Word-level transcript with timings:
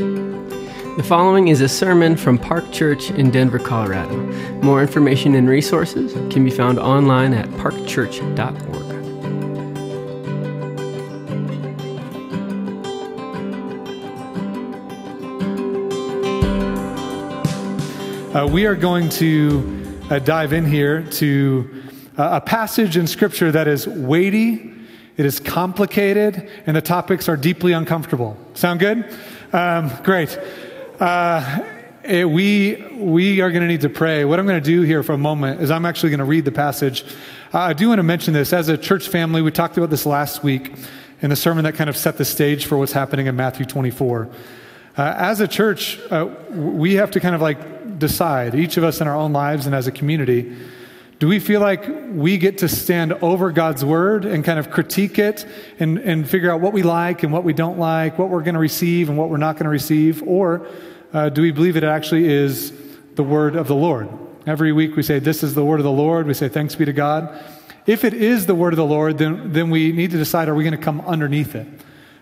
The 0.00 1.04
following 1.04 1.48
is 1.48 1.60
a 1.60 1.68
sermon 1.68 2.16
from 2.16 2.38
Park 2.38 2.72
Church 2.72 3.10
in 3.10 3.30
Denver, 3.30 3.58
Colorado. 3.58 4.16
More 4.62 4.80
information 4.80 5.34
and 5.34 5.46
resources 5.46 6.14
can 6.32 6.42
be 6.42 6.50
found 6.50 6.78
online 6.78 7.34
at 7.34 7.46
parkchurch.org. 7.50 8.80
Uh, 18.34 18.46
we 18.46 18.64
are 18.64 18.76
going 18.76 19.10
to 19.10 20.00
uh, 20.08 20.18
dive 20.20 20.54
in 20.54 20.64
here 20.64 21.02
to 21.10 21.82
uh, 22.16 22.40
a 22.40 22.40
passage 22.40 22.96
in 22.96 23.06
Scripture 23.06 23.52
that 23.52 23.68
is 23.68 23.86
weighty, 23.86 24.72
it 25.18 25.26
is 25.26 25.38
complicated, 25.38 26.48
and 26.66 26.74
the 26.74 26.80
topics 26.80 27.28
are 27.28 27.36
deeply 27.36 27.72
uncomfortable. 27.72 28.38
Sound 28.54 28.80
good? 28.80 29.04
Um, 29.52 29.90
great. 30.04 30.38
Uh, 31.00 31.64
it, 32.04 32.28
we, 32.28 32.86
we 32.96 33.40
are 33.40 33.50
going 33.50 33.62
to 33.62 33.66
need 33.66 33.80
to 33.80 33.88
pray. 33.88 34.24
What 34.24 34.38
I'm 34.38 34.46
going 34.46 34.62
to 34.62 34.64
do 34.64 34.82
here 34.82 35.02
for 35.02 35.12
a 35.12 35.18
moment 35.18 35.60
is 35.60 35.72
I'm 35.72 35.84
actually 35.84 36.10
going 36.10 36.20
to 36.20 36.24
read 36.24 36.44
the 36.44 36.52
passage. 36.52 37.02
Uh, 37.52 37.58
I 37.58 37.72
do 37.72 37.88
want 37.88 37.98
to 37.98 38.04
mention 38.04 38.32
this. 38.32 38.52
As 38.52 38.68
a 38.68 38.78
church 38.78 39.08
family, 39.08 39.42
we 39.42 39.50
talked 39.50 39.76
about 39.76 39.90
this 39.90 40.06
last 40.06 40.44
week 40.44 40.72
in 41.20 41.30
the 41.30 41.36
sermon 41.36 41.64
that 41.64 41.74
kind 41.74 41.90
of 41.90 41.96
set 41.96 42.16
the 42.16 42.24
stage 42.24 42.66
for 42.66 42.78
what's 42.78 42.92
happening 42.92 43.26
in 43.26 43.34
Matthew 43.34 43.66
24. 43.66 44.28
Uh, 44.96 45.14
as 45.18 45.40
a 45.40 45.48
church, 45.48 45.98
uh, 46.12 46.28
we 46.50 46.94
have 46.94 47.10
to 47.10 47.18
kind 47.18 47.34
of 47.34 47.40
like 47.40 47.98
decide, 47.98 48.54
each 48.54 48.76
of 48.76 48.84
us 48.84 49.00
in 49.00 49.08
our 49.08 49.16
own 49.16 49.32
lives 49.32 49.66
and 49.66 49.74
as 49.74 49.88
a 49.88 49.92
community, 49.92 50.56
do 51.20 51.28
we 51.28 51.38
feel 51.38 51.60
like 51.60 51.86
we 52.12 52.38
get 52.38 52.56
to 52.58 52.68
stand 52.68 53.12
over 53.12 53.52
God's 53.52 53.84
word 53.84 54.24
and 54.24 54.42
kind 54.42 54.58
of 54.58 54.70
critique 54.70 55.18
it 55.18 55.46
and, 55.78 55.98
and 55.98 56.26
figure 56.26 56.50
out 56.50 56.62
what 56.62 56.72
we 56.72 56.82
like 56.82 57.22
and 57.22 57.30
what 57.30 57.44
we 57.44 57.52
don't 57.52 57.78
like, 57.78 58.18
what 58.18 58.30
we're 58.30 58.42
going 58.42 58.54
to 58.54 58.60
receive 58.60 59.10
and 59.10 59.18
what 59.18 59.28
we're 59.28 59.36
not 59.36 59.56
going 59.56 59.64
to 59.64 59.70
receive? 59.70 60.22
Or 60.22 60.66
uh, 61.12 61.28
do 61.28 61.42
we 61.42 61.50
believe 61.52 61.76
it 61.76 61.84
actually 61.84 62.26
is 62.26 62.72
the 63.16 63.22
word 63.22 63.54
of 63.54 63.68
the 63.68 63.74
Lord? 63.74 64.08
Every 64.46 64.72
week 64.72 64.96
we 64.96 65.02
say, 65.02 65.18
This 65.18 65.42
is 65.42 65.54
the 65.54 65.62
word 65.62 65.78
of 65.78 65.84
the 65.84 65.90
Lord. 65.90 66.26
We 66.26 66.32
say, 66.32 66.48
Thanks 66.48 66.74
be 66.74 66.86
to 66.86 66.92
God. 66.94 67.38
If 67.84 68.02
it 68.02 68.14
is 68.14 68.46
the 68.46 68.54
word 68.54 68.72
of 68.72 68.78
the 68.78 68.86
Lord, 68.86 69.18
then, 69.18 69.52
then 69.52 69.68
we 69.68 69.92
need 69.92 70.12
to 70.12 70.16
decide 70.16 70.48
are 70.48 70.54
we 70.54 70.64
going 70.64 70.76
to 70.76 70.82
come 70.82 71.02
underneath 71.02 71.54
it? 71.54 71.66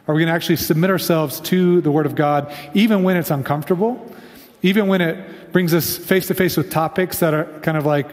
Are 0.08 0.14
we 0.14 0.22
going 0.22 0.28
to 0.28 0.34
actually 0.34 0.56
submit 0.56 0.90
ourselves 0.90 1.38
to 1.42 1.80
the 1.82 1.92
word 1.92 2.06
of 2.06 2.16
God, 2.16 2.52
even 2.74 3.04
when 3.04 3.16
it's 3.16 3.30
uncomfortable, 3.30 4.12
even 4.62 4.88
when 4.88 5.00
it 5.00 5.52
brings 5.52 5.72
us 5.72 5.96
face 5.96 6.26
to 6.26 6.34
face 6.34 6.56
with 6.56 6.68
topics 6.68 7.20
that 7.20 7.32
are 7.32 7.44
kind 7.60 7.76
of 7.76 7.86
like, 7.86 8.10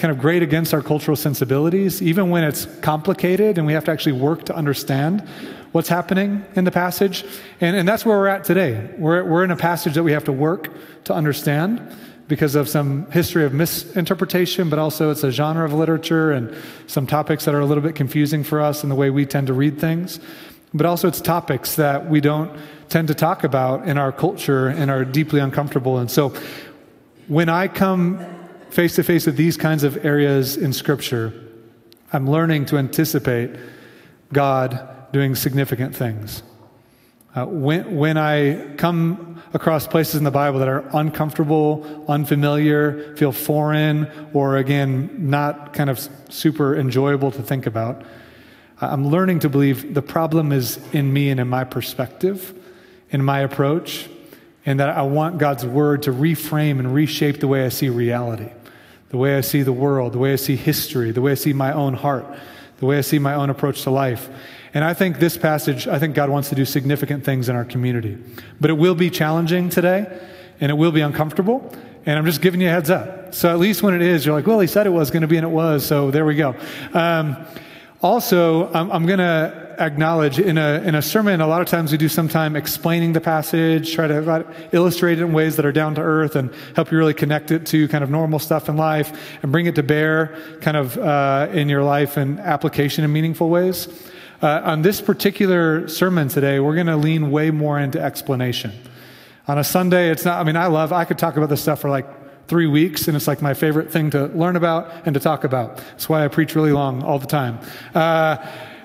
kind 0.00 0.10
of 0.10 0.18
grate 0.18 0.42
against 0.42 0.72
our 0.72 0.82
cultural 0.82 1.16
sensibilities, 1.16 2.00
even 2.00 2.30
when 2.30 2.42
it's 2.42 2.64
complicated 2.80 3.58
and 3.58 3.66
we 3.66 3.74
have 3.74 3.84
to 3.84 3.90
actually 3.90 4.12
work 4.12 4.44
to 4.44 4.56
understand 4.56 5.20
what's 5.72 5.88
happening 5.88 6.44
in 6.56 6.64
the 6.64 6.70
passage. 6.70 7.24
And, 7.60 7.76
and 7.76 7.86
that's 7.86 8.04
where 8.04 8.18
we're 8.18 8.26
at 8.26 8.44
today. 8.44 8.90
We're, 8.96 9.22
we're 9.22 9.44
in 9.44 9.50
a 9.50 9.56
passage 9.56 9.94
that 9.94 10.02
we 10.02 10.12
have 10.12 10.24
to 10.24 10.32
work 10.32 10.72
to 11.04 11.14
understand 11.14 11.96
because 12.28 12.54
of 12.54 12.68
some 12.68 13.10
history 13.10 13.44
of 13.44 13.52
misinterpretation, 13.52 14.70
but 14.70 14.78
also 14.78 15.10
it's 15.10 15.22
a 15.22 15.30
genre 15.30 15.64
of 15.64 15.72
literature 15.72 16.32
and 16.32 16.56
some 16.86 17.06
topics 17.06 17.44
that 17.44 17.54
are 17.54 17.60
a 17.60 17.66
little 17.66 17.82
bit 17.82 17.94
confusing 17.94 18.42
for 18.42 18.60
us 18.60 18.82
in 18.82 18.88
the 18.88 18.94
way 18.94 19.10
we 19.10 19.26
tend 19.26 19.48
to 19.48 19.52
read 19.52 19.78
things. 19.78 20.18
But 20.72 20.86
also 20.86 21.08
it's 21.08 21.20
topics 21.20 21.76
that 21.76 22.08
we 22.08 22.20
don't 22.20 22.56
tend 22.88 23.08
to 23.08 23.14
talk 23.14 23.44
about 23.44 23.86
in 23.86 23.98
our 23.98 24.12
culture 24.12 24.68
and 24.68 24.90
are 24.90 25.04
deeply 25.04 25.40
uncomfortable. 25.40 25.98
And 25.98 26.10
so 26.10 26.32
when 27.26 27.48
I 27.48 27.68
come 27.68 28.39
face 28.70 28.96
to 28.96 29.02
face 29.02 29.26
with 29.26 29.36
these 29.36 29.56
kinds 29.56 29.84
of 29.84 30.04
areas 30.04 30.56
in 30.56 30.72
Scripture, 30.72 31.32
I'm 32.12 32.28
learning 32.28 32.66
to 32.66 32.78
anticipate 32.78 33.50
God 34.32 35.12
doing 35.12 35.34
significant 35.34 35.94
things. 35.94 36.42
Uh, 37.34 37.46
when, 37.46 37.96
when 37.96 38.16
I 38.16 38.74
come 38.76 39.40
across 39.52 39.86
places 39.86 40.16
in 40.16 40.24
the 40.24 40.30
Bible 40.32 40.58
that 40.60 40.68
are 40.68 40.84
uncomfortable, 40.92 42.04
unfamiliar, 42.08 43.14
feel 43.16 43.30
foreign, 43.30 44.08
or 44.32 44.56
again, 44.56 45.10
not 45.30 45.72
kind 45.72 45.90
of 45.90 46.08
super 46.28 46.76
enjoyable 46.76 47.30
to 47.32 47.42
think 47.42 47.66
about, 47.66 48.02
I'm 48.80 49.08
learning 49.08 49.40
to 49.40 49.48
believe 49.48 49.94
the 49.94 50.02
problem 50.02 50.52
is 50.52 50.78
in 50.92 51.12
me 51.12 51.30
and 51.30 51.38
in 51.38 51.48
my 51.48 51.64
perspective, 51.64 52.54
in 53.10 53.22
my 53.24 53.40
approach, 53.40 54.08
and 54.64 54.80
that 54.80 54.88
I 54.90 55.02
want 55.02 55.38
God's 55.38 55.64
word 55.64 56.02
to 56.04 56.12
reframe 56.12 56.78
and 56.78 56.94
reshape 56.94 57.40
the 57.40 57.48
way 57.48 57.64
I 57.64 57.68
see 57.68 57.88
reality, 57.88 58.48
the 59.10 59.16
way 59.16 59.36
I 59.36 59.40
see 59.42 59.62
the 59.62 59.72
world, 59.72 60.12
the 60.12 60.18
way 60.18 60.32
I 60.32 60.36
see 60.36 60.56
history, 60.56 61.10
the 61.10 61.20
way 61.20 61.32
I 61.32 61.36
see 61.36 61.52
my 61.52 61.72
own 61.72 61.94
heart, 61.94 62.26
the 62.78 62.86
way 62.86 62.98
I 62.98 63.02
see 63.02 63.18
my 63.18 63.34
own 63.34 63.50
approach 63.50 63.82
to 63.82 63.90
life. 63.90 64.28
And 64.72 64.84
I 64.84 64.94
think 64.94 65.18
this 65.18 65.36
passage, 65.36 65.88
I 65.88 65.98
think 65.98 66.14
God 66.14 66.30
wants 66.30 66.48
to 66.50 66.54
do 66.54 66.64
significant 66.64 67.24
things 67.24 67.48
in 67.48 67.56
our 67.56 67.64
community. 67.64 68.18
But 68.60 68.70
it 68.70 68.74
will 68.74 68.94
be 68.94 69.10
challenging 69.10 69.68
today, 69.68 70.06
and 70.60 70.70
it 70.70 70.74
will 70.74 70.92
be 70.92 71.00
uncomfortable. 71.00 71.74
And 72.06 72.18
I'm 72.18 72.24
just 72.24 72.40
giving 72.40 72.60
you 72.60 72.68
a 72.68 72.70
heads 72.70 72.88
up. 72.88 73.34
So 73.34 73.50
at 73.50 73.58
least 73.58 73.82
when 73.82 73.94
it 73.94 74.02
is, 74.02 74.24
you're 74.24 74.34
like, 74.34 74.46
well, 74.46 74.60
he 74.60 74.68
said 74.68 74.86
it 74.86 74.90
was 74.90 75.10
going 75.10 75.22
to 75.22 75.28
be, 75.28 75.36
and 75.36 75.44
it 75.44 75.50
was. 75.50 75.84
So 75.84 76.10
there 76.10 76.24
we 76.24 76.36
go. 76.36 76.54
Um, 76.94 77.36
also, 78.00 78.72
I'm, 78.72 78.90
I'm 78.92 79.06
going 79.06 79.18
to 79.18 79.69
acknowledge 79.80 80.38
in 80.38 80.58
a, 80.58 80.82
in 80.84 80.94
a 80.94 81.02
sermon, 81.02 81.40
a 81.40 81.46
lot 81.46 81.62
of 81.62 81.66
times 81.66 81.90
we 81.92 81.98
do 81.98 82.08
some 82.08 82.28
time 82.28 82.54
explaining 82.54 83.12
the 83.12 83.20
passage, 83.20 83.94
try 83.94 84.06
to 84.06 84.46
illustrate 84.72 85.18
it 85.18 85.22
in 85.22 85.32
ways 85.32 85.56
that 85.56 85.64
are 85.64 85.72
down 85.72 85.94
to 85.94 86.00
earth 86.00 86.36
and 86.36 86.52
help 86.76 86.92
you 86.92 86.98
really 86.98 87.14
connect 87.14 87.50
it 87.50 87.66
to 87.66 87.88
kind 87.88 88.04
of 88.04 88.10
normal 88.10 88.38
stuff 88.38 88.68
in 88.68 88.76
life 88.76 89.38
and 89.42 89.50
bring 89.50 89.66
it 89.66 89.74
to 89.74 89.82
bear 89.82 90.38
kind 90.60 90.76
of 90.76 90.96
uh, 90.98 91.48
in 91.52 91.68
your 91.68 91.82
life 91.82 92.16
and 92.16 92.38
application 92.40 93.04
in 93.04 93.12
meaningful 93.12 93.48
ways. 93.48 93.88
Uh, 94.42 94.60
on 94.64 94.82
this 94.82 95.00
particular 95.00 95.86
sermon 95.88 96.28
today, 96.28 96.60
we're 96.60 96.74
going 96.74 96.86
to 96.86 96.96
lean 96.96 97.30
way 97.30 97.50
more 97.50 97.78
into 97.78 98.00
explanation. 98.00 98.72
On 99.48 99.58
a 99.58 99.64
Sunday, 99.64 100.10
it's 100.10 100.24
not, 100.24 100.40
I 100.40 100.44
mean, 100.44 100.56
I 100.56 100.66
love, 100.66 100.92
I 100.92 101.04
could 101.04 101.18
talk 101.18 101.36
about 101.36 101.48
this 101.48 101.60
stuff 101.60 101.80
for 101.80 101.90
like 101.90 102.06
three 102.50 102.66
weeks, 102.66 103.06
and 103.06 103.16
it's 103.16 103.28
like 103.28 103.40
my 103.40 103.54
favorite 103.54 103.92
thing 103.92 104.10
to 104.10 104.26
learn 104.26 104.56
about 104.56 105.06
and 105.06 105.14
to 105.14 105.20
talk 105.20 105.44
about. 105.44 105.76
That's 105.76 106.08
why 106.08 106.24
I 106.24 106.28
preach 106.28 106.56
really 106.56 106.72
long 106.72 107.02
all 107.04 107.20
the 107.20 107.26
time, 107.26 107.60
uh, 107.94 108.38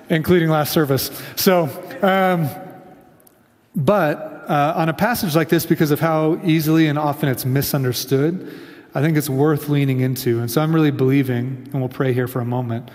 including 0.08 0.48
last 0.48 0.72
service. 0.72 1.10
So, 1.36 1.68
um, 2.02 2.48
but 3.74 4.44
uh, 4.48 4.74
on 4.76 4.88
a 4.88 4.94
passage 4.94 5.34
like 5.34 5.48
this, 5.48 5.66
because 5.66 5.90
of 5.90 6.00
how 6.00 6.40
easily 6.44 6.86
and 6.86 6.98
often 6.98 7.28
it's 7.28 7.44
misunderstood, 7.44 8.52
I 8.94 9.02
think 9.02 9.16
it's 9.16 9.28
worth 9.28 9.68
leaning 9.68 10.00
into. 10.00 10.40
And 10.40 10.50
so 10.50 10.62
I'm 10.62 10.74
really 10.74 10.90
believing, 10.90 11.68
and 11.72 11.74
we'll 11.74 11.88
pray 11.88 12.12
here 12.12 12.28
for 12.28 12.40
a 12.40 12.44
moment, 12.44 12.90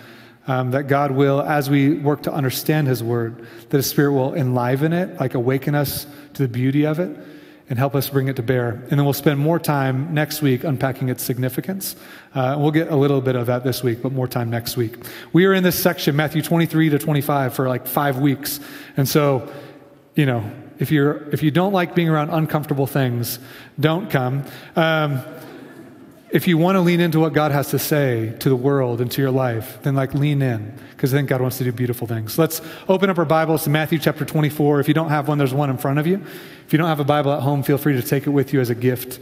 um, 0.48 0.72
that 0.72 0.88
God 0.88 1.12
will, 1.12 1.40
as 1.42 1.70
we 1.70 1.94
work 1.94 2.22
to 2.24 2.32
understand 2.32 2.88
His 2.88 3.02
Word, 3.02 3.46
that 3.68 3.76
His 3.76 3.86
Spirit 3.86 4.12
will 4.12 4.34
enliven 4.34 4.92
it, 4.92 5.20
like 5.20 5.34
awaken 5.34 5.74
us 5.74 6.06
to 6.34 6.42
the 6.42 6.48
beauty 6.48 6.84
of 6.84 6.98
it, 6.98 7.16
and 7.72 7.78
help 7.78 7.94
us 7.94 8.10
bring 8.10 8.28
it 8.28 8.36
to 8.36 8.42
bear. 8.42 8.68
And 8.68 8.90
then 8.90 9.04
we'll 9.04 9.14
spend 9.14 9.40
more 9.40 9.58
time 9.58 10.12
next 10.12 10.42
week 10.42 10.62
unpacking 10.62 11.08
its 11.08 11.22
significance. 11.22 11.96
Uh, 12.34 12.54
we'll 12.58 12.70
get 12.70 12.88
a 12.88 12.96
little 12.96 13.22
bit 13.22 13.34
of 13.34 13.46
that 13.46 13.64
this 13.64 13.82
week, 13.82 14.02
but 14.02 14.12
more 14.12 14.28
time 14.28 14.50
next 14.50 14.76
week. 14.76 14.96
We 15.32 15.46
are 15.46 15.54
in 15.54 15.62
this 15.62 15.82
section, 15.82 16.14
Matthew 16.14 16.42
23 16.42 16.90
to 16.90 16.98
25, 16.98 17.54
for 17.54 17.68
like 17.68 17.86
five 17.86 18.18
weeks. 18.18 18.60
And 18.98 19.08
so, 19.08 19.50
you 20.14 20.26
know, 20.26 20.44
if, 20.80 20.90
you're, 20.90 21.26
if 21.30 21.42
you 21.42 21.50
don't 21.50 21.72
like 21.72 21.94
being 21.94 22.10
around 22.10 22.28
uncomfortable 22.28 22.86
things, 22.86 23.38
don't 23.80 24.10
come. 24.10 24.44
Um, 24.76 25.22
if 26.32 26.48
you 26.48 26.56
want 26.56 26.76
to 26.76 26.80
lean 26.80 26.98
into 26.98 27.20
what 27.20 27.34
God 27.34 27.52
has 27.52 27.68
to 27.70 27.78
say 27.78 28.34
to 28.38 28.48
the 28.48 28.56
world 28.56 29.02
and 29.02 29.12
to 29.12 29.20
your 29.20 29.30
life, 29.30 29.78
then 29.82 29.94
like 29.94 30.14
lean 30.14 30.40
in 30.40 30.78
because 30.92 31.12
I 31.12 31.18
think 31.18 31.28
God 31.28 31.42
wants 31.42 31.58
to 31.58 31.64
do 31.64 31.72
beautiful 31.72 32.06
things. 32.06 32.38
Let's 32.38 32.62
open 32.88 33.10
up 33.10 33.18
our 33.18 33.26
Bibles 33.26 33.64
to 33.64 33.70
Matthew 33.70 33.98
chapter 33.98 34.24
24. 34.24 34.80
If 34.80 34.88
you 34.88 34.94
don't 34.94 35.10
have 35.10 35.28
one, 35.28 35.36
there's 35.36 35.52
one 35.52 35.68
in 35.68 35.76
front 35.76 35.98
of 35.98 36.06
you. 36.06 36.24
If 36.66 36.72
you 36.72 36.78
don't 36.78 36.88
have 36.88 37.00
a 37.00 37.04
Bible 37.04 37.32
at 37.32 37.42
home, 37.42 37.62
feel 37.62 37.76
free 37.76 38.00
to 38.00 38.02
take 38.02 38.26
it 38.26 38.30
with 38.30 38.54
you 38.54 38.62
as 38.62 38.70
a 38.70 38.74
gift 38.74 39.20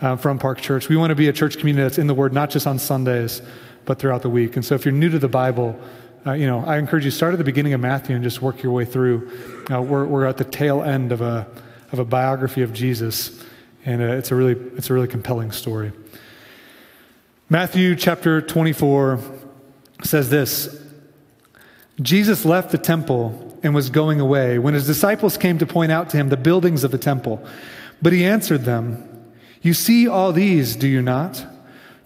uh, 0.00 0.14
from 0.14 0.38
Park 0.38 0.60
Church. 0.60 0.88
We 0.88 0.96
want 0.96 1.10
to 1.10 1.16
be 1.16 1.26
a 1.26 1.32
church 1.32 1.58
community 1.58 1.82
that's 1.82 1.98
in 1.98 2.06
the 2.06 2.14
Word, 2.14 2.32
not 2.32 2.50
just 2.50 2.68
on 2.68 2.78
Sundays, 2.78 3.42
but 3.84 3.98
throughout 3.98 4.22
the 4.22 4.30
week. 4.30 4.54
And 4.54 4.64
so 4.64 4.76
if 4.76 4.84
you're 4.84 4.92
new 4.92 5.10
to 5.10 5.18
the 5.18 5.28
Bible, 5.28 5.76
uh, 6.24 6.34
you 6.34 6.46
know, 6.46 6.64
I 6.64 6.78
encourage 6.78 7.04
you 7.04 7.10
start 7.10 7.32
at 7.34 7.38
the 7.38 7.44
beginning 7.44 7.72
of 7.72 7.80
Matthew 7.80 8.14
and 8.14 8.22
just 8.22 8.42
work 8.42 8.62
your 8.62 8.72
way 8.72 8.84
through. 8.84 9.28
Uh, 9.72 9.82
we're, 9.82 10.06
we're 10.06 10.24
at 10.24 10.36
the 10.36 10.44
tail 10.44 10.84
end 10.84 11.10
of 11.10 11.20
a, 11.20 11.48
of 11.90 11.98
a 11.98 12.04
biography 12.04 12.62
of 12.62 12.72
Jesus, 12.72 13.42
and 13.84 14.00
uh, 14.00 14.14
it's, 14.14 14.30
a 14.30 14.36
really, 14.36 14.52
it's 14.76 14.88
a 14.88 14.94
really 14.94 15.08
compelling 15.08 15.50
story. 15.50 15.90
Matthew 17.54 17.94
chapter 17.94 18.42
24 18.42 19.20
says 20.02 20.28
this 20.28 20.76
Jesus 22.02 22.44
left 22.44 22.72
the 22.72 22.78
temple 22.78 23.56
and 23.62 23.72
was 23.72 23.90
going 23.90 24.18
away 24.18 24.58
when 24.58 24.74
his 24.74 24.88
disciples 24.88 25.36
came 25.36 25.58
to 25.58 25.64
point 25.64 25.92
out 25.92 26.10
to 26.10 26.16
him 26.16 26.30
the 26.30 26.36
buildings 26.36 26.82
of 26.82 26.90
the 26.90 26.98
temple. 26.98 27.46
But 28.02 28.12
he 28.12 28.24
answered 28.24 28.64
them, 28.64 29.08
You 29.62 29.72
see 29.72 30.08
all 30.08 30.32
these, 30.32 30.74
do 30.74 30.88
you 30.88 31.00
not? 31.00 31.46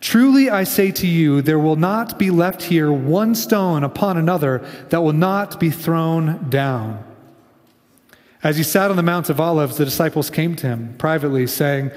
Truly 0.03 0.51
I 0.51 0.65
say 0.65 0.91
to 0.91 1.07
you, 1.07 1.41
there 1.41 1.59
will 1.59 1.77
not 1.77 2.19
be 2.19 2.29
left 2.29 2.65
here 2.65 2.93
one 2.93 3.35
stone 3.35 3.85
upon 3.85 4.19
another 4.19 4.59
that 4.91 5.01
will 5.01 5.15
not 5.15 5.59
be 5.59 5.71
thrown 5.71 6.51
down. 6.51 7.03
As 8.43 8.59
he 8.59 8.63
sat 8.63 8.91
on 8.91 8.99
the 8.99 9.03
Mount 9.03 9.31
of 9.31 9.41
Olives, 9.41 9.79
the 9.79 9.87
disciples 9.87 10.29
came 10.29 10.57
to 10.57 10.67
him 10.67 10.95
privately, 10.99 11.47
saying, 11.47 11.91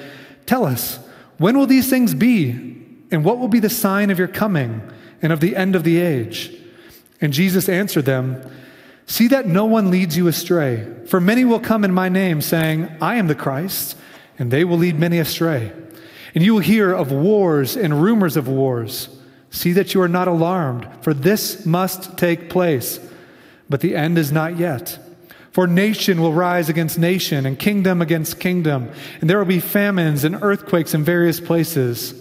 Tell 0.46 0.64
us, 0.64 1.00
when 1.38 1.58
will 1.58 1.68
these 1.68 1.90
things 1.90 2.14
be? 2.14 2.78
And 3.12 3.26
what 3.26 3.38
will 3.38 3.50
be 3.50 3.60
the 3.60 3.70
sign 3.70 4.10
of 4.10 4.18
your 4.18 4.28
coming 4.28 4.82
and 5.22 5.34
of 5.34 5.42
the 5.42 5.56
end 5.56 5.76
of 5.76 5.84
the 5.84 6.00
age? 6.00 6.56
And 7.20 7.34
Jesus 7.34 7.70
answered 7.70 8.06
them, 8.06 8.42
See 9.06 9.28
that 9.28 9.46
no 9.46 9.66
one 9.66 9.92
leads 9.92 10.16
you 10.16 10.28
astray, 10.28 10.88
for 11.06 11.20
many 11.20 11.44
will 11.44 11.60
come 11.60 11.84
in 11.84 11.94
my 11.94 12.08
name, 12.08 12.42
saying, 12.42 12.90
I 13.02 13.16
am 13.16 13.28
the 13.28 13.36
Christ, 13.36 13.98
and 14.40 14.50
they 14.50 14.64
will 14.64 14.78
lead 14.78 14.98
many 14.98 15.20
astray. 15.20 15.74
And 16.34 16.44
you 16.44 16.54
will 16.54 16.62
hear 16.62 16.94
of 16.94 17.12
wars 17.12 17.76
and 17.76 18.02
rumors 18.02 18.38
of 18.38 18.48
wars. 18.48 19.10
See 19.50 19.74
that 19.74 19.94
you 19.94 20.02
are 20.02 20.08
not 20.08 20.30
alarmed, 20.30 20.88
for 21.02 21.14
this 21.14 21.66
must 21.66 22.18
take 22.18 22.50
place. 22.50 23.00
But 23.70 23.82
the 23.82 23.98
end 23.98 24.18
is 24.18 24.32
not 24.32 24.58
yet. 24.58 24.98
For 25.52 25.68
nation 25.68 26.22
will 26.22 26.32
rise 26.32 26.70
against 26.70 26.98
nation, 26.98 27.46
and 27.46 27.60
kingdom 27.60 28.02
against 28.02 28.40
kingdom, 28.40 28.90
and 29.20 29.30
there 29.30 29.38
will 29.38 29.46
be 29.46 29.60
famines 29.60 30.24
and 30.24 30.42
earthquakes 30.42 30.94
in 30.94 31.04
various 31.04 31.42
places. 31.42 32.21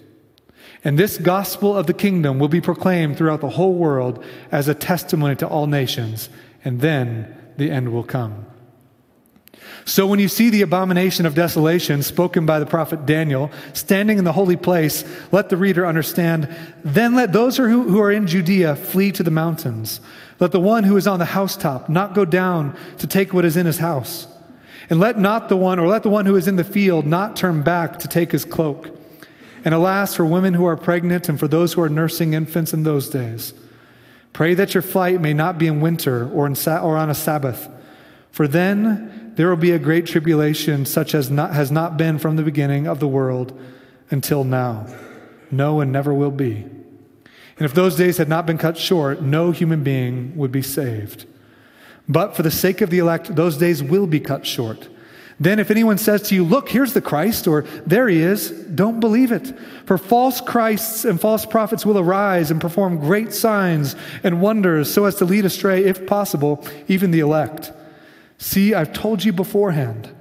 And 0.83 0.97
this 0.97 1.17
gospel 1.17 1.77
of 1.77 1.85
the 1.85 1.93
kingdom 1.93 2.39
will 2.39 2.47
be 2.47 2.61
proclaimed 2.61 3.17
throughout 3.17 3.41
the 3.41 3.49
whole 3.49 3.73
world 3.73 4.23
as 4.51 4.67
a 4.67 4.73
testimony 4.73 5.35
to 5.37 5.47
all 5.47 5.67
nations, 5.67 6.29
and 6.65 6.81
then 6.81 7.35
the 7.57 7.69
end 7.69 7.91
will 7.91 8.03
come. 8.03 8.45
So 9.85 10.05
when 10.05 10.19
you 10.19 10.27
see 10.27 10.49
the 10.49 10.61
abomination 10.61 11.25
of 11.25 11.35
desolation 11.35 12.03
spoken 12.03 12.45
by 12.45 12.59
the 12.59 12.65
prophet 12.65 13.05
Daniel 13.05 13.51
standing 13.73 14.17
in 14.17 14.23
the 14.23 14.31
holy 14.31 14.55
place, 14.55 15.03
let 15.31 15.49
the 15.49 15.57
reader 15.57 15.85
understand. 15.85 16.53
Then 16.83 17.15
let 17.15 17.33
those 17.33 17.57
who, 17.57 17.99
are 17.99 18.11
in 18.11 18.27
Judea 18.27 18.75
flee 18.75 19.11
to 19.13 19.23
the 19.23 19.31
mountains. 19.31 19.99
Let 20.39 20.51
the 20.51 20.59
one 20.59 20.83
who 20.83 20.97
is 20.97 21.07
on 21.07 21.19
the 21.19 21.25
housetop 21.25 21.89
not 21.89 22.15
go 22.15 22.25
down 22.25 22.75
to 22.99 23.07
take 23.07 23.33
what 23.33 23.45
is 23.45 23.57
in 23.57 23.65
his 23.65 23.79
house. 23.79 24.27
And 24.89 24.99
let 24.99 25.17
not 25.17 25.49
the 25.49 25.57
one, 25.57 25.79
or 25.79 25.87
let 25.87 26.03
the 26.03 26.09
one 26.09 26.25
who 26.25 26.35
is 26.35 26.47
in 26.47 26.57
the 26.57 26.63
field 26.63 27.05
not 27.05 27.35
turn 27.35 27.61
back 27.61 27.99
to 27.99 28.07
take 28.07 28.31
his 28.31 28.45
cloak. 28.45 29.00
And 29.63 29.73
alas, 29.73 30.15
for 30.15 30.25
women 30.25 30.53
who 30.55 30.65
are 30.65 30.77
pregnant 30.77 31.29
and 31.29 31.39
for 31.39 31.47
those 31.47 31.73
who 31.73 31.81
are 31.81 31.89
nursing 31.89 32.33
infants 32.33 32.73
in 32.73 32.83
those 32.83 33.09
days. 33.09 33.53
Pray 34.33 34.53
that 34.53 34.73
your 34.73 34.81
flight 34.81 35.21
may 35.21 35.33
not 35.33 35.57
be 35.57 35.67
in 35.67 35.81
winter 35.81 36.29
or, 36.29 36.47
in 36.47 36.55
sa- 36.55 36.81
or 36.81 36.97
on 36.97 37.09
a 37.09 37.15
Sabbath, 37.15 37.67
for 38.31 38.47
then 38.47 39.33
there 39.35 39.49
will 39.49 39.57
be 39.57 39.71
a 39.71 39.79
great 39.79 40.05
tribulation 40.05 40.85
such 40.85 41.13
as 41.13 41.29
not, 41.29 41.53
has 41.53 41.71
not 41.71 41.97
been 41.97 42.17
from 42.17 42.37
the 42.37 42.43
beginning 42.43 42.87
of 42.87 42.99
the 42.99 43.07
world 43.07 43.57
until 44.09 44.43
now. 44.43 44.87
No, 45.51 45.81
and 45.81 45.91
never 45.91 46.13
will 46.13 46.31
be. 46.31 46.65
And 47.57 47.65
if 47.65 47.73
those 47.73 47.95
days 47.95 48.17
had 48.17 48.29
not 48.29 48.45
been 48.45 48.57
cut 48.57 48.77
short, 48.77 49.21
no 49.21 49.51
human 49.51 49.83
being 49.83 50.35
would 50.37 50.51
be 50.51 50.61
saved. 50.61 51.25
But 52.07 52.35
for 52.35 52.43
the 52.43 52.51
sake 52.51 52.81
of 52.81 52.89
the 52.89 52.99
elect, 52.99 53.35
those 53.35 53.57
days 53.57 53.83
will 53.83 54.07
be 54.07 54.19
cut 54.19 54.45
short. 54.47 54.89
Then, 55.41 55.57
if 55.57 55.71
anyone 55.71 55.97
says 55.97 56.21
to 56.29 56.35
you, 56.35 56.43
Look, 56.43 56.69
here's 56.69 56.93
the 56.93 57.01
Christ, 57.01 57.47
or 57.47 57.63
there 57.83 58.07
he 58.07 58.21
is, 58.21 58.51
don't 58.51 58.99
believe 58.99 59.31
it. 59.31 59.57
For 59.87 59.97
false 59.97 60.39
Christs 60.39 61.03
and 61.03 61.19
false 61.19 61.47
prophets 61.47 61.83
will 61.83 61.97
arise 61.97 62.51
and 62.51 62.61
perform 62.61 62.99
great 62.99 63.33
signs 63.33 63.95
and 64.23 64.39
wonders 64.39 64.93
so 64.93 65.05
as 65.05 65.15
to 65.15 65.25
lead 65.25 65.43
astray, 65.43 65.83
if 65.83 66.05
possible, 66.05 66.63
even 66.87 67.09
the 67.09 67.21
elect. 67.21 67.71
See, 68.37 68.75
I've 68.75 68.93
told 68.93 69.23
you 69.23 69.33
beforehand. 69.33 70.15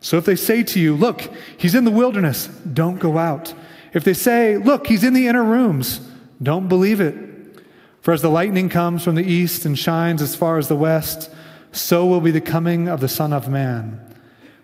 So 0.00 0.18
if 0.18 0.26
they 0.26 0.36
say 0.36 0.62
to 0.64 0.78
you, 0.78 0.94
Look, 0.94 1.22
he's 1.56 1.74
in 1.74 1.86
the 1.86 1.90
wilderness, 1.90 2.48
don't 2.70 2.98
go 2.98 3.16
out. 3.16 3.54
If 3.94 4.04
they 4.04 4.12
say, 4.12 4.58
Look, 4.58 4.88
he's 4.88 5.04
in 5.04 5.14
the 5.14 5.26
inner 5.26 5.44
rooms, 5.44 6.06
don't 6.42 6.68
believe 6.68 7.00
it. 7.00 7.14
For 8.02 8.12
as 8.12 8.20
the 8.20 8.28
lightning 8.28 8.68
comes 8.68 9.02
from 9.02 9.14
the 9.14 9.24
east 9.24 9.64
and 9.64 9.78
shines 9.78 10.20
as 10.20 10.36
far 10.36 10.58
as 10.58 10.68
the 10.68 10.76
west, 10.76 11.30
so 11.72 12.04
will 12.04 12.20
be 12.20 12.30
the 12.30 12.42
coming 12.42 12.88
of 12.88 13.00
the 13.00 13.08
Son 13.08 13.32
of 13.32 13.48
Man. 13.48 14.05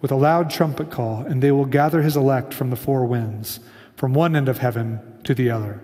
with 0.00 0.10
a 0.10 0.16
loud 0.16 0.50
trumpet 0.50 0.90
call, 0.90 1.20
and 1.20 1.42
they 1.42 1.52
will 1.52 1.64
gather 1.64 2.02
his 2.02 2.16
elect 2.16 2.52
from 2.52 2.70
the 2.70 2.76
four 2.76 3.04
winds, 3.04 3.60
from 3.96 4.14
one 4.14 4.36
end 4.36 4.48
of 4.48 4.58
heaven 4.58 5.00
to 5.24 5.34
the 5.34 5.50
other. 5.50 5.80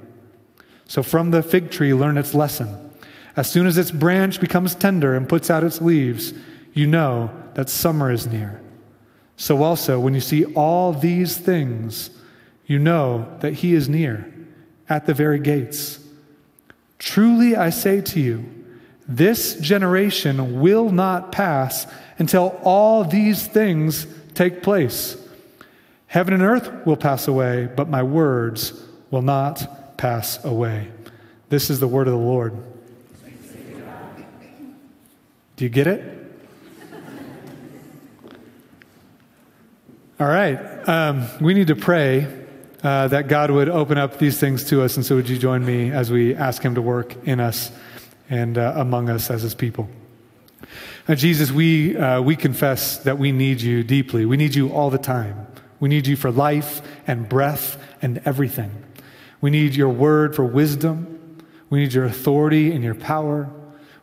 So 0.87 1.03
from 1.03 1.31
the 1.31 1.43
fig 1.43 1.71
tree, 1.71 1.95
learn 1.95 2.19
its 2.19 2.35
lesson. 2.35 2.91
As 3.37 3.51
soon 3.51 3.67
as 3.67 3.79
its 3.79 3.91
branch 3.91 4.41
becomes 4.41 4.75
tender 4.75 5.15
and 5.15 5.29
puts 5.29 5.51
out 5.51 5.65
its 5.65 5.81
leaves, 5.81 6.35
you 6.75 6.87
know 6.87 7.31
that 7.55 7.71
summer 7.71 8.11
is 8.11 8.27
near. 8.27 8.61
So 9.37 9.63
also, 9.63 9.99
when 9.99 10.15
you 10.15 10.21
see 10.21 10.45
all 10.55 10.93
these 10.93 11.39
things, 11.39 12.11
you 12.67 12.79
know 12.79 13.27
that 13.41 13.55
he 13.55 13.75
is 13.75 13.89
near, 13.89 14.33
at 14.89 15.07
the 15.07 15.15
very 15.15 15.39
gates. 15.39 15.99
Truly 16.99 17.57
I 17.57 17.71
say 17.71 18.01
to 18.03 18.21
you, 18.21 18.45
this 19.09 19.55
generation 19.57 20.61
will 20.61 20.91
not 20.91 21.33
pass 21.33 21.87
until 22.19 22.59
all 22.63 23.05
these 23.05 23.47
things 23.47 24.07
take 24.35 24.63
place. 24.63 25.17
Heaven 26.07 26.35
and 26.35 26.43
earth 26.43 26.85
will 26.85 26.97
pass 26.97 27.27
away, 27.27 27.69
but 27.75 27.89
my 27.89 28.03
words 28.03 28.81
will 29.11 29.23
not 29.23 29.97
pass 29.97 30.45
away. 30.45 30.89
This 31.49 31.71
is 31.71 31.81
the 31.81 31.89
word 31.89 32.07
of 32.07 32.13
the 32.13 32.19
Lord. 32.19 32.55
Do 35.57 35.65
you 35.65 35.69
get 35.69 35.87
it? 35.87 36.13
All 40.19 40.27
right. 40.27 40.89
Um, 40.89 41.27
we 41.41 41.55
need 41.55 41.69
to 41.69 41.77
pray 41.77 42.27
uh, 42.83 43.09
that 43.09 43.29
God 43.29 43.51
would 43.51 43.69
open 43.69 43.99
up 43.99 44.19
these 44.19 44.39
things 44.39 44.65
to 44.65 44.83
us. 44.83 44.97
And 44.97 45.05
so, 45.05 45.17
would 45.17 45.29
you 45.29 45.39
join 45.39 45.65
me 45.65 45.91
as 45.91 46.11
we 46.11 46.35
ask 46.35 46.63
Him 46.63 46.75
to 46.75 46.83
work 46.83 47.17
in 47.27 47.41
us 47.41 47.71
and 48.29 48.59
uh, 48.59 48.75
among 48.77 49.09
us 49.09 49.31
as 49.31 49.43
His 49.43 49.55
people? 49.55 49.89
Now, 51.09 51.17
Jesus, 51.17 51.51
we, 51.51 51.97
uh, 51.97 52.21
we 52.21 52.37
confess 52.37 52.99
that 52.99 53.19
we 53.19 53.33
need 53.33 53.61
you 53.61 53.83
deeply. 53.83 54.25
We 54.25 54.37
need 54.37 54.55
you 54.55 54.73
all 54.73 54.89
the 54.89 54.99
time. 54.99 55.49
We 55.81 55.89
need 55.89 56.07
you 56.07 56.15
for 56.15 56.31
life 56.31 56.81
and 57.09 57.29
breath 57.29 57.77
and 58.01 58.23
everything. 58.25 58.71
We 59.41 59.51
need 59.51 59.75
your 59.75 59.89
word 59.89 60.37
for 60.37 60.45
wisdom. 60.45 61.39
We 61.71 61.81
need 61.81 61.93
your 61.93 62.05
authority 62.05 62.71
and 62.73 62.85
your 62.85 62.95
power. 62.95 63.51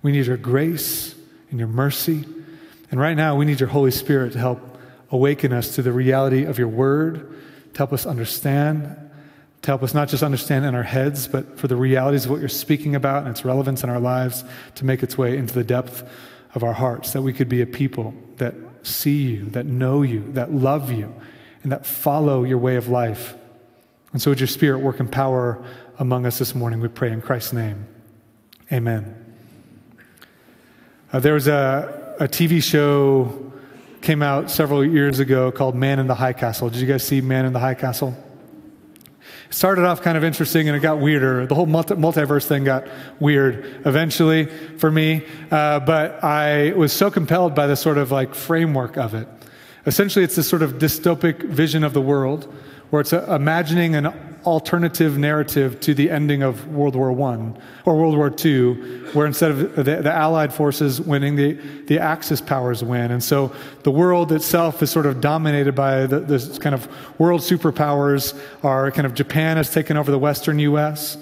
We 0.01 0.11
need 0.11 0.25
your 0.25 0.35
grace 0.35 1.15
and 1.49 1.57
your 1.57 1.69
mercy. 1.69 2.25
And 2.91 2.99
right 2.99 3.15
now, 3.15 3.37
we 3.37 3.45
need 3.45 3.61
your 3.61 3.69
Holy 3.69 3.91
Spirit 3.91 4.33
to 4.33 4.39
help 4.39 4.59
awaken 5.09 5.53
us 5.53 5.75
to 5.75 5.81
the 5.81 5.93
reality 5.93 6.43
of 6.43 6.57
your 6.57 6.67
word, 6.67 7.33
to 7.73 7.77
help 7.77 7.93
us 7.93 8.05
understand, 8.05 8.83
to 9.61 9.67
help 9.67 9.83
us 9.83 9.93
not 9.93 10.09
just 10.09 10.21
understand 10.21 10.65
in 10.65 10.75
our 10.75 10.83
heads, 10.83 11.29
but 11.29 11.57
for 11.57 11.69
the 11.69 11.77
realities 11.77 12.25
of 12.25 12.31
what 12.31 12.41
you're 12.41 12.49
speaking 12.49 12.93
about 12.93 13.19
and 13.23 13.29
its 13.29 13.45
relevance 13.45 13.85
in 13.85 13.89
our 13.89 14.01
lives 14.01 14.43
to 14.75 14.83
make 14.83 15.01
its 15.01 15.17
way 15.17 15.37
into 15.37 15.53
the 15.53 15.63
depth 15.63 16.03
of 16.55 16.63
our 16.63 16.73
hearts, 16.73 17.13
that 17.13 17.21
we 17.21 17.33
could 17.33 17.49
be 17.49 17.61
a 17.61 17.65
people 17.65 18.13
that 18.37 18.55
see 18.83 19.23
you, 19.23 19.45
that 19.45 19.65
know 19.65 20.01
you, 20.01 20.31
that 20.33 20.51
love 20.51 20.91
you, 20.91 21.13
and 21.63 21.71
that 21.71 21.85
follow 21.85 22.43
your 22.43 22.57
way 22.57 22.75
of 22.75 22.87
life. 22.87 23.35
And 24.11 24.21
so, 24.21 24.31
would 24.31 24.39
your 24.39 24.47
spirit 24.47 24.79
work 24.79 24.99
in 24.99 25.07
power 25.07 25.63
among 25.99 26.25
us 26.25 26.39
this 26.39 26.55
morning? 26.55 26.79
We 26.79 26.87
pray 26.87 27.11
in 27.11 27.21
Christ's 27.21 27.53
name. 27.53 27.85
Amen. 28.71 29.15
Uh, 31.11 31.19
there 31.19 31.33
was 31.33 31.47
a, 31.47 32.15
a 32.19 32.27
TV 32.27 32.61
show 32.61 33.51
came 34.01 34.21
out 34.21 34.49
several 34.49 34.85
years 34.85 35.19
ago 35.19 35.51
called 35.51 35.75
Man 35.75 35.99
in 35.99 36.07
the 36.07 36.15
High 36.15 36.33
Castle. 36.33 36.69
Did 36.69 36.79
you 36.79 36.87
guys 36.87 37.03
see 37.03 37.21
Man 37.21 37.45
in 37.45 37.53
the 37.53 37.59
High 37.59 37.73
Castle? 37.73 38.15
Started 39.51 39.85
off 39.85 40.01
kind 40.01 40.15
of 40.15 40.23
interesting 40.23 40.67
and 40.67 40.77
it 40.77 40.81
got 40.81 40.99
weirder. 40.99 41.47
The 41.47 41.55
whole 41.55 41.65
multi- 41.65 41.95
multiverse 41.95 42.45
thing 42.45 42.63
got 42.65 42.87
weird 43.19 43.81
eventually 43.85 44.45
for 44.77 44.91
me. 44.91 45.25
Uh, 45.49 45.79
but 45.79 46.23
I 46.23 46.73
was 46.73 46.93
so 46.93 47.09
compelled 47.09 47.55
by 47.55 47.65
the 47.65 47.75
sort 47.75 47.97
of 47.97 48.11
like 48.11 48.35
framework 48.35 48.95
of 48.97 49.15
it. 49.15 49.27
Essentially, 49.87 50.23
it's 50.23 50.35
this 50.35 50.47
sort 50.47 50.61
of 50.61 50.73
dystopic 50.73 51.41
vision 51.43 51.83
of 51.83 51.93
the 51.93 52.01
world 52.01 52.53
where 52.91 53.01
it's 53.01 53.13
a, 53.13 53.33
imagining 53.33 53.95
an 53.95 54.28
alternative 54.45 55.17
narrative 55.17 55.79
to 55.81 55.93
the 55.93 56.09
ending 56.09 56.43
of 56.43 56.67
World 56.67 56.95
War 56.95 57.11
I 57.11 57.53
or 57.85 57.95
World 57.95 58.15
War 58.15 58.33
II, 58.43 58.73
where 59.13 59.25
instead 59.25 59.51
of 59.51 59.75
the, 59.75 59.83
the, 59.83 60.11
Allied 60.11 60.53
forces 60.53 60.99
winning, 60.99 61.35
the, 61.35 61.53
the 61.87 61.99
Axis 61.99 62.41
powers 62.41 62.83
win. 62.83 63.11
And 63.11 63.23
so 63.23 63.53
the 63.83 63.91
world 63.91 64.31
itself 64.31 64.81
is 64.81 64.91
sort 64.91 65.05
of 65.05 65.21
dominated 65.21 65.75
by 65.75 66.05
the, 66.05 66.19
this 66.19 66.57
kind 66.59 66.75
of 66.75 66.87
world 67.19 67.41
superpowers, 67.41 68.39
are 68.63 68.91
kind 68.91 69.05
of 69.05 69.13
Japan 69.13 69.57
has 69.57 69.71
taken 69.71 69.97
over 69.97 70.11
the 70.11 70.19
Western 70.19 70.59
U.S 70.59 71.17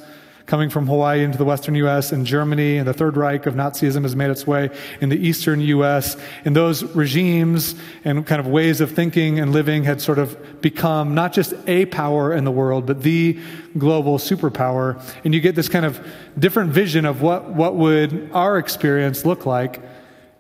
coming 0.47 0.69
from 0.69 0.87
Hawaii 0.87 1.23
into 1.23 1.37
the 1.37 1.43
western 1.43 1.75
U.S. 1.75 2.13
and 2.13 2.25
Germany, 2.25 2.77
and 2.77 2.87
the 2.87 2.93
Third 2.93 3.17
Reich 3.17 3.45
of 3.45 3.53
Nazism 3.53 4.03
has 4.03 4.15
made 4.15 4.29
its 4.29 4.47
way 4.47 4.69
in 5.01 5.09
the 5.09 5.17
eastern 5.17 5.59
U.S. 5.59 6.15
And 6.45 6.55
those 6.55 6.83
regimes 6.95 7.75
and 8.05 8.25
kind 8.25 8.39
of 8.39 8.47
ways 8.47 8.79
of 8.79 8.91
thinking 8.91 9.39
and 9.39 9.51
living 9.51 9.83
had 9.83 10.01
sort 10.01 10.19
of 10.19 10.61
become 10.61 11.13
not 11.13 11.33
just 11.33 11.53
a 11.67 11.85
power 11.87 12.33
in 12.33 12.45
the 12.45 12.51
world, 12.51 12.85
but 12.85 13.03
the 13.03 13.37
global 13.77 14.17
superpower. 14.17 15.03
And 15.25 15.33
you 15.35 15.41
get 15.41 15.55
this 15.55 15.67
kind 15.67 15.85
of 15.85 16.05
different 16.39 16.71
vision 16.71 17.05
of 17.05 17.21
what, 17.21 17.49
what 17.49 17.75
would 17.75 18.31
our 18.33 18.57
experience 18.57 19.25
look 19.25 19.45
like 19.45 19.81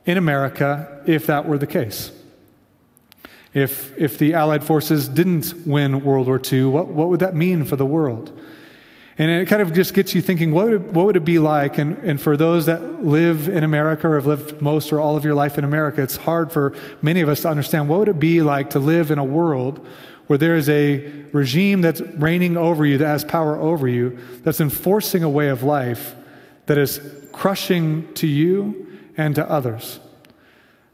in 0.05 0.17
America 0.17 1.03
if 1.05 1.27
that 1.27 1.45
were 1.45 1.57
the 1.57 1.67
case. 1.67 2.11
If, 3.53 3.97
if 3.97 4.17
the 4.17 4.35
Allied 4.35 4.63
forces 4.63 5.09
didn't 5.09 5.53
win 5.65 6.05
World 6.05 6.27
War 6.27 6.39
II, 6.39 6.65
what, 6.65 6.87
what 6.87 7.09
would 7.09 7.19
that 7.19 7.35
mean 7.35 7.65
for 7.65 7.75
the 7.75 7.85
world? 7.85 8.31
And 9.19 9.31
it 9.31 9.47
kind 9.47 9.63
of 9.63 9.73
just 9.73 9.95
gets 9.95 10.13
you 10.13 10.21
thinking, 10.21 10.51
what 10.51 10.65
would 10.65 10.73
it, 10.73 10.81
what 10.93 11.05
would 11.07 11.15
it 11.15 11.25
be 11.25 11.39
like? 11.39 11.79
And, 11.79 11.97
and 11.99 12.21
for 12.21 12.37
those 12.37 12.67
that 12.67 13.03
live 13.03 13.49
in 13.49 13.63
America 13.63 14.07
or 14.07 14.15
have 14.15 14.27
lived 14.27 14.61
most 14.61 14.93
or 14.93 14.99
all 14.99 15.17
of 15.17 15.25
your 15.25 15.33
life 15.33 15.57
in 15.57 15.63
America, 15.63 16.03
it's 16.03 16.17
hard 16.17 16.51
for 16.51 16.75
many 17.01 17.21
of 17.21 17.29
us 17.29 17.41
to 17.41 17.49
understand 17.49 17.89
what 17.89 17.99
would 17.99 18.09
it 18.09 18.19
be 18.19 18.41
like 18.41 18.69
to 18.71 18.79
live 18.79 19.09
in 19.09 19.17
a 19.17 19.23
world 19.23 19.83
where 20.27 20.37
there 20.37 20.55
is 20.55 20.69
a 20.69 20.97
regime 21.31 21.81
that's 21.81 22.01
reigning 22.01 22.57
over 22.57 22.85
you, 22.85 22.97
that 22.99 23.07
has 23.07 23.23
power 23.23 23.57
over 23.57 23.87
you, 23.87 24.19
that's 24.43 24.61
enforcing 24.61 25.23
a 25.23 25.29
way 25.29 25.47
of 25.47 25.63
life 25.63 26.15
that 26.67 26.77
is 26.77 27.01
crushing 27.31 28.13
to 28.13 28.27
you 28.27 28.87
and 29.15 29.35
to 29.35 29.49
others. 29.49 29.99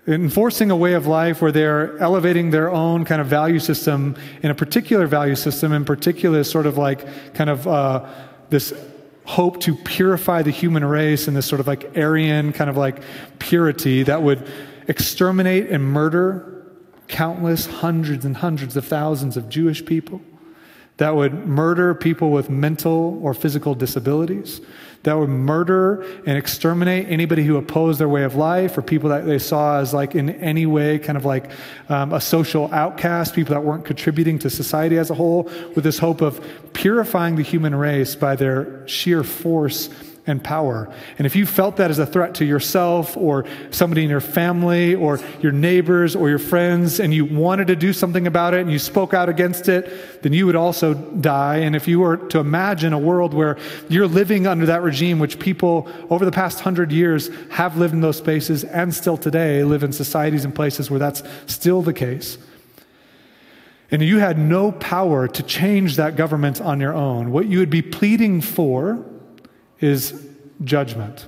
Enforcing 0.05 0.69
a 0.69 0.75
way 0.75 0.93
of 0.93 1.07
life 1.07 1.41
where 1.41 1.51
they're 1.51 1.97
elevating 1.99 2.51
their 2.51 2.69
own 2.69 3.05
kind 3.05 3.21
of 3.21 3.27
value 3.27 3.59
system 3.59 4.15
in 4.41 4.51
a 4.51 4.55
particular 4.55 5.07
value 5.07 5.35
system, 5.35 5.71
in 5.71 5.85
particular, 5.85 6.43
sort 6.43 6.65
of 6.65 6.77
like 6.77 7.33
kind 7.33 7.49
of 7.49 7.65
uh, 7.67 8.05
this 8.49 8.73
hope 9.25 9.61
to 9.61 9.75
purify 9.75 10.41
the 10.41 10.51
human 10.51 10.83
race 10.83 11.27
in 11.27 11.33
this 11.33 11.45
sort 11.45 11.61
of 11.61 11.67
like 11.67 11.97
Aryan 11.97 12.51
kind 12.51 12.69
of 12.69 12.75
like 12.75 13.01
purity 13.39 14.03
that 14.03 14.21
would 14.21 14.45
exterminate 14.89 15.69
and 15.69 15.83
murder 15.83 16.53
countless 17.07 17.65
hundreds 17.65 18.25
and 18.25 18.37
hundreds 18.37 18.75
of 18.75 18.85
thousands 18.85 19.37
of 19.37 19.49
Jewish 19.49 19.85
people, 19.85 20.21
that 20.97 21.15
would 21.15 21.47
murder 21.47 21.93
people 21.93 22.31
with 22.31 22.49
mental 22.49 23.19
or 23.23 23.33
physical 23.33 23.75
disabilities, 23.75 24.61
that 25.03 25.17
would 25.17 25.29
murder 25.29 26.01
and 26.25 26.37
exterminate 26.37 27.07
anybody 27.09 27.43
who 27.43 27.57
opposed 27.57 27.99
their 27.99 28.07
way 28.07 28.23
of 28.23 28.35
life 28.35 28.77
or 28.77 28.81
people 28.81 29.09
that 29.09 29.25
they 29.25 29.37
saw 29.37 29.79
as 29.79 29.93
like 29.93 30.15
in 30.15 30.29
any 30.29 30.65
way 30.65 30.97
kind 30.97 31.17
of 31.17 31.25
like 31.25 31.51
um, 31.89 32.13
a 32.13 32.21
social 32.21 32.73
outcast, 32.73 33.35
people 33.35 33.53
that 33.53 33.63
weren't 33.63 33.85
contributing 33.85 34.39
to 34.39 34.49
society 34.49 34.97
as 34.97 35.09
a 35.09 35.13
whole, 35.13 35.43
with 35.75 35.83
this 35.83 35.99
hope 35.99 36.21
of 36.21 36.45
purifying 36.73 37.35
the 37.35 37.43
human 37.43 37.75
race 37.75 38.15
by 38.15 38.35
their 38.35 38.87
sheer 38.87 39.23
force 39.23 39.89
and 40.25 40.41
power. 40.41 40.93
And 41.17 41.25
if 41.25 41.35
you 41.35 41.45
felt 41.45 41.77
that 41.77 41.91
as 41.91 41.99
a 41.99 42.05
threat 42.05 42.35
to 42.35 42.45
yourself 42.45 43.17
or 43.17 43.45
somebody 43.71 44.03
in 44.03 44.09
your 44.09 44.21
family 44.21 44.95
or 44.95 45.19
your 45.41 45.51
neighbors 45.51 46.15
or 46.15 46.29
your 46.29 46.39
friends 46.39 46.99
and 46.99 47.13
you 47.13 47.25
wanted 47.25 47.67
to 47.67 47.75
do 47.75 47.91
something 47.91 48.25
about 48.25 48.53
it 48.53 48.61
and 48.61 48.71
you 48.71 48.79
spoke 48.79 49.13
out 49.13 49.27
against 49.27 49.67
it, 49.67 50.21
then 50.23 50.31
you 50.31 50.45
would 50.45 50.55
also 50.55 50.93
die. 50.93 51.57
And 51.57 51.75
if 51.75 51.87
you 51.87 51.99
were 51.99 52.17
to 52.17 52.39
imagine 52.39 52.93
a 52.93 52.99
world 52.99 53.33
where 53.33 53.57
you're 53.89 54.07
living 54.07 54.47
under 54.47 54.65
that 54.67 54.81
regime, 54.81 55.19
which 55.19 55.39
people 55.39 55.89
over 56.09 56.23
the 56.23 56.31
past 56.31 56.61
hundred 56.61 56.91
years 56.91 57.29
have 57.51 57.77
lived 57.77 57.93
in 57.93 57.99
those 57.99 58.17
spaces 58.17 58.63
and 58.63 58.93
still 58.93 59.17
today 59.17 59.63
live 59.63 59.83
in 59.83 59.91
societies 59.91 60.45
and 60.45 60.55
places 60.55 60.89
where 60.89 60.99
that's 60.99 61.21
still 61.47 61.81
the 61.81 61.93
case. 61.93 62.37
And 63.91 64.01
you 64.01 64.19
had 64.19 64.39
no 64.39 64.71
power 64.71 65.27
to 65.27 65.43
change 65.43 65.97
that 65.97 66.15
government 66.15 66.61
on 66.61 66.79
your 66.79 66.93
own. 66.93 67.31
What 67.31 67.45
you 67.45 67.59
would 67.59 67.69
be 67.69 67.81
pleading 67.81 68.41
for 68.41 69.05
is 69.83 70.27
judgment. 70.63 71.27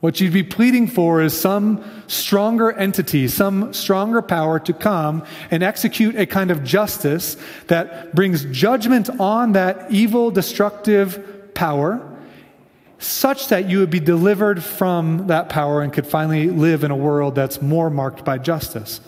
What 0.00 0.20
you'd 0.20 0.32
be 0.32 0.42
pleading 0.42 0.88
for 0.88 1.20
is 1.20 1.38
some 1.38 1.84
stronger 2.06 2.72
entity, 2.72 3.28
some 3.28 3.72
stronger 3.72 4.22
power 4.22 4.58
to 4.60 4.72
come 4.72 5.24
and 5.50 5.62
execute 5.62 6.16
a 6.16 6.26
kind 6.26 6.50
of 6.50 6.64
justice 6.64 7.36
that 7.66 8.14
brings 8.14 8.46
judgment 8.46 9.10
on 9.20 9.52
that 9.52 9.92
evil, 9.92 10.30
destructive 10.30 11.54
power, 11.54 12.00
such 12.98 13.48
that 13.48 13.68
you 13.68 13.78
would 13.78 13.90
be 13.90 14.00
delivered 14.00 14.64
from 14.64 15.26
that 15.26 15.50
power 15.50 15.82
and 15.82 15.92
could 15.92 16.06
finally 16.06 16.48
live 16.48 16.82
in 16.82 16.90
a 16.90 16.96
world 16.96 17.34
that's 17.34 17.62
more 17.62 17.90
marked 17.90 18.24
by 18.24 18.38
justice. 18.38 19.00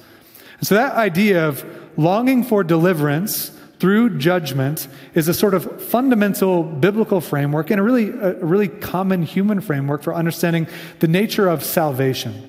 And 0.58 0.68
so, 0.68 0.74
that 0.74 0.94
idea 0.94 1.48
of 1.48 1.64
longing 1.96 2.44
for 2.44 2.62
deliverance 2.62 3.50
through 3.82 4.16
judgment 4.16 4.86
is 5.12 5.26
a 5.26 5.34
sort 5.34 5.54
of 5.54 5.82
fundamental 5.82 6.62
biblical 6.62 7.20
framework 7.20 7.68
and 7.68 7.80
a 7.80 7.82
really, 7.82 8.10
a 8.10 8.34
really 8.34 8.68
common 8.68 9.24
human 9.24 9.60
framework 9.60 10.04
for 10.04 10.14
understanding 10.14 10.68
the 11.00 11.08
nature 11.08 11.48
of 11.48 11.64
salvation. 11.64 12.48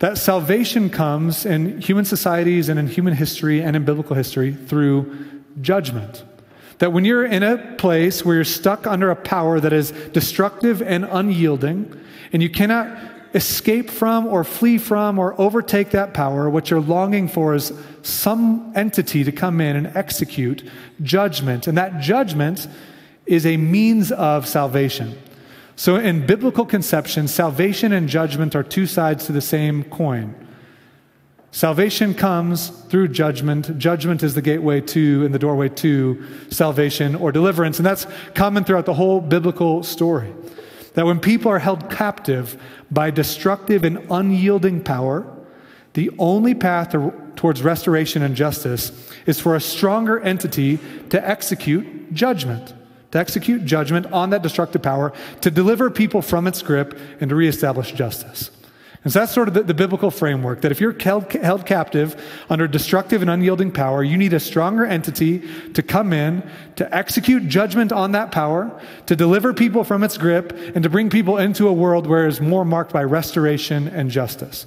That 0.00 0.18
salvation 0.18 0.90
comes 0.90 1.46
in 1.46 1.80
human 1.80 2.04
societies 2.04 2.68
and 2.68 2.78
in 2.78 2.88
human 2.88 3.14
history 3.14 3.62
and 3.62 3.74
in 3.74 3.86
biblical 3.86 4.14
history 4.14 4.52
through 4.52 5.16
judgment. 5.62 6.24
That 6.76 6.92
when 6.92 7.06
you're 7.06 7.24
in 7.24 7.42
a 7.42 7.56
place 7.78 8.22
where 8.22 8.34
you're 8.34 8.44
stuck 8.44 8.86
under 8.86 9.08
a 9.10 9.16
power 9.16 9.60
that 9.60 9.72
is 9.72 9.92
destructive 10.12 10.82
and 10.82 11.06
unyielding, 11.06 11.98
and 12.34 12.42
you 12.42 12.50
cannot 12.50 13.09
escape 13.34 13.90
from 13.90 14.26
or 14.26 14.44
flee 14.44 14.78
from 14.78 15.18
or 15.18 15.40
overtake 15.40 15.90
that 15.90 16.14
power, 16.14 16.50
what 16.50 16.70
you're 16.70 16.80
longing 16.80 17.28
for 17.28 17.54
is 17.54 17.72
some 18.02 18.72
entity 18.74 19.24
to 19.24 19.32
come 19.32 19.60
in 19.60 19.76
and 19.76 19.86
execute 19.96 20.68
judgment. 21.02 21.66
And 21.66 21.78
that 21.78 22.00
judgment 22.00 22.66
is 23.26 23.46
a 23.46 23.56
means 23.56 24.10
of 24.12 24.46
salvation. 24.46 25.16
So, 25.76 25.96
in 25.96 26.26
biblical 26.26 26.66
conception, 26.66 27.26
salvation 27.28 27.92
and 27.92 28.08
judgment 28.08 28.54
are 28.54 28.62
two 28.62 28.86
sides 28.86 29.26
to 29.26 29.32
the 29.32 29.40
same 29.40 29.84
coin. 29.84 30.34
Salvation 31.52 32.14
comes 32.14 32.68
through 32.68 33.08
judgment. 33.08 33.76
Judgment 33.78 34.22
is 34.22 34.34
the 34.34 34.42
gateway 34.42 34.80
to 34.82 35.24
and 35.24 35.34
the 35.34 35.38
doorway 35.38 35.68
to 35.68 36.22
salvation 36.50 37.16
or 37.16 37.32
deliverance. 37.32 37.78
And 37.78 37.86
that's 37.86 38.06
common 38.34 38.64
throughout 38.64 38.86
the 38.86 38.94
whole 38.94 39.20
biblical 39.20 39.82
story. 39.82 40.32
That 40.94 41.06
when 41.06 41.20
people 41.20 41.50
are 41.50 41.58
held 41.58 41.90
captive 41.90 42.60
by 42.90 43.10
destructive 43.10 43.84
and 43.84 44.06
unyielding 44.10 44.82
power, 44.82 45.26
the 45.94 46.10
only 46.18 46.54
path 46.54 46.90
to, 46.90 47.12
towards 47.36 47.62
restoration 47.62 48.22
and 48.22 48.34
justice 48.34 49.10
is 49.26 49.40
for 49.40 49.54
a 49.54 49.60
stronger 49.60 50.20
entity 50.20 50.78
to 51.10 51.28
execute 51.28 52.12
judgment, 52.12 52.74
to 53.12 53.18
execute 53.18 53.64
judgment 53.64 54.06
on 54.06 54.30
that 54.30 54.42
destructive 54.42 54.82
power, 54.82 55.12
to 55.40 55.50
deliver 55.50 55.90
people 55.90 56.22
from 56.22 56.46
its 56.46 56.62
grip, 56.62 56.98
and 57.20 57.28
to 57.30 57.36
reestablish 57.36 57.92
justice. 57.92 58.50
And 59.02 59.12
so 59.12 59.20
that's 59.20 59.32
sort 59.32 59.48
of 59.48 59.54
the, 59.54 59.62
the, 59.62 59.72
biblical 59.72 60.10
framework 60.10 60.60
that 60.60 60.70
if 60.70 60.80
you're 60.80 60.96
held, 60.98 61.32
held 61.32 61.64
captive 61.64 62.22
under 62.50 62.68
destructive 62.68 63.22
and 63.22 63.30
unyielding 63.30 63.72
power, 63.72 64.04
you 64.04 64.18
need 64.18 64.34
a 64.34 64.40
stronger 64.40 64.84
entity 64.84 65.42
to 65.72 65.82
come 65.82 66.12
in, 66.12 66.48
to 66.76 66.94
execute 66.94 67.48
judgment 67.48 67.92
on 67.92 68.12
that 68.12 68.30
power, 68.30 68.78
to 69.06 69.16
deliver 69.16 69.54
people 69.54 69.84
from 69.84 70.02
its 70.02 70.18
grip, 70.18 70.52
and 70.74 70.82
to 70.82 70.90
bring 70.90 71.08
people 71.08 71.38
into 71.38 71.66
a 71.66 71.72
world 71.72 72.06
where 72.06 72.26
it's 72.26 72.40
more 72.40 72.64
marked 72.64 72.92
by 72.92 73.02
restoration 73.02 73.88
and 73.88 74.10
justice. 74.10 74.66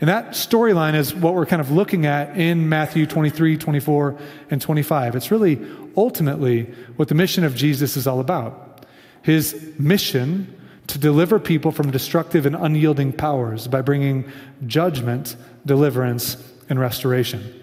And 0.00 0.08
that 0.08 0.30
storyline 0.30 0.94
is 0.94 1.14
what 1.14 1.34
we're 1.34 1.46
kind 1.46 1.60
of 1.60 1.70
looking 1.70 2.06
at 2.06 2.36
in 2.36 2.70
Matthew 2.70 3.06
23, 3.06 3.58
24, 3.58 4.18
and 4.50 4.60
25. 4.60 5.16
It's 5.16 5.30
really 5.30 5.60
ultimately 5.96 6.64
what 6.96 7.08
the 7.08 7.14
mission 7.14 7.44
of 7.44 7.54
Jesus 7.54 7.96
is 7.98 8.06
all 8.06 8.20
about. 8.20 8.86
His 9.22 9.74
mission 9.78 10.54
to 10.86 10.98
deliver 10.98 11.38
people 11.38 11.72
from 11.72 11.90
destructive 11.90 12.46
and 12.46 12.54
unyielding 12.54 13.12
powers 13.12 13.68
by 13.68 13.82
bringing 13.82 14.30
judgment, 14.66 15.36
deliverance, 15.64 16.36
and 16.68 16.78
restoration. 16.78 17.62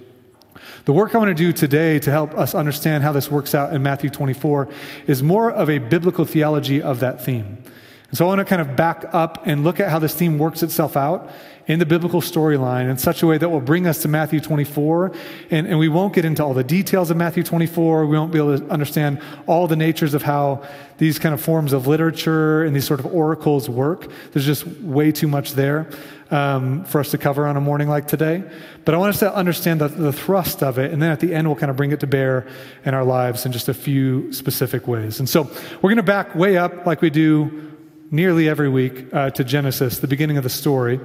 The 0.86 0.94
work 0.94 1.16
I 1.16 1.18
want 1.18 1.30
to 1.30 1.34
do 1.34 1.54
today 1.54 2.00
to 2.00 2.12
help 2.12 2.34
us 2.34 2.54
understand 2.54 3.04
how 3.04 3.14
this 3.14 3.32
works 3.32 3.56
out 3.56 3.74
in 3.74 3.82
Matthew 3.82 4.10
24 4.10 4.68
is 5.08 5.24
more 5.24 5.50
of 5.50 5.70
a 5.70 5.78
biblical 5.78 6.26
theology 6.26 6.82
of 6.82 7.00
that 7.00 7.24
theme. 7.24 7.64
And 8.10 8.18
so 8.18 8.26
I 8.26 8.28
want 8.28 8.40
to 8.40 8.46
kind 8.46 8.62
of 8.62 8.76
back 8.76 9.06
up 9.14 9.48
and 9.48 9.64
look 9.64 9.80
at 9.80 9.90
how 9.90 10.00
this 10.00 10.14
theme 10.14 10.38
works 10.38 10.62
itself 10.62 10.98
out 10.98 11.32
in 11.68 11.80
the 11.80 11.86
biblical 11.86 12.22
storyline 12.22 12.90
in 12.90 12.98
such 12.98 13.24
a 13.24 13.28
way 13.28 13.38
that 13.38 13.50
will 13.50 13.62
bring 13.62 13.88
us 13.88 14.02
to 14.02 14.08
Matthew 14.08 14.40
24. 14.40 15.14
And, 15.50 15.68
and 15.68 15.80
we 15.80 15.88
won't 15.88 16.14
get 16.14 16.26
into 16.26 16.44
all 16.44 16.54
the 16.54 16.64
details 16.64 17.10
of 17.10 17.18
Matthew 17.18 17.44
24. 17.44 18.06
We 18.06 18.18
won't 18.18 18.32
be 18.32 18.38
able 18.38 18.60
to 18.60 18.68
understand 18.70 19.22
all 19.48 19.68
the 19.68 19.76
natures 19.76 20.14
of 20.14 20.24
how 20.24 20.64
these 20.98 21.20
kind 21.20 21.34
of 21.34 21.42
forms 21.42 21.74
of 21.74 21.88
literature 21.88 22.64
and 22.64 22.76
these 22.76 22.86
sort 22.86 23.00
of 23.00 23.06
oracles 23.08 23.70
work. 23.70 24.12
There's 24.32 24.46
just 24.46 24.68
way 24.68 25.12
too 25.12 25.28
much 25.28 25.54
there. 25.54 25.88
um, 26.34 26.84
for 26.86 27.00
us 27.00 27.12
to 27.12 27.18
cover 27.18 27.46
on 27.46 27.56
a 27.58 27.62
morning 27.62 27.88
like 27.88 28.08
today. 28.08 28.44
But 28.86 28.96
I 28.96 28.98
want 28.98 29.14
us 29.14 29.20
to 29.20 29.34
understand 29.34 29.82
the, 29.82 29.88
the 29.88 30.12
thrust 30.12 30.64
of 30.64 30.80
it, 30.80 30.92
and 30.92 31.02
then 31.02 31.12
at 31.12 31.20
the 31.20 31.34
end, 31.34 31.48
we'll 31.48 31.56
kind 31.56 31.70
of 31.70 31.78
bring 31.78 31.92
it 31.92 32.00
to 32.00 32.08
bear 32.08 32.48
in 32.86 32.96
our 32.96 33.04
lives 33.06 33.46
in 33.46 33.52
just 33.52 33.70
a 33.70 33.74
few 33.74 34.34
specific 34.34 34.88
ways. 34.88 35.20
And 35.20 35.30
so 35.30 35.44
we're 35.44 35.90
going 35.90 35.98
to 35.98 36.04
back 36.04 36.34
way 36.34 36.58
up, 36.58 36.88
like 36.88 37.02
we 37.02 37.12
do 37.12 37.72
nearly 38.10 38.50
every 38.50 38.70
week, 38.70 39.14
uh, 39.14 39.30
to 39.32 39.44
Genesis, 39.44 40.00
the 40.00 40.08
beginning 40.08 40.38
of 40.38 40.44
the 40.44 40.50
story, 40.50 41.00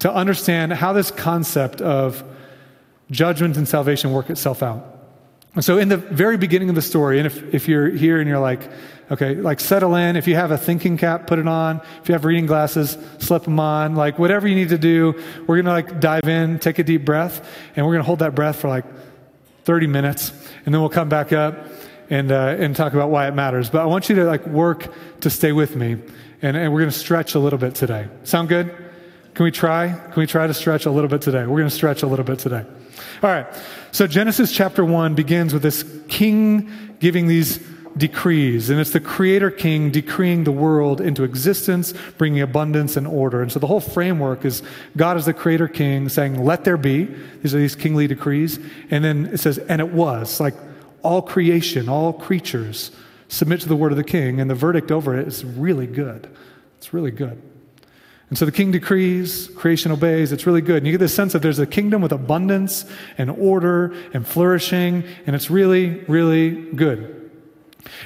to 0.00 0.12
understand 0.12 0.72
how 0.72 0.92
this 0.92 1.10
concept 1.10 1.80
of 1.80 2.22
judgment 3.10 3.56
and 3.56 3.68
salvation 3.68 4.12
work 4.12 4.30
itself 4.30 4.62
out. 4.62 4.92
And 5.54 5.64
so, 5.64 5.78
in 5.78 5.88
the 5.88 5.96
very 5.96 6.36
beginning 6.36 6.68
of 6.68 6.74
the 6.74 6.82
story, 6.82 7.18
and 7.18 7.26
if, 7.26 7.54
if 7.54 7.68
you're 7.68 7.88
here 7.88 8.20
and 8.20 8.28
you're 8.28 8.38
like, 8.38 8.60
okay, 9.10 9.34
like 9.34 9.60
settle 9.60 9.94
in. 9.94 10.16
If 10.16 10.26
you 10.26 10.34
have 10.34 10.50
a 10.50 10.58
thinking 10.58 10.96
cap, 10.96 11.26
put 11.26 11.38
it 11.38 11.48
on. 11.48 11.80
If 12.02 12.08
you 12.08 12.12
have 12.12 12.24
reading 12.24 12.46
glasses, 12.46 12.98
slip 13.18 13.44
them 13.44 13.60
on. 13.60 13.94
Like 13.94 14.18
whatever 14.18 14.48
you 14.48 14.54
need 14.54 14.70
to 14.70 14.78
do, 14.78 15.14
we're 15.46 15.62
going 15.62 15.66
to 15.66 15.70
like 15.70 16.00
dive 16.00 16.28
in, 16.28 16.58
take 16.58 16.78
a 16.78 16.84
deep 16.84 17.04
breath, 17.04 17.48
and 17.74 17.86
we're 17.86 17.92
going 17.92 18.02
to 18.02 18.06
hold 18.06 18.20
that 18.20 18.34
breath 18.34 18.56
for 18.56 18.68
like 18.68 18.84
30 19.64 19.86
minutes, 19.86 20.30
and 20.64 20.74
then 20.74 20.80
we'll 20.80 20.90
come 20.90 21.08
back 21.08 21.32
up 21.32 21.66
and, 22.08 22.30
uh, 22.30 22.56
and 22.58 22.76
talk 22.76 22.92
about 22.92 23.10
why 23.10 23.26
it 23.26 23.34
matters. 23.34 23.70
But 23.70 23.82
I 23.82 23.86
want 23.86 24.08
you 24.08 24.16
to 24.16 24.24
like 24.24 24.46
work 24.46 24.92
to 25.20 25.30
stay 25.30 25.52
with 25.52 25.74
me, 25.74 25.96
and, 26.42 26.56
and 26.56 26.72
we're 26.72 26.80
going 26.80 26.92
to 26.92 26.98
stretch 26.98 27.34
a 27.34 27.38
little 27.38 27.58
bit 27.58 27.74
today. 27.74 28.08
Sound 28.24 28.48
good? 28.48 28.85
Can 29.36 29.44
we 29.44 29.50
try? 29.50 29.88
Can 29.88 30.14
we 30.16 30.26
try 30.26 30.46
to 30.46 30.54
stretch 30.54 30.86
a 30.86 30.90
little 30.90 31.10
bit 31.10 31.20
today? 31.20 31.40
We're 31.40 31.58
going 31.58 31.68
to 31.68 31.70
stretch 31.70 32.02
a 32.02 32.06
little 32.06 32.24
bit 32.24 32.38
today. 32.38 32.64
All 33.22 33.30
right. 33.30 33.46
So 33.92 34.06
Genesis 34.06 34.50
chapter 34.50 34.82
1 34.82 35.14
begins 35.14 35.52
with 35.52 35.62
this 35.62 35.84
king 36.08 36.70
giving 37.00 37.26
these 37.26 37.58
decrees, 37.98 38.70
and 38.70 38.80
it's 38.80 38.92
the 38.92 39.00
creator 39.00 39.50
king 39.50 39.90
decreeing 39.90 40.44
the 40.44 40.52
world 40.52 41.02
into 41.02 41.22
existence, 41.22 41.92
bringing 42.16 42.40
abundance 42.40 42.96
and 42.96 43.06
order. 43.06 43.42
And 43.42 43.52
so 43.52 43.58
the 43.58 43.66
whole 43.66 43.80
framework 43.80 44.46
is 44.46 44.62
God 44.96 45.18
is 45.18 45.26
the 45.26 45.34
creator 45.34 45.68
king 45.68 46.08
saying, 46.08 46.42
Let 46.42 46.64
there 46.64 46.78
be. 46.78 47.04
These 47.42 47.54
are 47.54 47.58
these 47.58 47.76
kingly 47.76 48.06
decrees. 48.06 48.58
And 48.90 49.04
then 49.04 49.26
it 49.26 49.40
says, 49.40 49.58
And 49.58 49.82
it 49.82 49.92
was. 49.92 50.40
Like 50.40 50.54
all 51.02 51.20
creation, 51.20 51.90
all 51.90 52.14
creatures 52.14 52.90
submit 53.28 53.60
to 53.60 53.68
the 53.68 53.76
word 53.76 53.92
of 53.92 53.98
the 53.98 54.04
king, 54.04 54.40
and 54.40 54.48
the 54.48 54.54
verdict 54.54 54.90
over 54.90 55.14
it 55.14 55.28
is 55.28 55.44
really 55.44 55.86
good. 55.86 56.26
It's 56.78 56.94
really 56.94 57.10
good. 57.10 57.42
And 58.28 58.36
so 58.36 58.44
the 58.44 58.52
king 58.52 58.72
decrees, 58.72 59.48
creation 59.56 59.92
obeys, 59.92 60.32
it's 60.32 60.46
really 60.46 60.60
good. 60.60 60.78
And 60.78 60.86
you 60.86 60.92
get 60.92 60.98
this 60.98 61.14
sense 61.14 61.32
that 61.32 61.42
there's 61.42 61.60
a 61.60 61.66
kingdom 61.66 62.02
with 62.02 62.10
abundance 62.10 62.84
and 63.18 63.30
order 63.30 63.94
and 64.12 64.26
flourishing, 64.26 65.04
and 65.26 65.36
it's 65.36 65.48
really, 65.48 66.00
really 66.04 66.50
good. 66.72 67.16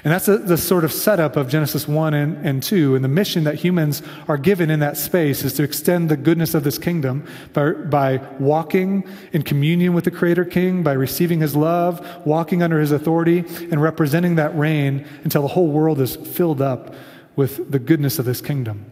And 0.05 0.13
that's 0.13 0.27
the, 0.27 0.37
the, 0.37 0.59
sort 0.59 0.85
of 0.85 0.93
setup 0.93 1.37
of 1.37 1.49
Genesis 1.49 1.89
1 1.89 2.13
and, 2.13 2.47
and 2.47 2.63
2. 2.63 2.95
And 2.95 3.03
the 3.03 3.09
mission 3.09 3.45
that 3.45 3.57
humans 3.57 4.03
are 4.29 4.37
given 4.37 4.71
in 4.71 4.81
that 4.81 4.99
space 4.99 5.43
is 5.43 5.55
to 5.55 5.63
extend 5.63 6.11
the 6.11 6.19
goodness 6.19 6.55
of 6.55 6.65
this 6.65 6.77
kingdom 6.79 7.27
by, 7.55 7.73
by 7.73 8.17
walking 8.39 9.09
in 9.33 9.43
communion 9.43 9.95
with 9.95 10.05
the 10.05 10.11
Creator 10.11 10.47
King, 10.47 10.83
by 10.83 10.93
receiving 10.93 11.41
His 11.41 11.57
love, 11.57 12.07
walking 12.27 12.63
under 12.63 12.79
His 12.79 12.93
authority, 12.93 13.39
and 13.71 13.81
representing 13.81 14.35
that 14.37 14.57
reign 14.57 15.07
until 15.25 15.43
the 15.43 15.49
whole 15.49 15.69
world 15.69 15.99
is 15.99 16.17
filled 16.17 16.61
up 16.61 16.95
with 17.37 17.71
the 17.71 17.79
goodness 17.79 18.19
of 18.19 18.27
this 18.27 18.43
kingdom. 18.43 18.90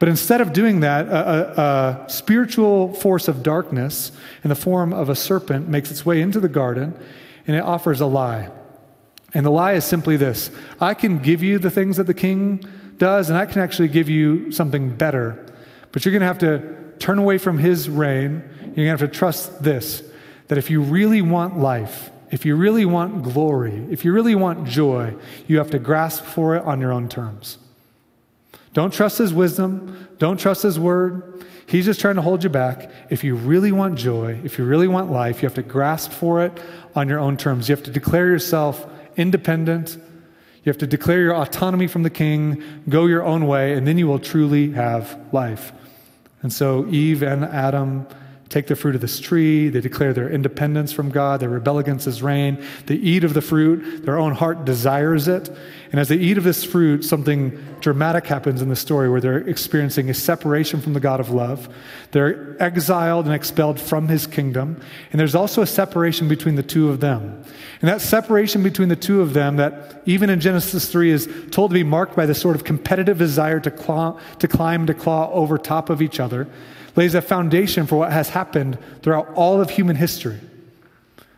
But 0.00 0.08
instead 0.08 0.40
of 0.40 0.54
doing 0.54 0.80
that, 0.80 1.06
a, 1.08 1.60
a, 1.60 1.62
a, 2.06 2.10
spiritual 2.10 2.94
force 2.94 3.28
of 3.28 3.42
darkness 3.42 4.10
in 4.42 4.48
the 4.48 4.56
form 4.56 4.94
of 4.94 5.10
a 5.10 5.14
serpent 5.14 5.68
makes 5.68 5.90
its 5.90 6.06
way 6.06 6.22
into 6.22 6.40
the 6.40 6.48
garden 6.48 6.98
and 7.46 7.54
it 7.54 7.60
offers 7.60 8.00
a 8.00 8.06
lie. 8.06 8.50
And 9.34 9.44
the 9.44 9.50
lie 9.50 9.74
is 9.74 9.84
simply 9.84 10.16
this 10.16 10.50
I 10.80 10.94
can 10.94 11.18
give 11.18 11.42
you 11.42 11.58
the 11.58 11.70
things 11.70 11.98
that 11.98 12.06
the 12.06 12.14
king 12.14 12.64
does, 12.96 13.28
and 13.28 13.38
I 13.38 13.46
can 13.46 13.60
actually 13.60 13.88
give 13.88 14.08
you 14.08 14.50
something 14.52 14.96
better. 14.96 15.46
But 15.92 16.04
you're 16.04 16.12
going 16.12 16.20
to 16.20 16.26
have 16.26 16.38
to 16.38 16.94
turn 16.98 17.18
away 17.18 17.38
from 17.38 17.58
his 17.58 17.88
reign. 17.88 18.42
You're 18.60 18.86
going 18.86 18.96
to 18.96 18.98
have 18.98 19.00
to 19.00 19.08
trust 19.08 19.62
this 19.62 20.02
that 20.48 20.58
if 20.58 20.70
you 20.70 20.80
really 20.80 21.22
want 21.22 21.58
life, 21.58 22.10
if 22.30 22.44
you 22.44 22.56
really 22.56 22.84
want 22.84 23.22
glory, 23.22 23.86
if 23.90 24.04
you 24.04 24.12
really 24.12 24.34
want 24.34 24.66
joy, 24.66 25.14
you 25.46 25.58
have 25.58 25.70
to 25.70 25.78
grasp 25.78 26.24
for 26.24 26.56
it 26.56 26.64
on 26.64 26.80
your 26.80 26.90
own 26.90 27.08
terms. 27.08 27.58
Don't 28.72 28.92
trust 28.92 29.18
his 29.18 29.32
wisdom. 29.32 30.08
Don't 30.18 30.38
trust 30.38 30.62
his 30.62 30.78
word. 30.78 31.44
He's 31.66 31.84
just 31.84 32.00
trying 32.00 32.16
to 32.16 32.22
hold 32.22 32.42
you 32.42 32.50
back. 32.50 32.90
If 33.10 33.22
you 33.22 33.34
really 33.34 33.72
want 33.72 33.96
joy, 33.96 34.40
if 34.44 34.58
you 34.58 34.64
really 34.64 34.88
want 34.88 35.10
life, 35.10 35.42
you 35.42 35.46
have 35.46 35.54
to 35.54 35.62
grasp 35.62 36.10
for 36.10 36.44
it 36.44 36.60
on 36.94 37.08
your 37.08 37.20
own 37.20 37.36
terms. 37.36 37.68
You 37.68 37.76
have 37.76 37.84
to 37.84 37.90
declare 37.90 38.26
yourself 38.26 38.86
independent. 39.16 39.96
You 40.64 40.70
have 40.70 40.78
to 40.78 40.86
declare 40.86 41.20
your 41.20 41.36
autonomy 41.36 41.86
from 41.86 42.02
the 42.02 42.10
king, 42.10 42.62
go 42.88 43.06
your 43.06 43.22
own 43.22 43.46
way, 43.46 43.74
and 43.74 43.86
then 43.86 43.98
you 43.98 44.06
will 44.06 44.18
truly 44.18 44.72
have 44.72 45.18
life. 45.32 45.72
And 46.42 46.52
so 46.52 46.86
Eve 46.88 47.22
and 47.22 47.44
Adam 47.44 48.06
take 48.50 48.66
the 48.66 48.74
fruit 48.74 48.96
of 48.96 49.00
this 49.00 49.20
tree. 49.20 49.68
They 49.68 49.80
declare 49.80 50.12
their 50.12 50.28
independence 50.28 50.92
from 50.92 51.10
God. 51.10 51.38
They 51.38 51.46
rebel 51.46 51.78
against 51.78 52.04
his 52.04 52.20
reign. 52.20 52.62
They 52.86 52.96
eat 52.96 53.22
of 53.22 53.32
the 53.32 53.40
fruit. 53.40 54.04
Their 54.04 54.18
own 54.18 54.34
heart 54.34 54.64
desires 54.64 55.28
it. 55.28 55.48
And 55.92 56.00
as 56.00 56.08
they 56.08 56.16
eat 56.16 56.36
of 56.36 56.42
this 56.42 56.64
fruit, 56.64 57.04
something 57.04 57.56
dramatic 57.80 58.26
happens 58.26 58.60
in 58.60 58.68
the 58.68 58.76
story 58.76 59.08
where 59.08 59.20
they're 59.20 59.48
experiencing 59.48 60.10
a 60.10 60.14
separation 60.14 60.80
from 60.80 60.94
the 60.94 61.00
God 61.00 61.20
of 61.20 61.30
love. 61.30 61.68
They're 62.10 62.60
exiled 62.60 63.26
and 63.26 63.34
expelled 63.34 63.80
from 63.80 64.08
his 64.08 64.26
kingdom. 64.26 64.80
And 65.12 65.20
there's 65.20 65.36
also 65.36 65.62
a 65.62 65.66
separation 65.66 66.28
between 66.28 66.56
the 66.56 66.62
two 66.64 66.90
of 66.90 66.98
them. 66.98 67.44
And 67.80 67.88
that 67.88 68.00
separation 68.00 68.64
between 68.64 68.88
the 68.88 68.96
two 68.96 69.20
of 69.20 69.32
them, 69.32 69.56
that 69.56 70.02
even 70.06 70.28
in 70.28 70.40
Genesis 70.40 70.90
3 70.90 71.10
is 71.10 71.28
told 71.52 71.70
to 71.70 71.74
be 71.74 71.84
marked 71.84 72.16
by 72.16 72.26
this 72.26 72.40
sort 72.40 72.56
of 72.56 72.64
competitive 72.64 73.18
desire 73.18 73.60
to, 73.60 73.70
claw, 73.70 74.18
to 74.40 74.48
climb, 74.48 74.86
to 74.86 74.94
claw 74.94 75.30
over 75.30 75.56
top 75.56 75.88
of 75.88 76.02
each 76.02 76.18
other, 76.18 76.48
lays 76.96 77.14
a 77.14 77.22
foundation 77.22 77.86
for 77.86 77.96
what 77.96 78.12
has 78.12 78.30
happened 78.30 78.78
throughout 79.02 79.32
all 79.34 79.60
of 79.60 79.70
human 79.70 79.96
history. 79.96 80.40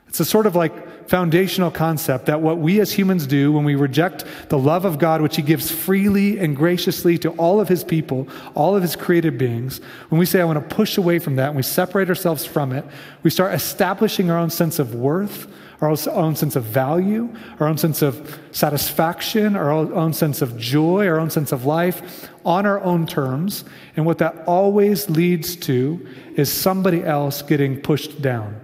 It's 0.08 0.20
a 0.20 0.24
sort 0.24 0.46
of 0.46 0.54
like 0.54 1.08
foundational 1.08 1.70
concept 1.70 2.26
that 2.26 2.40
what 2.40 2.58
we 2.58 2.80
as 2.80 2.92
humans 2.92 3.26
do 3.26 3.52
when 3.52 3.64
we 3.64 3.74
reject 3.74 4.24
the 4.48 4.58
love 4.58 4.84
of 4.84 4.98
God, 4.98 5.20
which 5.20 5.36
He 5.36 5.42
gives 5.42 5.70
freely 5.70 6.38
and 6.38 6.56
graciously 6.56 7.18
to 7.18 7.30
all 7.32 7.60
of 7.60 7.68
His 7.68 7.82
people, 7.82 8.28
all 8.54 8.76
of 8.76 8.82
His 8.82 8.94
created 8.94 9.38
beings, 9.38 9.80
when 10.10 10.18
we 10.18 10.26
say, 10.26 10.40
I 10.40 10.44
want 10.44 10.68
to 10.68 10.74
push 10.74 10.98
away 10.98 11.18
from 11.18 11.36
that 11.36 11.48
and 11.48 11.56
we 11.56 11.62
separate 11.62 12.08
ourselves 12.08 12.44
from 12.44 12.72
it, 12.72 12.84
we 13.22 13.30
start 13.30 13.54
establishing 13.54 14.30
our 14.30 14.38
own 14.38 14.50
sense 14.50 14.78
of 14.78 14.94
worth, 14.94 15.46
our 15.82 15.90
own 16.12 16.36
sense 16.36 16.56
of 16.56 16.64
value, 16.64 17.34
our 17.58 17.66
own 17.66 17.76
sense 17.76 18.02
of 18.02 18.40
satisfaction, 18.52 19.56
our 19.56 19.70
own 19.70 20.12
sense 20.12 20.40
of 20.40 20.56
joy, 20.56 21.06
our 21.08 21.18
own 21.18 21.30
sense 21.30 21.50
of 21.50 21.64
life 21.64 22.30
on 22.44 22.66
our 22.66 22.80
own 22.80 23.06
terms. 23.06 23.64
And 23.96 24.06
what 24.06 24.18
that 24.18 24.44
always 24.46 25.10
leads 25.10 25.56
to 25.56 26.06
is 26.36 26.50
somebody 26.52 27.02
else 27.02 27.42
getting 27.42 27.80
pushed 27.80 28.22
down. 28.22 28.60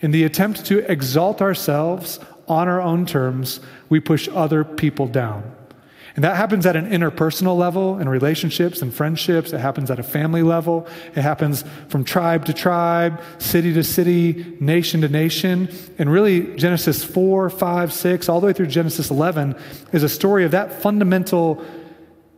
In 0.00 0.12
the 0.12 0.24
attempt 0.24 0.64
to 0.66 0.78
exalt 0.90 1.42
ourselves 1.42 2.18
on 2.48 2.68
our 2.68 2.80
own 2.80 3.04
terms, 3.04 3.60
we 3.90 4.00
push 4.00 4.28
other 4.28 4.64
people 4.64 5.06
down. 5.06 5.54
And 6.16 6.24
that 6.24 6.36
happens 6.36 6.66
at 6.66 6.76
an 6.76 6.90
interpersonal 6.90 7.56
level 7.56 7.98
in 7.98 8.08
relationships 8.08 8.82
and 8.82 8.92
friendships. 8.92 9.52
It 9.52 9.58
happens 9.58 9.90
at 9.90 9.98
a 9.98 10.02
family 10.02 10.42
level. 10.42 10.86
It 11.14 11.22
happens 11.22 11.64
from 11.88 12.04
tribe 12.04 12.44
to 12.46 12.52
tribe, 12.52 13.20
city 13.38 13.72
to 13.74 13.84
city, 13.84 14.56
nation 14.60 15.02
to 15.02 15.08
nation. 15.08 15.68
And 15.98 16.10
really, 16.10 16.56
Genesis 16.56 17.04
4, 17.04 17.50
5, 17.50 17.92
6, 17.92 18.28
all 18.28 18.40
the 18.40 18.46
way 18.46 18.52
through 18.52 18.66
Genesis 18.66 19.10
11 19.10 19.56
is 19.92 20.02
a 20.02 20.08
story 20.08 20.44
of 20.44 20.50
that 20.50 20.82
fundamental 20.82 21.64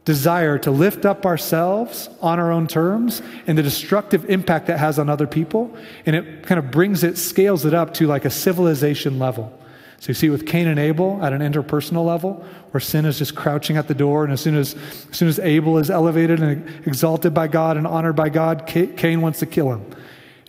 desire 0.04 0.58
to 0.58 0.70
lift 0.70 1.04
up 1.04 1.24
ourselves 1.24 2.08
on 2.20 2.40
our 2.40 2.50
own 2.50 2.66
terms 2.66 3.22
and 3.46 3.56
the 3.56 3.62
destructive 3.62 4.28
impact 4.28 4.66
that 4.66 4.78
has 4.78 4.98
on 4.98 5.08
other 5.08 5.26
people. 5.26 5.74
And 6.04 6.16
it 6.16 6.44
kind 6.44 6.58
of 6.58 6.70
brings 6.70 7.04
it, 7.04 7.16
scales 7.16 7.64
it 7.64 7.72
up 7.72 7.94
to 7.94 8.06
like 8.06 8.24
a 8.24 8.30
civilization 8.30 9.18
level. 9.18 9.56
So 10.02 10.08
you 10.08 10.14
see 10.14 10.30
with 10.30 10.46
Cain 10.46 10.66
and 10.66 10.80
Abel 10.80 11.24
at 11.24 11.32
an 11.32 11.42
interpersonal 11.42 12.04
level, 12.04 12.44
where 12.72 12.80
sin 12.80 13.04
is 13.04 13.18
just 13.18 13.36
crouching 13.36 13.76
at 13.76 13.86
the 13.86 13.94
door, 13.94 14.24
and 14.24 14.32
as 14.32 14.40
soon 14.40 14.56
as, 14.56 14.74
as 14.74 15.16
soon 15.16 15.28
as 15.28 15.38
Abel 15.38 15.78
is 15.78 15.90
elevated 15.90 16.40
and 16.40 16.68
exalted 16.84 17.32
by 17.32 17.46
God 17.46 17.76
and 17.76 17.86
honored 17.86 18.16
by 18.16 18.28
God, 18.28 18.66
Cain 18.66 19.20
wants 19.20 19.38
to 19.38 19.46
kill 19.46 19.72
him. 19.72 19.86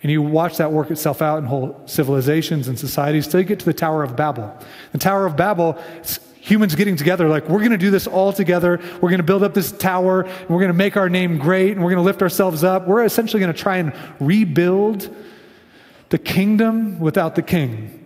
And 0.02 0.10
you 0.10 0.22
watch 0.22 0.56
that 0.56 0.72
work 0.72 0.90
itself 0.90 1.22
out 1.22 1.38
in 1.38 1.44
whole 1.44 1.80
civilizations 1.86 2.66
and 2.66 2.76
societies 2.76 3.28
till 3.28 3.38
you 3.38 3.46
get 3.46 3.60
to 3.60 3.64
the 3.64 3.72
Tower 3.72 4.02
of 4.02 4.16
Babel. 4.16 4.52
The 4.90 4.98
Tower 4.98 5.24
of 5.24 5.36
Babel, 5.36 5.80
humans 6.34 6.74
getting 6.74 6.96
together, 6.96 7.28
like, 7.28 7.48
we're 7.48 7.60
going 7.60 7.70
to 7.70 7.78
do 7.78 7.92
this 7.92 8.08
all 8.08 8.32
together. 8.32 8.80
We're 8.94 9.10
going 9.10 9.18
to 9.18 9.22
build 9.22 9.44
up 9.44 9.54
this 9.54 9.70
tower, 9.70 10.22
and 10.22 10.48
we're 10.48 10.58
going 10.58 10.72
to 10.72 10.76
make 10.76 10.96
our 10.96 11.08
name 11.08 11.38
great, 11.38 11.70
and 11.70 11.80
we're 11.80 11.90
going 11.90 12.02
to 12.02 12.06
lift 12.06 12.22
ourselves 12.22 12.64
up. 12.64 12.88
We're 12.88 13.04
essentially 13.04 13.38
going 13.38 13.52
to 13.52 13.62
try 13.62 13.76
and 13.76 13.92
rebuild 14.18 15.14
the 16.08 16.18
kingdom 16.18 16.98
without 16.98 17.36
the 17.36 17.42
king, 17.42 18.00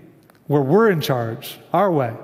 where 0.48 0.62
we're 0.62 0.90
in 0.90 1.00
charge, 1.00 1.58
our 1.72 1.90
way. 1.90 2.14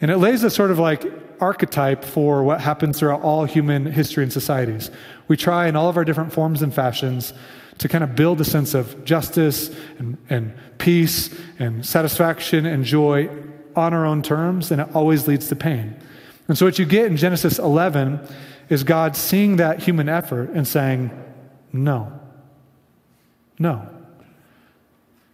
And 0.00 0.10
it 0.10 0.16
lays 0.16 0.42
a 0.42 0.50
sort 0.50 0.70
of 0.70 0.78
like 0.78 1.04
archetype 1.40 2.04
for 2.04 2.42
what 2.42 2.60
happens 2.60 2.98
throughout 2.98 3.20
all 3.22 3.44
human 3.44 3.84
history 3.84 4.22
and 4.22 4.32
societies. 4.32 4.90
We 5.28 5.36
try 5.36 5.66
in 5.66 5.76
all 5.76 5.88
of 5.88 5.96
our 5.96 6.04
different 6.04 6.32
forms 6.32 6.62
and 6.62 6.72
fashions 6.72 7.34
to 7.78 7.88
kind 7.88 8.04
of 8.04 8.14
build 8.14 8.40
a 8.40 8.44
sense 8.44 8.74
of 8.74 9.04
justice 9.04 9.74
and, 9.98 10.16
and 10.30 10.54
peace 10.78 11.30
and 11.58 11.84
satisfaction 11.84 12.64
and 12.64 12.84
joy 12.84 13.28
on 13.74 13.92
our 13.92 14.06
own 14.06 14.22
terms, 14.22 14.70
and 14.70 14.80
it 14.80 14.94
always 14.94 15.26
leads 15.26 15.48
to 15.48 15.56
pain. 15.56 15.96
And 16.46 16.56
so, 16.56 16.66
what 16.66 16.78
you 16.78 16.84
get 16.84 17.06
in 17.06 17.16
Genesis 17.16 17.58
11 17.58 18.20
is 18.68 18.84
God 18.84 19.16
seeing 19.16 19.56
that 19.56 19.82
human 19.82 20.08
effort 20.08 20.50
and 20.50 20.66
saying, 20.66 21.10
No, 21.72 22.12
No. 23.58 23.88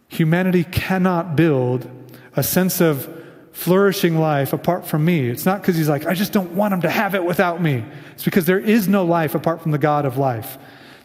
Humanity 0.07 0.63
cannot 0.63 1.35
build 1.35 1.87
a 2.35 2.43
sense 2.43 2.81
of 2.81 3.15
flourishing 3.51 4.17
life 4.17 4.53
apart 4.53 4.87
from 4.87 5.03
me. 5.03 5.27
It's 5.29 5.45
not 5.45 5.61
because 5.61 5.75
he's 5.75 5.89
like, 5.89 6.05
I 6.05 6.13
just 6.13 6.31
don't 6.31 6.51
want 6.51 6.73
him 6.73 6.81
to 6.81 6.89
have 6.89 7.15
it 7.15 7.23
without 7.23 7.61
me. 7.61 7.83
It's 8.13 8.23
because 8.23 8.45
there 8.45 8.59
is 8.59 8.87
no 8.87 9.03
life 9.03 9.35
apart 9.35 9.61
from 9.61 9.71
the 9.71 9.77
God 9.77 10.05
of 10.05 10.17
life. 10.17 10.57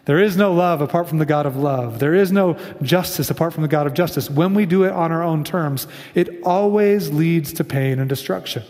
There 0.05 0.21
is 0.21 0.37
no 0.37 0.53
love 0.53 0.81
apart 0.81 1.09
from 1.09 1.19
the 1.19 1.27
God 1.27 1.47
of 1.47 1.57
love. 1.57 1.99
There 1.99 2.15
is 2.15 2.31
no 2.31 2.59
justice 2.83 3.31
apart 3.31 3.55
from 3.55 3.63
the 3.63 3.69
God 3.69 3.87
of 3.87 3.95
justice. 3.95 4.29
When 4.29 4.55
we 4.55 4.67
do 4.67 4.85
it 4.85 4.93
on 4.93 5.11
our 5.11 5.23
own 5.23 5.45
terms, 5.45 5.87
it 6.15 6.43
always 6.43 7.11
leads 7.11 7.55
to 7.55 7.65
pain 7.65 7.99
and 7.99 8.09
destruction. 8.09 8.63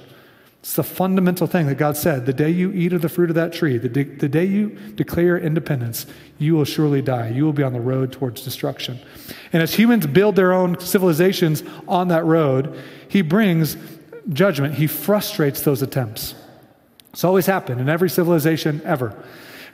It's 0.65 0.73
the 0.73 0.83
fundamental 0.83 1.47
thing 1.47 1.67
that 1.67 1.75
God 1.75 1.95
said 1.95 2.25
the 2.25 2.33
day 2.33 2.49
you 2.49 2.73
eat 2.73 2.95
of 2.95 3.03
the 3.03 3.11
fruit 3.11 3.29
of 3.29 3.37
that 3.37 3.53
tree, 3.53 3.77
the 3.77 3.87
day, 3.87 4.05
the 4.05 4.31
day 4.31 4.47
you 4.47 4.71
declare 4.95 5.37
independence, 5.37 6.07
you 6.39 6.55
will 6.55 6.65
surely 6.65 7.03
die. 7.03 7.29
You 7.29 7.45
will 7.45 7.53
be 7.53 7.63
on 7.63 7.75
the 7.75 7.83
road 7.83 8.13
towards 8.13 8.41
destruction. 8.41 8.99
And 9.53 9.63
as 9.63 9.75
humans 9.75 10.07
build 10.07 10.37
their 10.37 10.55
own 10.55 10.81
civilizations 10.81 11.63
on 11.87 12.09
that 12.09 12.25
road, 12.25 12.83
He 13.09 13.21
brings 13.21 13.77
judgment. 14.31 14.77
He 14.77 14.87
frustrates 14.87 15.61
those 15.61 15.83
attempts. 15.83 16.35
It's 17.13 17.25
always 17.25 17.45
happened 17.45 17.79
in 17.79 17.91
every 17.91 18.09
civilization 18.09 18.81
ever. 18.87 19.23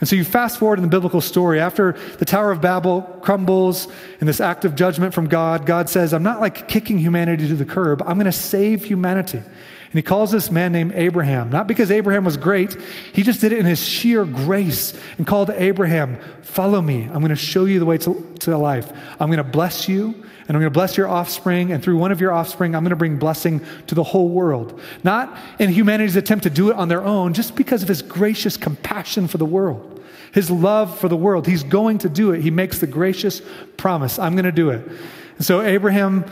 And 0.00 0.08
so 0.08 0.16
you 0.16 0.24
fast 0.24 0.58
forward 0.58 0.80
in 0.80 0.82
the 0.82 0.88
biblical 0.90 1.20
story, 1.20 1.60
after 1.60 1.92
the 2.18 2.24
Tower 2.24 2.50
of 2.50 2.60
Babel 2.60 3.02
crumbles 3.22 3.86
in 4.20 4.26
this 4.26 4.40
act 4.40 4.64
of 4.64 4.74
judgment 4.74 5.14
from 5.14 5.28
God, 5.28 5.66
God 5.66 5.88
says, 5.88 6.12
I'm 6.12 6.24
not 6.24 6.40
like 6.40 6.66
kicking 6.66 6.98
humanity 6.98 7.46
to 7.46 7.54
the 7.54 7.64
curb, 7.64 8.02
I'm 8.02 8.14
going 8.14 8.24
to 8.24 8.32
save 8.32 8.84
humanity. 8.84 9.40
And 9.90 9.98
he 9.98 10.02
calls 10.02 10.30
this 10.30 10.52
man 10.52 10.70
named 10.70 10.92
Abraham, 10.94 11.50
not 11.50 11.66
because 11.66 11.90
Abraham 11.90 12.24
was 12.24 12.36
great, 12.36 12.80
he 13.12 13.24
just 13.24 13.40
did 13.40 13.52
it 13.52 13.58
in 13.58 13.66
his 13.66 13.84
sheer 13.84 14.24
grace 14.24 14.94
and 15.18 15.26
called 15.26 15.50
Abraham, 15.50 16.16
Follow 16.42 16.80
me. 16.80 17.04
I'm 17.04 17.20
going 17.20 17.28
to 17.28 17.36
show 17.36 17.64
you 17.64 17.78
the 17.78 17.86
way 17.86 17.96
to, 17.98 18.34
to 18.40 18.58
life. 18.58 18.90
I'm 19.20 19.28
going 19.28 19.38
to 19.38 19.44
bless 19.44 19.88
you, 19.88 20.06
and 20.06 20.56
I'm 20.56 20.60
going 20.60 20.64
to 20.64 20.70
bless 20.70 20.96
your 20.96 21.06
offspring, 21.06 21.70
and 21.70 21.80
through 21.80 21.96
one 21.96 22.10
of 22.10 22.20
your 22.20 22.32
offspring, 22.32 22.74
I'm 22.74 22.82
going 22.82 22.90
to 22.90 22.96
bring 22.96 23.18
blessing 23.18 23.60
to 23.86 23.94
the 23.94 24.02
whole 24.02 24.28
world. 24.28 24.80
Not 25.04 25.36
in 25.60 25.70
humanity's 25.70 26.16
attempt 26.16 26.42
to 26.42 26.50
do 26.50 26.70
it 26.70 26.76
on 26.76 26.88
their 26.88 27.02
own, 27.02 27.34
just 27.34 27.54
because 27.54 27.84
of 27.84 27.88
his 27.88 28.02
gracious 28.02 28.56
compassion 28.56 29.28
for 29.28 29.38
the 29.38 29.44
world, 29.44 30.02
his 30.32 30.50
love 30.50 30.98
for 30.98 31.08
the 31.08 31.16
world. 31.16 31.46
He's 31.46 31.62
going 31.62 31.98
to 31.98 32.08
do 32.08 32.32
it. 32.32 32.40
He 32.40 32.50
makes 32.50 32.80
the 32.80 32.88
gracious 32.88 33.42
promise 33.76 34.18
I'm 34.18 34.34
going 34.34 34.44
to 34.44 34.52
do 34.52 34.70
it. 34.70 34.88
And 35.36 35.46
so 35.46 35.62
Abraham 35.62 36.24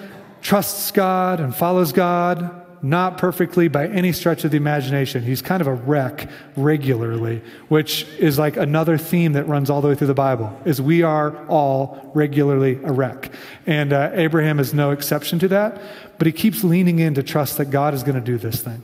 trusts 0.42 0.90
God 0.90 1.38
and 1.38 1.54
follows 1.54 1.92
God 1.92 2.57
not 2.82 3.18
perfectly 3.18 3.68
by 3.68 3.86
any 3.88 4.12
stretch 4.12 4.44
of 4.44 4.50
the 4.50 4.56
imagination. 4.56 5.22
He's 5.22 5.42
kind 5.42 5.60
of 5.60 5.66
a 5.66 5.74
wreck 5.74 6.30
regularly, 6.56 7.42
which 7.68 8.04
is 8.18 8.38
like 8.38 8.56
another 8.56 8.98
theme 8.98 9.32
that 9.32 9.44
runs 9.44 9.70
all 9.70 9.80
the 9.80 9.88
way 9.88 9.94
through 9.94 10.06
the 10.06 10.14
Bible, 10.14 10.58
is 10.64 10.80
we 10.80 11.02
are 11.02 11.36
all 11.46 12.10
regularly 12.14 12.80
a 12.84 12.92
wreck. 12.92 13.32
And 13.66 13.92
uh, 13.92 14.10
Abraham 14.14 14.60
is 14.60 14.72
no 14.72 14.90
exception 14.90 15.38
to 15.40 15.48
that, 15.48 15.80
but 16.18 16.26
he 16.26 16.32
keeps 16.32 16.64
leaning 16.64 16.98
in 16.98 17.14
to 17.14 17.22
trust 17.22 17.58
that 17.58 17.66
God 17.66 17.94
is 17.94 18.02
going 18.02 18.16
to 18.16 18.20
do 18.20 18.38
this 18.38 18.60
thing. 18.60 18.82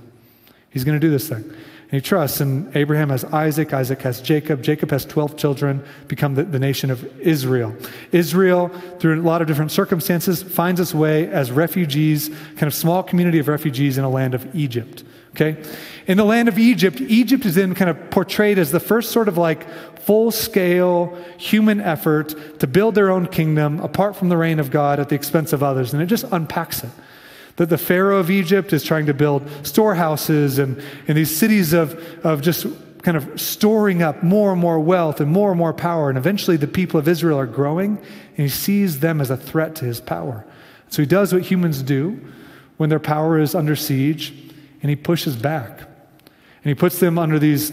He's 0.75 0.85
going 0.85 1.01
to 1.01 1.07
do 1.07 1.11
this 1.11 1.29
thing. 1.29 1.45
And 1.45 1.93
he 1.93 2.01
trusts, 2.01 2.41
and 2.41 2.75
Abraham 2.77 3.11
has 3.11 3.25
Isaac, 3.25 3.73
Isaac 3.73 4.03
has 4.03 4.21
Jacob, 4.21 4.63
Jacob 4.63 4.91
has 4.91 5.05
12 5.05 5.37
children, 5.37 5.85
become 6.09 6.35
the, 6.35 6.43
the, 6.43 6.59
nation 6.59 6.91
of 6.91 7.05
Israel. 7.21 7.77
Israel, 8.11 8.69
through 8.99 9.21
a 9.21 9.23
lot 9.23 9.41
of 9.41 9.47
different 9.47 9.71
circumstances, 9.71 10.43
finds 10.43 10.81
its 10.81 10.93
way 10.93 11.29
as 11.29 11.53
refugees, 11.53 12.29
kind 12.29 12.65
of 12.65 12.75
small 12.75 13.05
community 13.05 13.39
of 13.39 13.47
refugees 13.47 13.97
in 13.97 14.05
a 14.05 14.11
land 14.11 14.35
of 14.35 14.53
Egypt. 14.57 15.05
Okay? 15.37 15.63
In 16.09 16.17
the 16.17 16.25
land 16.25 16.49
of 16.49 16.59
Egypt, 16.59 17.01
Egypt 17.01 17.45
is 17.45 17.55
then 17.55 17.77
kind 17.77 17.91
of 17.91 18.11
portrayed 18.11 18.59
as 18.59 18.73
the 18.73 18.81
first 18.81 19.13
sort 19.13 19.29
of 19.29 19.39
like 19.39 19.69
full 20.01 20.33
scale 20.33 21.17
human 21.39 21.81
effort 21.81 22.59
to 22.59 22.67
build 22.67 22.97
their 22.97 23.11
own 23.11 23.29
kingdom 23.29 23.79
apart 23.79 24.17
from 24.17 24.29
the 24.29 24.37
reign 24.37 24.59
of 24.59 24.73
God 24.73 24.99
at 24.99 25.09
the 25.09 25.15
expense 25.15 25.53
of 25.53 25.63
others. 25.63 25.93
And 25.93 26.03
it 26.03 26.07
just 26.07 26.25
unpacks 26.33 26.83
it. 26.83 26.91
That 27.57 27.69
the 27.69 27.79
Pharaoh 27.79 28.19
of 28.19 28.31
Egypt 28.31 28.73
is 28.73 28.83
trying 28.83 29.07
to 29.07 29.15
build 29.15 29.49
storehouses 29.65 30.59
and, 30.59 30.83
and 31.07 31.17
these 31.17 31.35
cities 31.35 31.73
of, 31.73 31.95
of 32.25 32.43
just 32.43 32.67
kind 33.03 33.17
of 33.17 33.41
storing 33.41 34.03
up 34.03 34.23
more 34.23 34.53
and 34.53 34.61
more 34.61 34.81
wealth 34.81 35.21
and 35.21 35.31
more 35.31 35.51
and 35.51 35.59
more 35.59 35.73
power. 35.73 36.09
And 36.09 36.19
eventually 36.19 36.57
the 36.57 36.67
people 36.67 36.99
of 36.99 37.07
Israel 37.07 37.39
are 37.39 37.47
growing, 37.47 37.99
and 37.99 38.37
he 38.37 38.49
sees 38.49 39.01
them 39.01 39.21
as 39.21 39.31
a 39.31 39.37
threat 39.37 39.75
to 39.77 39.85
his 39.85 40.01
power. 40.01 40.45
So 40.89 41.03
he 41.03 41.07
does 41.07 41.33
what 41.33 41.43
humans 41.43 41.83
do 41.83 42.21
when 42.77 42.89
their 42.91 43.01
power 43.01 43.39
is 43.39 43.55
under 43.55 43.77
siege, 43.77 44.33
and 44.83 44.91
he 44.91 44.97
pushes 44.97 45.37
back. 45.37 45.81
And 45.81 46.71
he 46.71 46.75
puts 46.75 46.99
them 46.99 47.19
under 47.19 47.39
these 47.39 47.71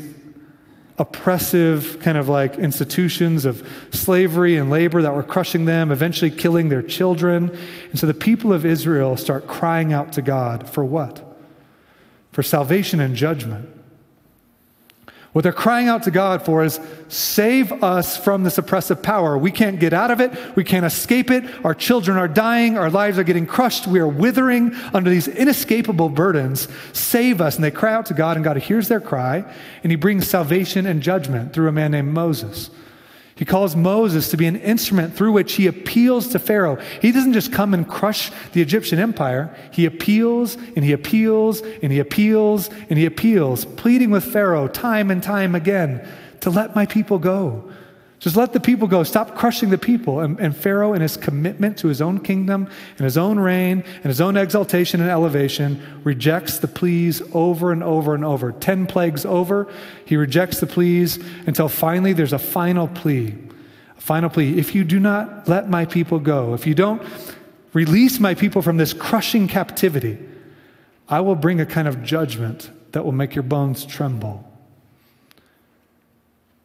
oppressive 0.97 1.99
kind 2.01 2.17
of 2.17 2.29
like 2.29 2.55
institutions 2.55 3.45
of 3.45 3.67
slavery 3.91 4.57
and 4.57 4.69
labor 4.69 5.01
that 5.01 5.15
were 5.15 5.23
crushing 5.23 5.65
them, 5.65 5.91
eventually 5.91 6.29
killing 6.29 6.69
their 6.69 6.81
children. 6.81 7.49
And 7.89 7.99
so 7.99 8.07
the 8.07 8.13
people 8.13 8.53
of 8.53 8.65
Israel 8.65 9.17
start 9.17 9.47
crying 9.47 9.93
out 9.93 10.13
to 10.13 10.21
God 10.21 10.69
for 10.69 10.85
what? 10.85 11.23
For 12.31 12.43
salvation 12.43 12.99
and 12.99 13.15
judgment. 13.15 13.69
What 15.33 15.43
they're 15.43 15.53
crying 15.53 15.87
out 15.87 16.03
to 16.03 16.11
God 16.11 16.43
for 16.43 16.61
is 16.61 16.77
save 17.07 17.71
us 17.83 18.17
from 18.17 18.43
this 18.43 18.57
oppressive 18.57 19.01
power. 19.01 19.37
We 19.37 19.49
can't 19.51 19.79
get 19.79 19.93
out 19.93 20.11
of 20.11 20.19
it. 20.19 20.31
We 20.57 20.65
can't 20.65 20.85
escape 20.85 21.31
it. 21.31 21.45
Our 21.63 21.73
children 21.73 22.17
are 22.17 22.27
dying. 22.27 22.77
Our 22.77 22.89
lives 22.89 23.17
are 23.17 23.23
getting 23.23 23.45
crushed. 23.45 23.87
We 23.87 23.99
are 23.99 24.07
withering 24.07 24.75
under 24.93 25.09
these 25.09 25.29
inescapable 25.29 26.09
burdens. 26.09 26.67
Save 26.91 27.39
us. 27.39 27.55
And 27.55 27.63
they 27.63 27.71
cry 27.71 27.93
out 27.93 28.07
to 28.07 28.13
God, 28.13 28.35
and 28.35 28.43
God 28.43 28.57
hears 28.57 28.89
their 28.89 28.99
cry, 28.99 29.45
and 29.83 29.91
He 29.91 29.95
brings 29.95 30.27
salvation 30.27 30.85
and 30.85 31.01
judgment 31.01 31.53
through 31.53 31.69
a 31.69 31.71
man 31.71 31.91
named 31.91 32.13
Moses. 32.13 32.69
He 33.41 33.45
calls 33.45 33.75
Moses 33.75 34.29
to 34.29 34.37
be 34.37 34.45
an 34.45 34.55
instrument 34.57 35.15
through 35.15 35.31
which 35.31 35.53
he 35.53 35.65
appeals 35.65 36.27
to 36.27 36.37
Pharaoh. 36.37 36.77
He 37.01 37.11
doesn't 37.11 37.33
just 37.33 37.51
come 37.51 37.73
and 37.73 37.87
crush 37.87 38.29
the 38.51 38.61
Egyptian 38.61 38.99
empire. 38.99 39.51
He 39.71 39.87
appeals 39.87 40.57
and 40.75 40.85
he 40.85 40.91
appeals 40.91 41.61
and 41.81 41.91
he 41.91 41.97
appeals 41.97 42.69
and 42.87 42.99
he 42.99 43.05
appeals, 43.07 43.65
pleading 43.65 44.11
with 44.11 44.23
Pharaoh 44.23 44.67
time 44.67 45.09
and 45.09 45.23
time 45.23 45.55
again 45.55 46.07
to 46.41 46.51
let 46.51 46.75
my 46.75 46.85
people 46.85 47.17
go, 47.17 47.67
just 48.21 48.35
let 48.35 48.53
the 48.53 48.59
people 48.59 48.87
go. 48.87 49.01
Stop 49.01 49.35
crushing 49.35 49.71
the 49.71 49.79
people. 49.79 50.19
And, 50.19 50.39
and, 50.39 50.55
Pharaoh, 50.55 50.93
in 50.93 51.01
his 51.01 51.17
commitment 51.17 51.79
to 51.79 51.87
his 51.87 52.03
own 52.03 52.19
kingdom 52.19 52.69
and 52.97 53.03
his 53.03 53.17
own 53.17 53.39
reign 53.39 53.83
and 53.95 54.05
his 54.05 54.21
own 54.21 54.37
exaltation 54.37 55.01
and 55.01 55.09
elevation, 55.09 55.81
rejects 56.03 56.59
the 56.59 56.67
pleas 56.67 57.23
over 57.33 57.71
and 57.71 57.83
over 57.83 58.13
and 58.13 58.23
over. 58.23 58.51
Ten 58.51 58.85
plagues 58.85 59.25
over, 59.25 59.67
he 60.05 60.15
rejects 60.15 60.59
the 60.59 60.67
pleas 60.67 61.17
until 61.47 61.67
finally 61.67 62.13
there's 62.13 62.31
a 62.31 62.37
final 62.37 62.87
plea. 62.87 63.35
A 63.97 64.01
final 64.01 64.29
plea. 64.29 64.55
If 64.55 64.75
you 64.75 64.83
do 64.83 64.99
not 64.99 65.47
let 65.47 65.67
my 65.67 65.85
people 65.85 66.19
go, 66.19 66.53
if 66.53 66.67
you 66.67 66.75
don't 66.75 67.01
release 67.73 68.19
my 68.19 68.35
people 68.35 68.61
from 68.61 68.77
this 68.77 68.93
crushing 68.93 69.47
captivity, 69.47 70.19
I 71.09 71.21
will 71.21 71.35
bring 71.35 71.59
a 71.59 71.65
kind 71.65 71.87
of 71.87 72.03
judgment 72.03 72.69
that 72.91 73.03
will 73.03 73.13
make 73.13 73.33
your 73.33 73.43
bones 73.43 73.83
tremble. 73.83 74.50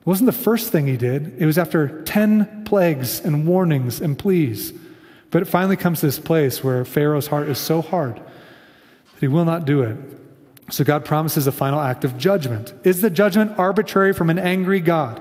It 0.06 0.08
wasn't 0.08 0.26
the 0.26 0.32
first 0.32 0.70
thing 0.70 0.86
he 0.86 0.96
did, 0.96 1.34
it 1.36 1.46
was 1.46 1.58
after 1.58 2.02
10 2.02 2.62
plagues 2.64 3.18
and 3.18 3.44
warnings 3.44 4.00
and 4.00 4.16
pleas. 4.16 4.72
But 5.30 5.42
it 5.42 5.46
finally 5.46 5.76
comes 5.76 5.98
to 5.98 6.06
this 6.06 6.20
place 6.20 6.62
where 6.62 6.84
Pharaoh's 6.84 7.26
heart 7.26 7.48
is 7.48 7.58
so 7.58 7.82
hard 7.82 8.14
that 8.14 9.18
he 9.18 9.26
will 9.26 9.44
not 9.44 9.64
do 9.64 9.82
it. 9.82 9.98
So 10.70 10.84
God 10.84 11.04
promises 11.04 11.48
a 11.48 11.52
final 11.52 11.80
act 11.80 12.04
of 12.04 12.18
judgment. 12.18 12.72
Is 12.84 13.00
the 13.00 13.10
judgment 13.10 13.58
arbitrary 13.58 14.12
from 14.12 14.30
an 14.30 14.38
angry 14.38 14.78
God? 14.78 15.20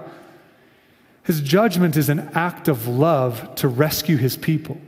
His 1.24 1.42
judgment 1.42 1.98
is 1.98 2.08
an 2.08 2.20
act 2.36 2.68
of 2.68 2.88
love 2.88 3.56
to 3.56 3.68
rescue 3.68 4.18
his 4.18 4.38
people. 4.38 4.80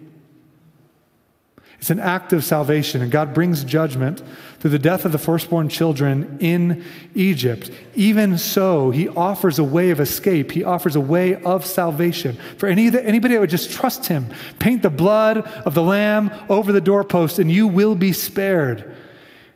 It's 1.80 1.92
an 1.92 2.00
act 2.00 2.34
of 2.34 2.44
salvation, 2.44 3.02
and 3.02 3.12
God 3.12 3.34
brings 3.34 3.64
judgment 3.64 4.24
through 4.60 4.72
the 4.72 4.80
death 4.80 5.06
of 5.06 5.12
the 5.12 5.20
firstborn 5.20 5.70
children 5.70 6.38
in 6.40 6.84
Egypt. 7.14 7.70
Even 7.94 8.38
so, 8.40 8.90
He 8.90 9.08
offers 9.10 9.60
a 9.60 9.64
way 9.64 9.92
of 9.92 10.00
escape. 10.00 10.52
He 10.52 10.64
offers 10.64 10.96
a 10.96 11.02
way 11.02 11.36
of 11.44 11.66
salvation 11.66 12.38
for 12.58 12.68
any, 12.68 12.88
anybody 12.88 13.36
that 13.36 13.42
would 13.42 13.52
just 13.52 13.72
trust 13.72 14.08
Him. 14.08 14.28
Paint 14.58 14.82
the 14.82 14.90
blood 14.90 15.38
of 15.38 15.76
the 15.76 15.84
Lamb 15.84 16.32
over 16.50 16.72
the 16.72 16.82
doorpost, 16.82 17.38
and 17.38 17.52
you 17.52 17.68
will 17.68 17.96
be 17.96 18.12
spared. 18.12 18.96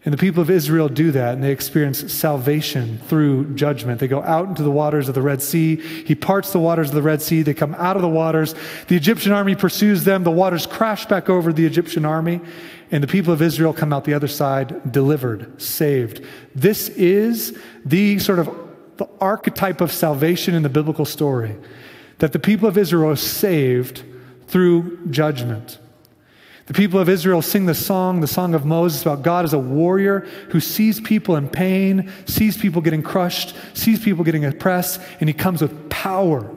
And 0.03 0.11
the 0.11 0.17
people 0.17 0.41
of 0.41 0.49
Israel 0.49 0.89
do 0.89 1.11
that, 1.11 1.35
and 1.35 1.43
they 1.43 1.51
experience 1.51 2.11
salvation 2.11 2.99
through 3.07 3.53
judgment. 3.53 3.99
They 3.99 4.07
go 4.07 4.23
out 4.23 4.47
into 4.47 4.63
the 4.63 4.71
waters 4.71 5.07
of 5.07 5.13
the 5.13 5.21
Red 5.21 5.43
Sea. 5.43 5.75
He 5.75 6.15
parts 6.15 6.51
the 6.51 6.59
waters 6.59 6.89
of 6.89 6.95
the 6.95 7.03
Red 7.03 7.21
Sea. 7.21 7.43
They 7.43 7.53
come 7.53 7.75
out 7.75 7.97
of 7.97 8.01
the 8.01 8.09
waters. 8.09 8.55
The 8.87 8.95
Egyptian 8.95 9.31
army 9.31 9.53
pursues 9.53 10.03
them. 10.03 10.23
The 10.23 10.31
waters 10.31 10.65
crash 10.65 11.05
back 11.05 11.29
over 11.29 11.53
the 11.53 11.67
Egyptian 11.67 12.03
army, 12.03 12.41
and 12.89 13.03
the 13.03 13.07
people 13.07 13.31
of 13.31 13.43
Israel 13.43 13.73
come 13.73 13.93
out 13.93 14.05
the 14.05 14.15
other 14.15 14.27
side, 14.27 14.91
delivered, 14.91 15.61
saved. 15.61 16.25
This 16.55 16.89
is 16.89 17.55
the 17.85 18.17
sort 18.17 18.39
of 18.39 18.49
the 18.97 19.07
archetype 19.19 19.81
of 19.81 19.91
salvation 19.91 20.55
in 20.55 20.63
the 20.63 20.69
biblical 20.69 21.05
story 21.05 21.55
that 22.17 22.33
the 22.33 22.39
people 22.39 22.67
of 22.67 22.77
Israel 22.77 23.11
are 23.11 23.15
saved 23.15 24.03
through 24.47 25.07
judgment. 25.11 25.77
The 26.71 26.77
people 26.77 27.01
of 27.01 27.09
Israel 27.09 27.41
sing 27.41 27.65
the 27.65 27.75
song, 27.75 28.21
the 28.21 28.27
song 28.27 28.53
of 28.53 28.65
Moses, 28.65 29.01
about 29.01 29.23
God 29.23 29.43
as 29.43 29.51
a 29.51 29.59
warrior 29.59 30.21
who 30.51 30.61
sees 30.61 31.01
people 31.01 31.35
in 31.35 31.49
pain, 31.49 32.09
sees 32.25 32.55
people 32.55 32.81
getting 32.81 33.03
crushed, 33.03 33.53
sees 33.73 34.01
people 34.01 34.23
getting 34.23 34.45
oppressed, 34.45 35.01
and 35.19 35.27
he 35.27 35.33
comes 35.33 35.61
with 35.61 35.89
power 35.89 36.49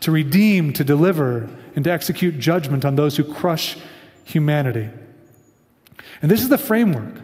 to 0.00 0.10
redeem, 0.10 0.72
to 0.72 0.84
deliver, 0.84 1.50
and 1.76 1.84
to 1.84 1.92
execute 1.92 2.38
judgment 2.38 2.86
on 2.86 2.96
those 2.96 3.18
who 3.18 3.24
crush 3.24 3.76
humanity. 4.24 4.88
And 6.22 6.30
this 6.30 6.40
is 6.40 6.48
the 6.48 6.56
framework. 6.56 7.20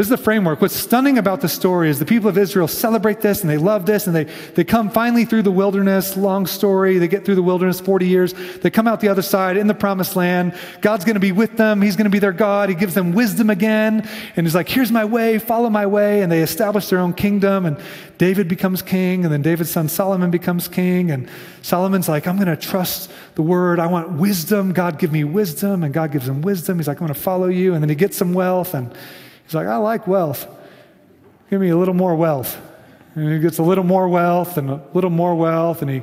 This 0.00 0.06
is 0.06 0.12
the 0.12 0.16
framework. 0.16 0.62
What's 0.62 0.74
stunning 0.74 1.18
about 1.18 1.42
the 1.42 1.48
story 1.50 1.90
is 1.90 1.98
the 1.98 2.06
people 2.06 2.30
of 2.30 2.38
Israel 2.38 2.66
celebrate 2.66 3.20
this 3.20 3.42
and 3.42 3.50
they 3.50 3.58
love 3.58 3.84
this 3.84 4.06
and 4.06 4.16
they, 4.16 4.24
they 4.54 4.64
come 4.64 4.88
finally 4.88 5.26
through 5.26 5.42
the 5.42 5.50
wilderness. 5.50 6.16
Long 6.16 6.46
story. 6.46 6.96
They 6.96 7.06
get 7.06 7.26
through 7.26 7.34
the 7.34 7.42
wilderness 7.42 7.80
40 7.80 8.08
years. 8.08 8.32
They 8.32 8.70
come 8.70 8.88
out 8.88 9.00
the 9.00 9.08
other 9.08 9.20
side 9.20 9.58
in 9.58 9.66
the 9.66 9.74
promised 9.74 10.16
land. 10.16 10.58
God's 10.80 11.04
going 11.04 11.16
to 11.16 11.20
be 11.20 11.32
with 11.32 11.58
them. 11.58 11.82
He's 11.82 11.96
going 11.96 12.06
to 12.06 12.10
be 12.10 12.18
their 12.18 12.32
God. 12.32 12.70
He 12.70 12.76
gives 12.76 12.94
them 12.94 13.12
wisdom 13.12 13.50
again. 13.50 14.08
And 14.36 14.46
he's 14.46 14.54
like, 14.54 14.70
here's 14.70 14.90
my 14.90 15.04
way, 15.04 15.38
follow 15.38 15.68
my 15.68 15.84
way. 15.84 16.22
And 16.22 16.32
they 16.32 16.40
establish 16.40 16.88
their 16.88 17.00
own 17.00 17.12
kingdom. 17.12 17.66
And 17.66 17.78
David 18.16 18.48
becomes 18.48 18.80
king. 18.80 19.26
And 19.26 19.34
then 19.34 19.42
David's 19.42 19.70
son 19.70 19.90
Solomon 19.90 20.30
becomes 20.30 20.66
king. 20.66 21.10
And 21.10 21.28
Solomon's 21.60 22.08
like, 22.08 22.26
I'm 22.26 22.36
going 22.36 22.48
to 22.48 22.56
trust 22.56 23.10
the 23.34 23.42
word. 23.42 23.78
I 23.78 23.86
want 23.86 24.12
wisdom. 24.12 24.72
God, 24.72 24.98
give 24.98 25.12
me 25.12 25.24
wisdom. 25.24 25.84
And 25.84 25.92
God 25.92 26.10
gives 26.10 26.26
him 26.26 26.40
wisdom. 26.40 26.78
He's 26.78 26.88
like, 26.88 27.02
I'm 27.02 27.06
going 27.06 27.14
to 27.14 27.20
follow 27.20 27.48
you. 27.48 27.74
And 27.74 27.82
then 27.82 27.90
he 27.90 27.94
gets 27.94 28.16
some 28.16 28.32
wealth. 28.32 28.72
And 28.72 28.96
He's 29.50 29.56
like, 29.56 29.66
I 29.66 29.78
like 29.78 30.06
wealth. 30.06 30.46
Give 31.50 31.60
me 31.60 31.70
a 31.70 31.76
little 31.76 31.92
more 31.92 32.14
wealth. 32.14 32.56
And 33.16 33.32
he 33.32 33.40
gets 33.40 33.58
a 33.58 33.64
little 33.64 33.82
more 33.82 34.06
wealth 34.06 34.56
and 34.56 34.70
a 34.70 34.80
little 34.94 35.10
more 35.10 35.34
wealth, 35.34 35.82
and 35.82 35.90
he 35.90 36.02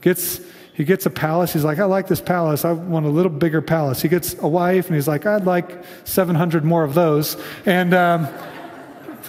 gets 0.00 0.40
he 0.74 0.82
gets 0.82 1.06
a 1.06 1.10
palace. 1.10 1.52
He's 1.52 1.62
like, 1.62 1.78
I 1.78 1.84
like 1.84 2.08
this 2.08 2.20
palace. 2.20 2.64
I 2.64 2.72
want 2.72 3.06
a 3.06 3.08
little 3.08 3.30
bigger 3.30 3.62
palace. 3.62 4.02
He 4.02 4.08
gets 4.08 4.34
a 4.40 4.48
wife, 4.48 4.86
and 4.86 4.96
he's 4.96 5.06
like, 5.06 5.26
I'd 5.26 5.44
like 5.44 5.84
700 6.02 6.64
more 6.64 6.82
of 6.82 6.94
those. 6.94 7.36
And 7.66 7.94
um, 7.94 8.26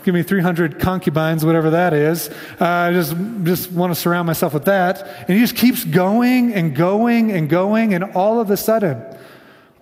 give 0.04 0.16
me 0.16 0.24
300 0.24 0.80
concubines, 0.80 1.46
whatever 1.46 1.70
that 1.70 1.94
is. 1.94 2.30
Uh, 2.60 2.66
I 2.66 2.92
just, 2.92 3.16
just 3.44 3.72
want 3.72 3.94
to 3.94 3.96
surround 3.96 4.26
myself 4.26 4.56
with 4.56 4.66
that. 4.66 5.06
And 5.28 5.38
he 5.38 5.42
just 5.42 5.56
keeps 5.56 5.84
going 5.84 6.56
and 6.56 6.76
going 6.76 7.32
and 7.32 7.48
going. 7.48 7.94
And 7.94 8.04
all 8.16 8.42
of 8.42 8.50
a 8.50 8.58
sudden, 8.58 9.04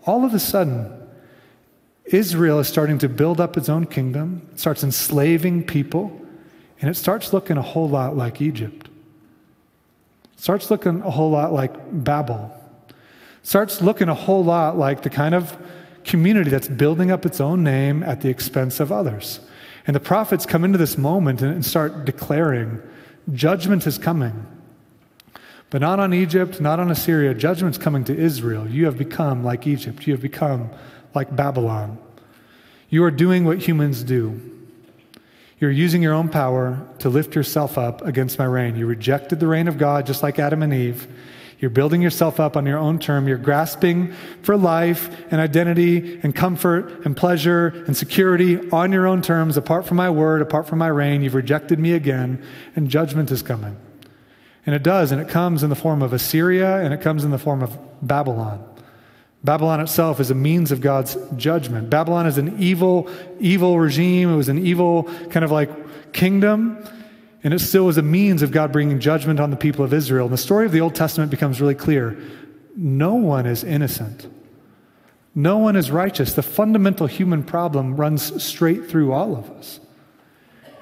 all 0.05 0.25
of 0.25 0.33
a 0.33 0.39
sudden, 0.39 0.96
Israel 2.13 2.59
is 2.59 2.67
starting 2.67 2.97
to 2.99 3.09
build 3.09 3.41
up 3.41 3.57
its 3.57 3.69
own 3.69 3.85
kingdom, 3.85 4.47
it 4.53 4.59
starts 4.59 4.83
enslaving 4.83 5.65
people, 5.65 6.21
and 6.79 6.89
it 6.89 6.95
starts 6.95 7.33
looking 7.33 7.57
a 7.57 7.61
whole 7.61 7.89
lot 7.89 8.15
like 8.15 8.41
Egypt. 8.41 8.89
Starts 10.37 10.69
looking 10.69 11.01
a 11.01 11.09
whole 11.09 11.31
lot 11.31 11.51
like 11.51 11.73
Babel. 12.03 12.53
Starts 13.41 13.81
looking 13.81 14.07
a 14.07 14.13
whole 14.13 14.43
lot 14.43 14.77
like 14.77 15.01
the 15.01 15.09
kind 15.09 15.33
of 15.33 15.57
community 16.03 16.49
that's 16.49 16.67
building 16.67 17.11
up 17.11 17.25
its 17.25 17.41
own 17.41 17.63
name 17.63 18.03
at 18.03 18.21
the 18.21 18.29
expense 18.29 18.79
of 18.79 18.91
others. 18.91 19.39
And 19.87 19.95
the 19.95 19.99
prophets 19.99 20.45
come 20.45 20.63
into 20.63 20.77
this 20.77 20.97
moment 20.97 21.41
and 21.41 21.65
start 21.65 22.05
declaring 22.05 22.81
judgment 23.33 23.87
is 23.87 23.97
coming. 23.97 24.45
But 25.69 25.81
not 25.81 25.99
on 25.99 26.13
Egypt, 26.13 26.61
not 26.61 26.79
on 26.79 26.91
Assyria. 26.91 27.33
Judgment's 27.33 27.77
coming 27.77 28.03
to 28.05 28.15
Israel. 28.15 28.67
You 28.69 28.85
have 28.85 28.97
become 28.97 29.43
like 29.43 29.67
Egypt. 29.67 30.07
You 30.07 30.13
have 30.13 30.21
become 30.21 30.69
like 31.13 31.35
Babylon. 31.35 31.97
You 32.89 33.03
are 33.03 33.11
doing 33.11 33.45
what 33.45 33.59
humans 33.59 34.03
do. 34.03 34.39
You're 35.59 35.71
using 35.71 36.03
your 36.03 36.13
own 36.13 36.29
power 36.29 36.85
to 36.99 37.09
lift 37.09 37.35
yourself 37.35 37.77
up 37.77 38.05
against 38.05 38.37
my 38.37 38.45
reign. 38.45 38.75
You 38.75 38.85
rejected 38.85 39.39
the 39.39 39.47
reign 39.47 39.67
of 39.67 39.77
God 39.77 40.05
just 40.05 40.21
like 40.21 40.37
Adam 40.37 40.61
and 40.61 40.73
Eve. 40.73 41.07
You're 41.59 41.71
building 41.71 42.03
yourself 42.03 42.39
up 42.39 42.55
on 42.55 42.67
your 42.67 42.77
own 42.77 42.99
term. 42.99 43.27
You're 43.27 43.39
grasping 43.39 44.13
for 44.43 44.55
life 44.55 45.09
and 45.31 45.41
identity 45.41 46.19
and 46.21 46.35
comfort 46.35 47.03
and 47.03 47.17
pleasure 47.17 47.83
and 47.87 47.97
security 47.97 48.69
on 48.69 48.91
your 48.91 49.07
own 49.07 49.23
terms, 49.23 49.57
apart 49.57 49.87
from 49.87 49.97
my 49.97 50.11
word, 50.11 50.43
apart 50.43 50.67
from 50.67 50.77
my 50.77 50.87
reign. 50.87 51.23
You've 51.23 51.33
rejected 51.33 51.79
me 51.79 51.93
again, 51.93 52.43
and 52.75 52.89
judgment 52.89 53.31
is 53.31 53.41
coming. 53.41 53.75
And 54.67 54.75
it 54.75 54.83
does, 54.83 55.11
and 55.11 55.19
it 55.19 55.29
comes 55.29 55.63
in 55.63 55.71
the 55.71 55.75
form 55.75 56.03
of 56.03 56.13
Assyria, 56.13 56.81
and 56.83 56.93
it 56.93 57.01
comes 57.01 57.23
in 57.23 57.31
the 57.31 57.39
form 57.39 57.63
of 57.63 57.75
Babylon. 58.05 58.63
Babylon 59.43 59.79
itself 59.79 60.19
is 60.19 60.31
a 60.31 60.35
means 60.35 60.71
of 60.71 60.81
God's 60.81 61.17
judgment. 61.35 61.89
Babylon 61.89 62.27
is 62.27 62.37
an 62.37 62.57
evil, 62.59 63.09
evil 63.39 63.79
regime. 63.79 64.33
It 64.33 64.35
was 64.35 64.49
an 64.49 64.65
evil 64.65 65.03
kind 65.29 65.45
of 65.45 65.51
like 65.51 65.69
kingdom. 66.11 66.83
And 67.43 67.53
it 67.53 67.59
still 67.59 67.85
was 67.85 67.97
a 67.97 68.01
means 68.01 68.41
of 68.41 68.51
God 68.51 68.71
bringing 68.71 68.99
judgment 68.99 69.39
on 69.39 69.51
the 69.51 69.57
people 69.57 69.85
of 69.85 69.93
Israel. 69.93 70.25
And 70.25 70.33
the 70.33 70.37
story 70.37 70.65
of 70.65 70.71
the 70.71 70.81
Old 70.81 70.95
Testament 70.95 71.31
becomes 71.31 71.61
really 71.61 71.75
clear. 71.75 72.17
No 72.75 73.13
one 73.13 73.45
is 73.45 73.63
innocent. 73.63 74.27
No 75.33 75.59
one 75.59 75.75
is 75.75 75.91
righteous. 75.91 76.33
The 76.33 76.43
fundamental 76.43 77.05
human 77.05 77.43
problem 77.43 77.95
runs 77.95 78.43
straight 78.43 78.89
through 78.89 79.13
all 79.13 79.35
of 79.35 79.51
us. 79.51 79.79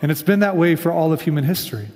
And 0.01 0.11
it's 0.11 0.23
been 0.23 0.39
that 0.39 0.55
way 0.55 0.75
for 0.75 0.91
all 0.91 1.11
of 1.11 1.21
human 1.21 1.43
history. 1.43 1.89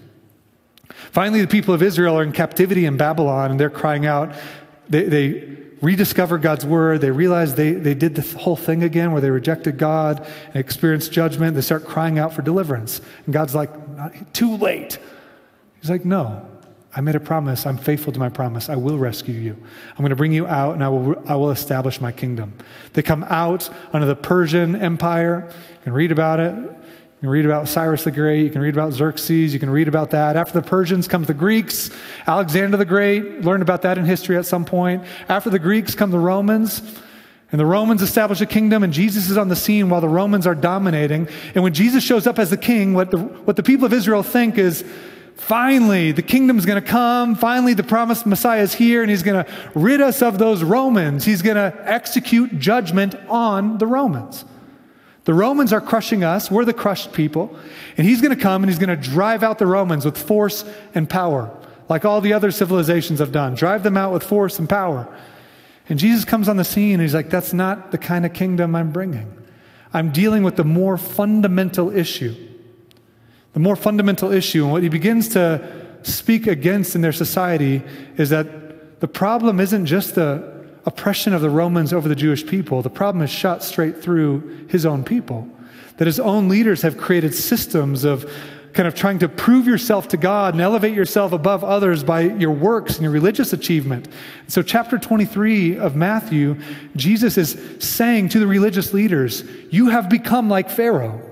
Finally, 1.12 1.42
the 1.42 1.48
people 1.48 1.74
of 1.74 1.82
Israel 1.82 2.20
are 2.20 2.24
in 2.24 2.32
captivity 2.32 2.86
in 2.86 2.98
Babylon 2.98 3.52
and 3.52 3.60
they're 3.60 3.70
crying 3.70 4.06
out. 4.06 4.34
They, 4.90 5.04
they 5.04 5.58
rediscover 5.82 6.38
God's 6.38 6.66
word. 6.66 7.02
They 7.02 7.12
realize 7.12 7.56
they, 7.56 7.72
they 7.72 7.94
did 7.94 8.16
the 8.16 8.38
whole 8.38 8.56
thing 8.56 8.84
again 8.84 9.12
where 9.12 9.22
they 9.22 9.32
rejected 9.32 9.78
God 9.78 10.26
and 10.48 10.56
experienced 10.56 11.12
judgment. 11.12 11.56
They 11.56 11.62
start 11.62 11.86
crying 11.86 12.20
out 12.20 12.34
for 12.34 12.42
deliverance. 12.42 13.02
And 13.26 13.34
God's 13.34 13.56
like, 13.56 13.70
too 14.34 14.58
late. 14.58 15.00
He's 15.82 15.90
like, 15.90 16.06
no, 16.06 16.46
I 16.96 17.02
made 17.02 17.16
a 17.16 17.20
promise. 17.20 17.66
I'm 17.66 17.78
faithful 17.78 18.12
to 18.14 18.20
my 18.20 18.30
promise. 18.30 18.70
I 18.70 18.76
will 18.76 18.98
rescue 18.98 19.36
you. 19.36 19.56
I'm 19.92 19.98
going 20.00 20.10
to 20.10 20.16
bring 20.16 20.34
you 20.34 20.48
out 20.48 20.74
and 20.74 20.84
I 20.84 20.90
will, 20.90 21.24
I 21.28 21.36
will 21.36 21.52
establish 21.52 22.02
my 22.02 22.12
kingdom. 22.12 22.54
They 22.94 23.02
come 23.02 23.24
out 23.30 23.70
under 23.94 24.08
the 24.08 24.16
Persian 24.16 24.76
Empire. 24.76 25.48
You 25.50 25.78
can 25.84 25.94
read 25.94 26.12
about 26.12 26.40
it. 26.40 26.54
You 27.20 27.24
can 27.24 27.32
read 27.32 27.46
about 27.46 27.68
Cyrus 27.68 28.06
the 28.06 28.12
Great. 28.12 28.46
You 28.46 28.50
can 28.50 28.62
read 28.62 28.74
about 28.74 28.94
Xerxes. 28.94 29.54
You 29.54 29.60
can 29.60 29.70
read 29.70 29.90
about 29.90 30.12
that. 30.12 30.38
After 30.38 30.62
the 30.62 30.66
Persians 30.66 31.06
comes 31.06 31.28
the 31.28 31.34
Greeks. 31.34 31.90
Alexander 32.26 32.78
the 32.78 32.86
Great. 32.86 33.42
Learned 33.44 33.62
about 33.62 33.82
that 33.82 33.98
in 33.98 34.06
history 34.06 34.38
at 34.38 34.46
some 34.46 34.64
point. 34.64 35.04
After 35.28 35.50
the 35.50 35.60
Greeks 35.60 35.96
come 35.96 36.12
the 36.12 36.18
Romans. 36.18 36.82
And 37.52 37.60
the 37.60 37.66
Romans 37.66 38.02
establish 38.02 38.40
a 38.40 38.46
kingdom, 38.46 38.84
and 38.84 38.94
Jesus 38.94 39.30
is 39.30 39.38
on 39.38 39.50
the 39.50 39.56
scene 39.58 39.90
while 39.90 40.00
the 40.00 40.08
Romans 40.08 40.48
are 40.48 40.56
dominating. 40.56 41.28
And 41.56 41.62
when 41.62 41.74
Jesus 41.74 42.06
shows 42.06 42.26
up 42.26 42.40
as 42.40 42.52
the 42.52 42.58
king, 42.58 42.94
what 42.94 43.12
the, 43.12 43.18
what 43.18 43.58
the 43.58 43.64
people 43.64 43.86
of 43.86 43.92
Israel 43.92 44.24
think 44.24 44.58
is 44.58 44.86
finally, 45.36 46.14
the 46.14 46.22
kingdom's 46.22 46.66
going 46.66 46.82
to 46.82 46.88
come. 46.88 47.36
Finally, 47.36 47.74
the 47.74 47.84
promised 47.84 48.28
Messiah 48.28 48.62
is 48.62 48.74
here, 48.76 49.02
and 49.02 49.10
he's 49.10 49.24
going 49.24 49.44
to 49.44 49.52
rid 49.76 50.00
us 50.00 50.22
of 50.22 50.38
those 50.38 50.64
Romans. 50.64 51.26
He's 51.26 51.42
going 51.42 51.58
to 51.58 51.76
execute 51.84 52.60
judgment 52.60 53.14
on 53.28 53.78
the 53.78 53.88
Romans. 53.88 54.46
The 55.30 55.36
Romans 55.36 55.72
are 55.74 55.80
crushing 55.80 56.24
us. 56.24 56.50
We're 56.50 56.66
the 56.66 56.74
crushed 56.74 57.14
people. 57.14 57.56
And 57.98 58.08
he's 58.08 58.20
going 58.20 58.36
to 58.36 58.42
come 58.42 58.64
and 58.64 58.72
he's 58.72 58.80
going 58.80 58.90
to 58.90 58.96
drive 58.96 59.44
out 59.44 59.60
the 59.60 59.68
Romans 59.68 60.04
with 60.04 60.18
force 60.18 60.66
and 60.96 61.08
power, 61.08 61.56
like 61.88 62.04
all 62.04 62.20
the 62.20 62.34
other 62.34 62.50
civilizations 62.50 63.20
have 63.20 63.32
done. 63.32 63.54
Drive 63.54 63.84
them 63.84 63.96
out 63.96 64.12
with 64.12 64.24
force 64.24 64.58
and 64.58 64.68
power. 64.68 65.08
And 65.88 66.00
Jesus 66.00 66.26
comes 66.26 66.50
on 66.50 66.58
the 66.58 66.64
scene 66.64 66.94
and 66.94 67.04
he's 67.04 67.14
like, 67.14 67.30
That's 67.30 67.54
not 67.54 67.92
the 67.92 68.00
kind 68.00 68.26
of 68.26 68.34
kingdom 68.34 68.76
I'm 68.76 68.90
bringing. 68.90 69.32
I'm 69.94 70.12
dealing 70.12 70.42
with 70.42 70.56
the 70.56 70.64
more 70.64 70.98
fundamental 70.98 71.96
issue. 71.96 72.34
The 73.54 73.60
more 73.60 73.76
fundamental 73.76 74.32
issue. 74.32 74.64
And 74.64 74.72
what 74.72 74.82
he 74.82 74.90
begins 74.90 75.28
to 75.34 76.00
speak 76.02 76.48
against 76.48 76.96
in 76.96 77.02
their 77.02 77.14
society 77.14 77.84
is 78.18 78.32
that 78.32 79.00
the 79.00 79.08
problem 79.08 79.60
isn't 79.60 79.86
just 79.86 80.16
the 80.16 80.59
oppression 80.90 81.34
of 81.34 81.42
the 81.42 81.52
Romans 81.52 81.94
over 81.94 82.10
the 82.10 82.16
Jewish 82.16 82.46
people, 82.46 82.82
the 82.82 82.90
problem 82.90 83.24
is 83.24 83.30
shot 83.30 83.64
straight 83.64 84.02
through 84.02 84.66
his 84.70 84.88
own 84.88 85.04
people. 85.04 85.48
That 85.98 86.08
his 86.08 86.20
own 86.20 86.50
leaders 86.50 86.82
have 86.82 86.98
created 86.98 87.36
systems 87.36 88.04
of 88.04 88.30
kind 88.74 88.88
of 88.88 88.96
trying 88.96 89.20
to 89.20 89.30
prove 89.30 89.68
yourself 89.68 90.08
to 90.08 90.18
God 90.18 90.56
and 90.56 90.62
elevate 90.62 90.96
yourself 90.96 91.32
above 91.32 91.64
others 91.64 92.04
by 92.04 92.22
your 92.22 92.52
works 92.52 92.96
and 92.96 93.04
your 93.04 93.12
religious 93.12 93.54
achievement. 93.54 94.08
So, 94.48 94.64
chapter 94.64 94.98
23 94.98 95.78
of 95.78 95.96
Matthew, 95.96 96.58
Jesus 96.96 97.38
is 97.38 97.58
saying 97.80 98.30
to 98.30 98.40
the 98.40 98.48
religious 98.48 98.92
leaders, 98.92 99.44
You 99.70 99.90
have 99.90 100.10
become 100.10 100.50
like 100.50 100.72
Pharaoh. 100.72 101.29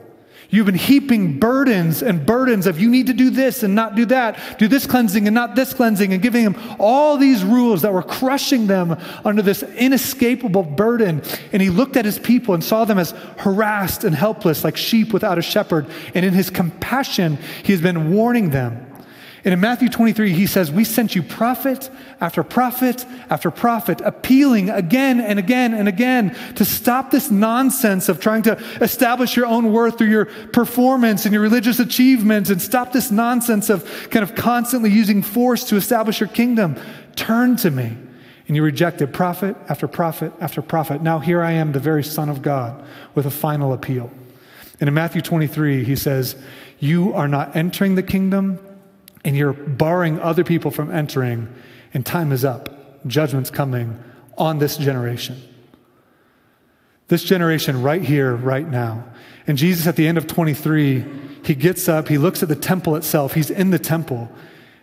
You've 0.50 0.66
been 0.66 0.76
heaping 0.76 1.40
burdens 1.40 2.02
and 2.02 2.26
burdens 2.26 2.68
of 2.68 2.80
you 2.80 2.90
need 2.90 3.08
to 3.08 3.14
do 3.14 3.30
this 3.30 3.64
and 3.64 3.76
not 3.76 3.96
do 3.96 4.06
that, 4.06 4.58
do 4.58 4.70
this 4.70 4.88
cleansing 4.88 5.28
and 5.28 5.36
not 5.36 5.56
this 5.56 5.74
cleansing, 5.74 6.14
and 6.14 6.22
giving 6.22 6.46
them 6.46 6.56
all 6.80 7.18
these 7.18 7.44
rules 7.44 7.82
that 7.82 7.92
were 7.92 8.04
crushing 8.04 8.68
them 8.68 8.98
under 9.26 9.42
this 9.42 9.62
inescapable 9.64 10.64
burden. 10.64 11.22
And 11.52 11.62
he 11.62 11.70
looked 11.70 11.98
at 11.98 12.06
his 12.06 12.18
people 12.18 12.54
and 12.54 12.64
saw 12.64 12.86
them 12.86 12.98
as 12.98 13.12
harassed 13.38 14.06
and 14.06 14.16
helpless, 14.16 14.64
like 14.64 14.78
sheep 14.78 15.12
without 15.12 15.38
a 15.38 15.42
shepherd. 15.42 15.86
And 16.16 16.24
in 16.24 16.34
his 16.34 16.50
compassion, 16.50 17.38
he 17.64 17.74
has 17.74 17.82
been 17.82 18.14
warning 18.14 18.52
them 18.52 18.87
and 19.48 19.54
in 19.54 19.62
Matthew 19.62 19.88
23, 19.88 20.34
he 20.34 20.46
says, 20.46 20.74
We 20.74 20.84
sent 20.84 21.16
you 21.16 21.24
prophet 21.24 21.90
after 22.20 22.44
prophet 22.44 23.06
after 23.30 23.50
prophet, 23.50 24.02
appealing 24.02 24.70
again 24.70 25.22
and 25.22 25.40
again 25.40 25.74
and 25.74 25.88
again 25.88 26.36
to 26.56 26.66
stop 26.66 27.12
this 27.12 27.32
nonsense 27.32 28.10
of 28.10 28.20
trying 28.20 28.42
to 28.42 28.62
establish 28.82 29.38
your 29.38 29.46
own 29.46 29.72
worth 29.72 29.98
through 29.98 30.10
your 30.10 30.26
performance 30.26 31.24
and 31.24 31.32
your 31.32 31.42
religious 31.42 31.80
achievements, 31.80 32.50
and 32.50 32.62
stop 32.62 32.92
this 32.92 33.10
nonsense 33.10 33.70
of 33.70 33.86
kind 34.10 34.22
of 34.22 34.36
constantly 34.36 34.90
using 34.90 35.22
force 35.22 35.64
to 35.64 35.78
establish 35.78 36.20
your 36.20 36.28
kingdom. 36.28 36.76
Turn 37.16 37.56
to 37.56 37.72
me. 37.72 37.96
And 38.48 38.56
you 38.58 38.62
rejected 38.62 39.14
prophet 39.14 39.56
after 39.70 39.88
prophet 39.88 40.34
after 40.42 40.62
prophet. 40.62 41.02
Now 41.02 41.20
here 41.20 41.42
I 41.42 41.54
am, 41.54 41.72
the 41.72 41.80
very 41.80 42.04
Son 42.04 42.28
of 42.28 42.42
God, 42.42 42.84
with 43.16 43.26
a 43.26 43.32
final 43.32 43.72
appeal. 43.72 44.12
And 44.82 44.90
in 44.90 44.94
Matthew 44.94 45.22
23, 45.22 45.86
he 45.86 45.96
says, 45.96 46.36
You 46.80 47.14
are 47.14 47.30
not 47.30 47.56
entering 47.56 47.96
the 47.96 48.04
kingdom 48.04 48.60
and 49.28 49.36
you're 49.36 49.52
barring 49.52 50.22
other 50.22 50.46
people 50.46 50.72
from 50.72 50.90
entering, 50.90 51.54
and 51.94 52.06
time 52.06 52.32
is 52.32 52.46
up. 52.46 53.06
Judgment's 53.06 53.52
coming 53.52 54.02
on 54.38 54.60
this 54.60 54.78
generation. 54.78 55.42
This 57.10 57.24
generation 57.24 57.84
right 57.84 58.02
here, 58.02 58.34
right 58.34 58.66
now. 58.66 59.04
And 59.46 59.58
Jesus, 59.58 59.86
at 59.86 59.98
the 59.98 60.08
end 60.08 60.18
of 60.18 60.28
23, 60.28 61.04
he 61.44 61.56
gets 61.56 61.90
up, 61.90 62.08
he 62.08 62.18
looks 62.18 62.42
at 62.42 62.48
the 62.48 62.56
temple 62.56 62.96
itself, 62.96 63.34
he's 63.34 63.50
in 63.50 63.70
the 63.70 63.80
temple, 63.80 64.30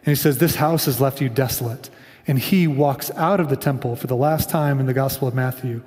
and 0.05 0.07
he 0.07 0.15
says, 0.15 0.37
This 0.37 0.57
house 0.57 0.85
has 0.85 1.01
left 1.01 1.23
you 1.23 1.31
desolate. 1.31 1.89
And 2.27 2.39
he 2.39 2.67
walks 2.67 3.11
out 3.13 3.41
of 3.41 3.49
the 3.49 3.57
temple 3.57 3.97
for 3.97 4.09
the 4.09 4.17
last 4.17 4.51
time 4.51 4.79
in 4.79 4.85
the 4.85 4.93
Gospel 4.93 5.27
of 5.27 5.35
Matthew 5.35 5.81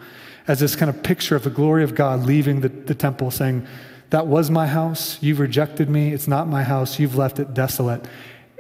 as 0.48 0.60
this 0.60 0.76
kind 0.76 0.90
of 0.90 1.04
picture 1.04 1.36
of 1.36 1.44
the 1.44 1.52
glory 1.52 1.84
of 1.84 1.94
God 1.94 2.26
leaving 2.26 2.62
the, 2.62 2.70
the 2.70 2.96
temple, 2.96 3.30
saying, 3.30 3.68
That 4.10 4.26
was 4.26 4.50
my 4.50 4.66
house. 4.66 5.22
You've 5.22 5.40
rejected 5.40 5.92
me. 5.92 6.12
It's 6.12 6.28
not 6.28 6.48
my 6.48 6.64
house. 6.64 6.98
You've 6.98 7.16
left 7.16 7.38
it 7.38 7.54
desolate, 7.54 8.04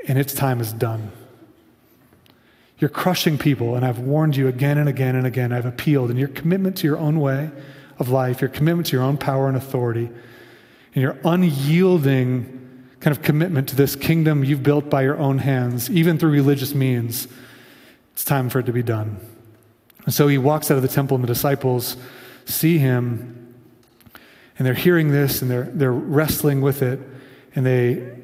and 0.07 0.17
its 0.17 0.33
time 0.33 0.59
is 0.61 0.73
done. 0.73 1.11
You're 2.79 2.89
crushing 2.89 3.37
people, 3.37 3.75
and 3.75 3.85
I've 3.85 3.99
warned 3.99 4.35
you 4.35 4.47
again 4.47 4.77
and 4.77 4.87
again 4.87 5.15
and 5.15 5.25
again. 5.25 5.51
I've 5.51 5.65
appealed, 5.65 6.09
and 6.09 6.17
your 6.17 6.27
commitment 6.29 6.77
to 6.77 6.87
your 6.87 6.97
own 6.97 7.19
way 7.19 7.51
of 7.99 8.09
life, 8.09 8.39
your 8.41 8.49
commitment 8.49 8.87
to 8.87 8.95
your 8.95 9.03
own 9.03 9.17
power 9.17 9.47
and 9.47 9.57
authority, 9.57 10.05
and 10.05 11.01
your 11.01 11.17
unyielding 11.23 12.53
kind 12.99 13.15
of 13.15 13.23
commitment 13.23 13.69
to 13.69 13.75
this 13.75 13.95
kingdom 13.95 14.43
you've 14.43 14.63
built 14.63 14.89
by 14.89 15.01
your 15.01 15.17
own 15.17 15.39
hands, 15.39 15.89
even 15.89 16.17
through 16.17 16.31
religious 16.31 16.73
means, 16.73 17.27
it's 18.13 18.23
time 18.23 18.49
for 18.49 18.59
it 18.59 18.65
to 18.65 18.73
be 18.73 18.83
done. 18.83 19.19
And 20.05 20.13
so 20.13 20.27
he 20.27 20.37
walks 20.37 20.71
out 20.71 20.77
of 20.77 20.83
the 20.83 20.87
temple, 20.87 21.15
and 21.15 21.23
the 21.23 21.27
disciples 21.27 21.97
see 22.45 22.77
him, 22.77 23.55
and 24.57 24.65
they're 24.65 24.73
hearing 24.73 25.11
this, 25.11 25.41
and 25.41 25.49
they're, 25.49 25.69
they're 25.73 25.91
wrestling 25.91 26.61
with 26.61 26.81
it, 26.81 26.99
and 27.55 27.65
they 27.65 28.17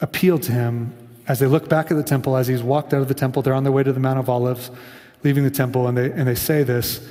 appeal 0.00 0.38
to 0.38 0.52
him 0.52 0.92
as 1.26 1.38
they 1.38 1.46
look 1.46 1.68
back 1.68 1.90
at 1.90 1.96
the 1.96 2.02
temple, 2.02 2.36
as 2.36 2.46
he's 2.46 2.62
walked 2.62 2.94
out 2.94 3.02
of 3.02 3.08
the 3.08 3.14
temple. 3.14 3.42
They're 3.42 3.54
on 3.54 3.64
their 3.64 3.72
way 3.72 3.82
to 3.82 3.92
the 3.92 4.00
Mount 4.00 4.18
of 4.18 4.28
Olives, 4.28 4.70
leaving 5.22 5.44
the 5.44 5.50
temple, 5.50 5.86
and 5.86 5.96
they, 5.96 6.10
and 6.10 6.26
they 6.26 6.34
say 6.34 6.62
this. 6.62 6.98
It 6.98 7.10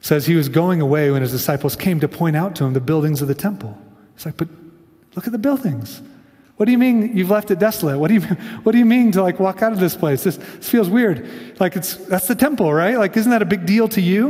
says 0.00 0.26
he 0.26 0.34
was 0.34 0.48
going 0.48 0.80
away 0.80 1.10
when 1.10 1.22
his 1.22 1.30
disciples 1.30 1.76
came 1.76 2.00
to 2.00 2.08
point 2.08 2.36
out 2.36 2.54
to 2.56 2.64
him 2.64 2.74
the 2.74 2.80
buildings 2.80 3.22
of 3.22 3.28
the 3.28 3.34
temple. 3.34 3.78
It's 4.14 4.26
like, 4.26 4.36
but 4.36 4.48
look 5.14 5.26
at 5.26 5.32
the 5.32 5.38
buildings. 5.38 6.02
What 6.56 6.66
do 6.66 6.72
you 6.72 6.78
mean 6.78 7.16
you've 7.16 7.30
left 7.30 7.50
it 7.50 7.58
desolate? 7.58 7.98
What 7.98 8.08
do 8.08 8.14
you, 8.14 8.20
what 8.64 8.72
do 8.72 8.78
you 8.78 8.84
mean 8.84 9.12
to 9.12 9.22
like 9.22 9.40
walk 9.40 9.62
out 9.62 9.72
of 9.72 9.80
this 9.80 9.96
place? 9.96 10.24
This, 10.24 10.36
this 10.36 10.68
feels 10.68 10.90
weird. 10.90 11.58
Like 11.58 11.76
it's, 11.76 11.94
that's 11.94 12.28
the 12.28 12.34
temple, 12.34 12.72
right? 12.72 12.98
Like, 12.98 13.16
isn't 13.16 13.30
that 13.30 13.40
a 13.40 13.46
big 13.46 13.64
deal 13.64 13.88
to 13.88 14.00
you? 14.00 14.28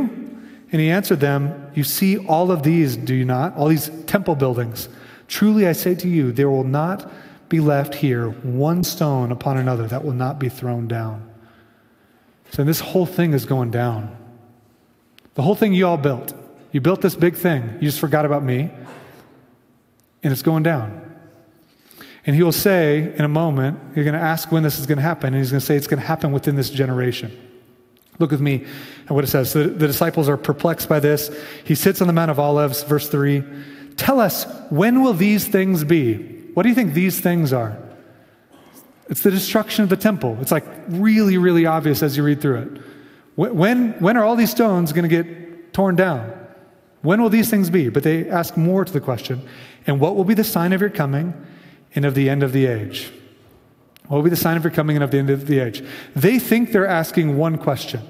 And 0.71 0.81
he 0.81 0.91
answered 0.91 1.19
them, 1.19 1.73
You 1.75 1.83
see 1.83 2.19
all 2.19 2.53
of 2.53 2.63
these, 2.63 2.97
do 2.97 3.15
you 3.15 3.25
not? 3.25 3.57
All 3.57 3.67
these 3.67 3.91
temple 4.07 4.37
buildings. 4.37 4.89
Truly 5.27 5.67
I 5.67 5.73
say 5.73 5.97
to 5.97 6.09
you, 6.09 6.31
there 6.31 6.49
will 6.49 6.63
not 6.63 7.11
be 7.51 7.61
left 7.61 7.97
here 7.97 8.31
one 8.31 8.83
stone 8.83 9.31
upon 9.31 9.59
another 9.59 9.87
that 9.89 10.05
will 10.05 10.15
not 10.15 10.39
be 10.39 10.49
thrown 10.49 10.89
down. 10.89 11.29
So 12.53 12.65
this 12.65 12.81
whole 12.81 13.07
thing 13.07 13.35
is 13.35 13.45
going 13.45 13.71
down. 13.71 14.17
The 15.35 15.43
whole 15.43 15.55
thing 15.55 15.75
you 15.75 15.87
all 15.87 15.99
built. 15.99 16.33
You 16.73 16.81
built 16.81 17.03
this 17.03 17.17
big 17.17 17.35
thing. 17.35 17.75
You 17.75 17.89
just 17.89 18.01
forgot 18.01 18.25
about 18.25 18.43
me. 18.43 18.71
And 20.23 20.33
it's 20.33 20.43
going 20.43 20.63
down. 20.63 21.07
And 22.25 22.37
he 22.37 22.43
will 22.43 22.53
say 22.53 23.15
in 23.17 23.25
a 23.25 23.29
moment, 23.29 23.79
you're 23.97 24.05
going 24.05 24.15
to 24.15 24.21
ask 24.21 24.53
when 24.53 24.63
this 24.63 24.79
is 24.79 24.87
going 24.87 24.99
to 24.99 25.03
happen, 25.03 25.29
and 25.29 25.37
he's 25.37 25.51
going 25.51 25.61
to 25.61 25.67
say 25.67 25.75
it's 25.77 25.87
going 25.87 26.01
to 26.01 26.07
happen 26.07 26.33
within 26.33 26.55
this 26.55 26.71
generation. 26.71 27.37
Look 28.19 28.31
with 28.31 28.41
me 28.41 28.67
at 29.07 29.11
what 29.11 29.25
it 29.25 29.29
says. 29.29 29.53
The, 29.55 29.65
the 29.65 29.87
disciples 29.87 30.29
are 30.29 30.37
perplexed 30.37 30.89
by 30.89 31.01
this. 31.01 31.35
He 31.65 31.75
sits 31.75 32.01
on 32.01 32.07
the 32.07 32.13
Mount 32.13 32.31
of 32.31 32.39
Olives, 32.39 32.83
verse 32.83 33.09
3. 33.09 33.43
Tell 33.97 34.21
us, 34.21 34.47
when 34.71 35.03
will 35.03 35.15
these 35.15 35.49
things 35.49 35.83
be? 35.83 36.40
What 36.55 36.65
do 36.65 36.69
you 36.69 36.75
think 36.75 36.95
these 36.95 37.21
things 37.21 37.53
are? 37.53 37.79
It's 39.09 39.23
the 39.23 39.31
destruction 39.31 39.83
of 39.83 39.91
the 39.91 39.97
temple. 39.97 40.39
It's 40.41 40.53
like 40.53 40.65
really, 40.89 41.37
really 41.37 41.67
obvious 41.67 42.03
as 42.03 42.17
you 42.17 42.23
read 42.23 42.41
through 42.41 42.59
it. 42.59 42.83
When, 43.37 43.93
when 44.01 44.17
are 44.17 44.25
all 44.25 44.37
these 44.37 44.51
stones 44.51 44.93
going 44.93 45.09
to 45.09 45.23
get 45.23 45.73
torn 45.73 45.97
down? 45.97 46.33
When 47.03 47.23
will 47.23 47.31
these 47.31 47.51
things 47.51 47.71
be? 47.71 47.89
But 47.89 48.03
they 48.03 48.29
ask 48.29 48.57
more 48.57 48.85
to 48.85 48.93
the 48.93 49.01
question. 49.01 49.43
And 49.87 49.99
what 49.99 50.15
will 50.15 50.25
be 50.25 50.35
the 50.35 50.45
sign 50.45 50.73
of 50.73 50.81
your 50.81 50.91
coming 50.91 51.35
and 51.95 52.05
of 52.05 52.15
the 52.15 52.29
end 52.29 52.43
of 52.43 52.53
the 52.53 52.67
age. 52.67 53.13
What 54.09 54.19
will 54.19 54.25
be 54.25 54.31
the 54.31 54.37
sign 54.37 54.57
of 54.57 54.65
your 54.65 54.73
coming 54.73 54.97
and 54.97 55.05
of 55.05 55.11
the 55.11 55.19
end 55.19 55.31
of 55.31 55.47
the 55.47 55.61
age? 55.61 55.85
They 56.15 56.39
think 56.39 56.73
they're 56.73 56.87
asking 56.87 57.37
one 57.37 57.59
question. 57.59 58.01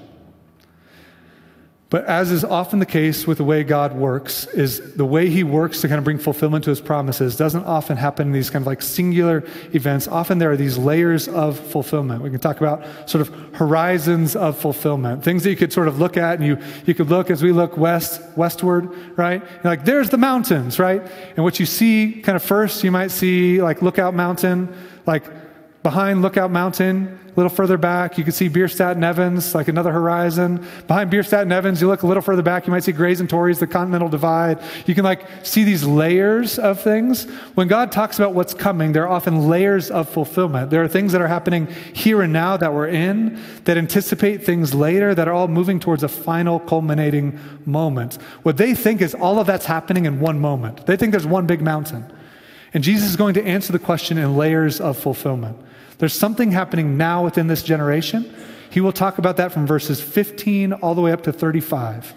But 1.91 2.05
as 2.05 2.31
is 2.31 2.45
often 2.45 2.79
the 2.79 2.85
case 2.85 3.27
with 3.27 3.37
the 3.37 3.43
way 3.43 3.65
God 3.65 3.93
works, 3.93 4.45
is 4.47 4.95
the 4.95 5.03
way 5.03 5.29
he 5.29 5.43
works 5.43 5.81
to 5.81 5.89
kind 5.89 5.97
of 5.97 6.05
bring 6.05 6.19
fulfillment 6.19 6.63
to 6.63 6.69
his 6.69 6.79
promises 6.79 7.35
doesn't 7.35 7.65
often 7.65 7.97
happen 7.97 8.27
in 8.27 8.33
these 8.33 8.49
kind 8.49 8.63
of 8.63 8.67
like 8.67 8.81
singular 8.81 9.43
events. 9.73 10.07
Often 10.07 10.37
there 10.37 10.49
are 10.49 10.55
these 10.55 10.77
layers 10.77 11.27
of 11.27 11.59
fulfillment. 11.59 12.23
We 12.23 12.29
can 12.29 12.39
talk 12.39 12.61
about 12.61 13.09
sort 13.09 13.27
of 13.27 13.55
horizons 13.55 14.37
of 14.37 14.57
fulfillment, 14.57 15.21
things 15.25 15.43
that 15.43 15.49
you 15.49 15.57
could 15.57 15.73
sort 15.73 15.89
of 15.89 15.99
look 15.99 16.15
at 16.15 16.39
and 16.39 16.47
you, 16.47 16.57
you 16.85 16.93
could 16.93 17.09
look 17.09 17.29
as 17.29 17.43
we 17.43 17.51
look 17.51 17.75
west, 17.75 18.21
westward, 18.37 19.17
right? 19.17 19.43
Like, 19.65 19.83
there's 19.83 20.09
the 20.09 20.17
mountains, 20.17 20.79
right? 20.79 21.01
And 21.35 21.43
what 21.43 21.59
you 21.59 21.65
see 21.65 22.21
kind 22.21 22.37
of 22.37 22.41
first, 22.41 22.85
you 22.85 22.91
might 22.91 23.11
see 23.11 23.61
like 23.61 23.81
Lookout 23.81 24.13
Mountain, 24.13 24.73
like 25.05 25.25
behind 25.83 26.21
Lookout 26.21 26.51
Mountain, 26.51 27.19
a 27.31 27.39
little 27.39 27.49
further 27.49 27.77
back, 27.77 28.17
you 28.17 28.25
can 28.25 28.33
see 28.33 28.49
Bierstadt 28.49 28.97
and 28.97 29.05
Evans, 29.05 29.55
like 29.55 29.69
another 29.69 29.93
horizon. 29.93 30.67
Behind 30.87 31.09
Bierstadt 31.09 31.43
and 31.43 31.53
Evans, 31.53 31.79
you 31.79 31.87
look 31.87 32.03
a 32.03 32.07
little 32.07 32.21
further 32.21 32.41
back, 32.41 32.67
you 32.67 32.71
might 32.71 32.83
see 32.83 32.91
Grays 32.91 33.21
and 33.21 33.29
Torreys, 33.29 33.59
the 33.59 33.67
Continental 33.67 34.09
Divide. 34.09 34.59
You 34.85 34.93
can 34.93 35.05
like 35.05 35.23
see 35.45 35.63
these 35.63 35.85
layers 35.85 36.59
of 36.59 36.81
things. 36.81 37.23
When 37.55 37.69
God 37.69 37.89
talks 37.89 38.19
about 38.19 38.33
what's 38.33 38.53
coming, 38.53 38.91
there 38.91 39.03
are 39.03 39.07
often 39.07 39.47
layers 39.47 39.89
of 39.89 40.09
fulfillment. 40.09 40.71
There 40.71 40.83
are 40.83 40.89
things 40.89 41.13
that 41.13 41.21
are 41.21 41.27
happening 41.27 41.67
here 41.93 42.21
and 42.21 42.33
now 42.33 42.57
that 42.57 42.73
we're 42.73 42.89
in 42.89 43.41
that 43.63 43.77
anticipate 43.77 44.43
things 44.43 44.73
later 44.73 45.15
that 45.15 45.29
are 45.29 45.33
all 45.33 45.47
moving 45.47 45.79
towards 45.79 46.03
a 46.03 46.09
final 46.09 46.59
culminating 46.59 47.39
moment. 47.65 48.15
What 48.43 48.57
they 48.57 48.75
think 48.75 49.01
is 49.01 49.15
all 49.15 49.39
of 49.39 49.47
that's 49.47 49.65
happening 49.65 50.05
in 50.05 50.19
one 50.19 50.39
moment. 50.39 50.85
They 50.85 50.97
think 50.97 51.11
there's 51.11 51.25
one 51.25 51.47
big 51.47 51.61
mountain. 51.61 52.11
And 52.73 52.83
Jesus 52.83 53.09
is 53.09 53.15
going 53.15 53.33
to 53.35 53.43
answer 53.43 53.71
the 53.71 53.79
question 53.79 54.17
in 54.17 54.35
layers 54.35 54.81
of 54.81 54.97
fulfillment. 54.97 55.57
There's 56.01 56.13
something 56.13 56.49
happening 56.49 56.97
now 56.97 57.23
within 57.23 57.45
this 57.45 57.61
generation. 57.61 58.33
He 58.71 58.81
will 58.81 58.91
talk 58.91 59.19
about 59.19 59.37
that 59.37 59.51
from 59.51 59.67
verses 59.67 60.01
15 60.01 60.73
all 60.73 60.95
the 60.95 61.01
way 61.01 61.11
up 61.11 61.21
to 61.25 61.31
35. 61.31 62.15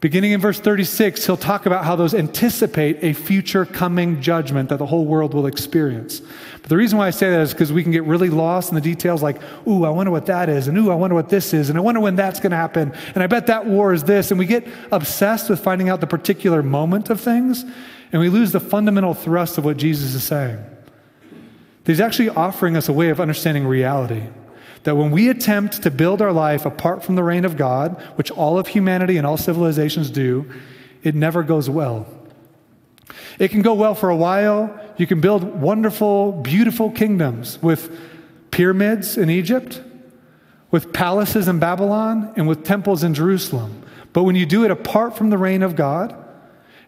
Beginning 0.00 0.32
in 0.32 0.40
verse 0.42 0.60
36, 0.60 1.24
he'll 1.24 1.38
talk 1.38 1.64
about 1.64 1.86
how 1.86 1.96
those 1.96 2.12
anticipate 2.12 2.98
a 3.02 3.14
future 3.14 3.64
coming 3.64 4.20
judgment 4.20 4.68
that 4.68 4.76
the 4.76 4.84
whole 4.84 5.06
world 5.06 5.32
will 5.32 5.46
experience. 5.46 6.20
But 6.60 6.68
the 6.68 6.76
reason 6.76 6.98
why 6.98 7.06
I 7.06 7.10
say 7.10 7.30
that 7.30 7.40
is 7.40 7.54
because 7.54 7.72
we 7.72 7.82
can 7.82 7.90
get 7.90 8.04
really 8.04 8.28
lost 8.28 8.68
in 8.68 8.74
the 8.74 8.82
details 8.82 9.22
like, 9.22 9.40
ooh, 9.66 9.86
I 9.86 9.88
wonder 9.88 10.12
what 10.12 10.26
that 10.26 10.50
is, 10.50 10.68
and 10.68 10.76
ooh, 10.76 10.90
I 10.90 10.94
wonder 10.94 11.16
what 11.16 11.30
this 11.30 11.54
is, 11.54 11.70
and 11.70 11.78
I 11.78 11.80
wonder 11.80 12.02
when 12.02 12.16
that's 12.16 12.38
going 12.38 12.50
to 12.50 12.58
happen, 12.58 12.92
and 13.14 13.22
I 13.24 13.28
bet 13.28 13.46
that 13.46 13.64
war 13.64 13.94
is 13.94 14.04
this. 14.04 14.30
And 14.30 14.38
we 14.38 14.44
get 14.44 14.68
obsessed 14.92 15.48
with 15.48 15.60
finding 15.60 15.88
out 15.88 16.02
the 16.02 16.06
particular 16.06 16.62
moment 16.62 17.08
of 17.08 17.18
things, 17.18 17.64
and 18.12 18.20
we 18.20 18.28
lose 18.28 18.52
the 18.52 18.60
fundamental 18.60 19.14
thrust 19.14 19.56
of 19.56 19.64
what 19.64 19.78
Jesus 19.78 20.14
is 20.14 20.22
saying. 20.22 20.62
He's 21.86 22.00
actually 22.00 22.30
offering 22.30 22.76
us 22.76 22.88
a 22.88 22.92
way 22.92 23.10
of 23.10 23.20
understanding 23.20 23.66
reality. 23.66 24.24
That 24.82 24.96
when 24.96 25.10
we 25.10 25.28
attempt 25.28 25.82
to 25.82 25.90
build 25.90 26.20
our 26.20 26.32
life 26.32 26.66
apart 26.66 27.04
from 27.04 27.14
the 27.14 27.22
reign 27.22 27.44
of 27.44 27.56
God, 27.56 28.00
which 28.16 28.30
all 28.30 28.58
of 28.58 28.68
humanity 28.68 29.16
and 29.16 29.26
all 29.26 29.36
civilizations 29.36 30.10
do, 30.10 30.50
it 31.02 31.14
never 31.14 31.42
goes 31.42 31.70
well. 31.70 32.06
It 33.38 33.50
can 33.50 33.62
go 33.62 33.74
well 33.74 33.94
for 33.94 34.10
a 34.10 34.16
while. 34.16 34.78
You 34.96 35.06
can 35.06 35.20
build 35.20 35.60
wonderful, 35.60 36.32
beautiful 36.32 36.90
kingdoms 36.90 37.60
with 37.62 37.96
pyramids 38.50 39.16
in 39.16 39.30
Egypt, 39.30 39.82
with 40.70 40.92
palaces 40.92 41.46
in 41.46 41.58
Babylon, 41.58 42.32
and 42.36 42.48
with 42.48 42.64
temples 42.64 43.04
in 43.04 43.14
Jerusalem. 43.14 43.82
But 44.12 44.24
when 44.24 44.34
you 44.34 44.46
do 44.46 44.64
it 44.64 44.70
apart 44.70 45.16
from 45.16 45.30
the 45.30 45.38
reign 45.38 45.62
of 45.62 45.76
God, 45.76 46.12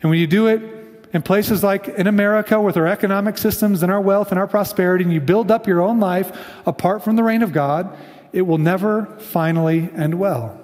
and 0.02 0.10
when 0.10 0.18
you 0.18 0.26
do 0.26 0.46
it 0.46 0.77
in 1.18 1.22
places 1.22 1.64
like 1.64 1.88
in 1.88 2.06
America 2.06 2.60
with 2.60 2.76
our 2.76 2.86
economic 2.86 3.36
systems 3.38 3.82
and 3.82 3.90
our 3.90 4.00
wealth 4.00 4.30
and 4.30 4.38
our 4.38 4.46
prosperity, 4.46 5.02
and 5.02 5.12
you 5.12 5.20
build 5.20 5.50
up 5.50 5.66
your 5.66 5.80
own 5.80 5.98
life 5.98 6.30
apart 6.64 7.02
from 7.02 7.16
the 7.16 7.24
reign 7.24 7.42
of 7.42 7.52
God, 7.52 7.92
it 8.32 8.42
will 8.42 8.56
never 8.56 9.06
finally 9.18 9.90
end 9.96 10.16
well. 10.16 10.56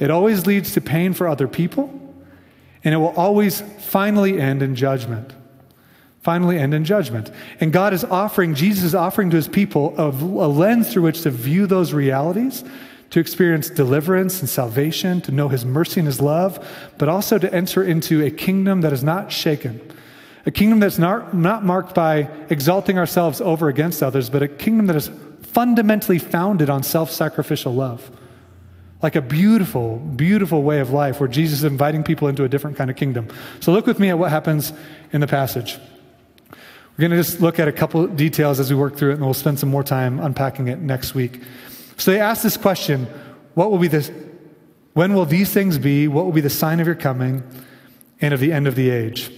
It 0.00 0.10
always 0.10 0.44
leads 0.44 0.72
to 0.72 0.80
pain 0.80 1.12
for 1.12 1.28
other 1.28 1.46
people, 1.46 1.88
and 2.82 2.92
it 2.92 2.96
will 2.96 3.14
always 3.14 3.60
finally 3.78 4.40
end 4.40 4.60
in 4.60 4.74
judgment. 4.74 5.34
Finally 6.20 6.58
end 6.58 6.74
in 6.74 6.84
judgment. 6.84 7.30
And 7.60 7.72
God 7.72 7.92
is 7.92 8.02
offering, 8.02 8.56
Jesus 8.56 8.82
is 8.82 8.96
offering 8.96 9.30
to 9.30 9.36
his 9.36 9.46
people 9.46 9.94
a, 9.96 10.08
a 10.08 10.50
lens 10.50 10.92
through 10.92 11.02
which 11.02 11.22
to 11.22 11.30
view 11.30 11.68
those 11.68 11.92
realities 11.92 12.64
to 13.12 13.20
experience 13.20 13.68
deliverance 13.68 14.40
and 14.40 14.48
salvation, 14.48 15.20
to 15.20 15.30
know 15.30 15.48
his 15.48 15.66
mercy 15.66 16.00
and 16.00 16.06
his 16.06 16.18
love, 16.18 16.66
but 16.96 17.10
also 17.10 17.38
to 17.38 17.54
enter 17.54 17.84
into 17.84 18.24
a 18.24 18.30
kingdom 18.30 18.80
that 18.80 18.92
is 18.92 19.04
not 19.04 19.30
shaken. 19.30 19.80
A 20.46 20.50
kingdom 20.50 20.80
that's 20.80 20.98
not, 20.98 21.34
not 21.34 21.62
marked 21.62 21.94
by 21.94 22.30
exalting 22.48 22.96
ourselves 22.96 23.42
over 23.42 23.68
against 23.68 24.02
others, 24.02 24.30
but 24.30 24.42
a 24.42 24.48
kingdom 24.48 24.86
that 24.86 24.96
is 24.96 25.10
fundamentally 25.42 26.18
founded 26.18 26.70
on 26.70 26.82
self 26.82 27.10
sacrificial 27.10 27.74
love. 27.74 28.10
Like 29.02 29.14
a 29.14 29.20
beautiful, 29.20 29.98
beautiful 29.98 30.62
way 30.62 30.80
of 30.80 30.90
life 30.90 31.20
where 31.20 31.28
Jesus 31.28 31.58
is 31.58 31.64
inviting 31.64 32.02
people 32.02 32.28
into 32.28 32.44
a 32.44 32.48
different 32.48 32.78
kind 32.78 32.90
of 32.90 32.96
kingdom. 32.96 33.28
So 33.60 33.72
look 33.72 33.86
with 33.86 33.98
me 33.98 34.08
at 34.08 34.18
what 34.18 34.30
happens 34.30 34.72
in 35.12 35.20
the 35.20 35.26
passage. 35.26 35.76
We're 36.50 37.08
going 37.08 37.10
to 37.10 37.16
just 37.18 37.42
look 37.42 37.58
at 37.58 37.68
a 37.68 37.72
couple 37.72 38.06
details 38.06 38.58
as 38.58 38.70
we 38.70 38.76
work 38.76 38.96
through 38.96 39.10
it, 39.10 39.14
and 39.14 39.24
we'll 39.24 39.34
spend 39.34 39.58
some 39.58 39.68
more 39.68 39.84
time 39.84 40.18
unpacking 40.18 40.68
it 40.68 40.78
next 40.78 41.14
week. 41.14 41.42
So 41.96 42.10
they 42.10 42.20
ask 42.20 42.42
this 42.42 42.56
question 42.56 43.06
what 43.54 43.70
will 43.70 43.78
be 43.78 43.88
this? 43.88 44.10
When 44.94 45.14
will 45.14 45.26
these 45.26 45.52
things 45.52 45.78
be? 45.78 46.08
What 46.08 46.24
will 46.24 46.32
be 46.32 46.40
the 46.40 46.50
sign 46.50 46.80
of 46.80 46.86
your 46.86 46.96
coming 46.96 47.42
and 48.20 48.32
of 48.32 48.40
the 48.40 48.52
end 48.52 48.66
of 48.66 48.74
the 48.74 48.90
age? 48.90 49.30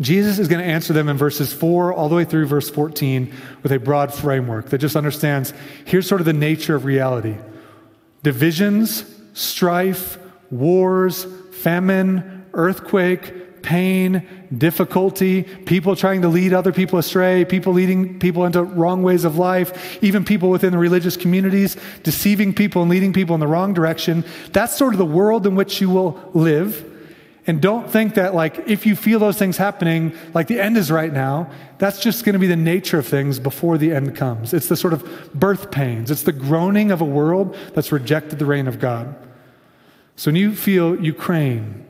Jesus 0.00 0.38
is 0.38 0.48
going 0.48 0.60
to 0.60 0.68
answer 0.68 0.92
them 0.92 1.08
in 1.08 1.16
verses 1.16 1.52
4 1.52 1.92
all 1.92 2.08
the 2.08 2.14
way 2.14 2.24
through 2.24 2.46
verse 2.46 2.68
14 2.70 3.32
with 3.62 3.72
a 3.72 3.78
broad 3.78 4.12
framework 4.12 4.70
that 4.70 4.78
just 4.78 4.96
understands 4.96 5.52
here's 5.84 6.08
sort 6.08 6.20
of 6.20 6.24
the 6.24 6.32
nature 6.32 6.74
of 6.74 6.84
reality 6.84 7.36
divisions, 8.22 9.04
strife, 9.34 10.18
wars, 10.50 11.26
famine, 11.52 12.46
earthquake, 12.54 13.32
pain, 13.62 14.26
difficulty, 14.56 15.42
people 15.42 15.96
trying 15.96 16.22
to 16.22 16.28
lead 16.28 16.52
other 16.52 16.72
people 16.72 16.98
astray, 16.98 17.44
people 17.44 17.72
leading 17.72 18.18
people 18.18 18.44
into 18.44 18.62
wrong 18.62 19.02
ways 19.02 19.24
of 19.24 19.38
life, 19.38 20.02
even 20.02 20.24
people 20.24 20.50
within 20.50 20.72
the 20.72 20.78
religious 20.78 21.16
communities 21.16 21.76
deceiving 22.02 22.52
people 22.52 22.82
and 22.82 22.90
leading 22.90 23.12
people 23.12 23.34
in 23.34 23.40
the 23.40 23.46
wrong 23.46 23.72
direction. 23.72 24.24
That's 24.52 24.76
sort 24.76 24.94
of 24.94 24.98
the 24.98 25.04
world 25.04 25.46
in 25.46 25.54
which 25.54 25.80
you 25.80 25.90
will 25.90 26.20
live. 26.34 26.88
And 27.44 27.60
don't 27.60 27.90
think 27.90 28.14
that, 28.14 28.34
like, 28.34 28.68
if 28.68 28.86
you 28.86 28.94
feel 28.94 29.18
those 29.18 29.36
things 29.36 29.56
happening, 29.56 30.16
like 30.32 30.46
the 30.46 30.60
end 30.60 30.76
is 30.76 30.92
right 30.92 31.12
now, 31.12 31.50
that's 31.78 32.00
just 32.00 32.24
going 32.24 32.34
to 32.34 32.38
be 32.38 32.46
the 32.46 32.54
nature 32.54 33.00
of 33.00 33.06
things 33.06 33.40
before 33.40 33.78
the 33.78 33.92
end 33.92 34.14
comes. 34.14 34.54
It's 34.54 34.68
the 34.68 34.76
sort 34.76 34.92
of 34.92 35.32
birth 35.34 35.72
pains, 35.72 36.10
it's 36.10 36.22
the 36.22 36.32
groaning 36.32 36.92
of 36.92 37.00
a 37.00 37.04
world 37.04 37.56
that's 37.74 37.90
rejected 37.90 38.38
the 38.38 38.46
reign 38.46 38.68
of 38.68 38.78
God. 38.78 39.16
So 40.14 40.28
when 40.28 40.36
you 40.36 40.54
feel 40.54 41.02
Ukraine, 41.02 41.84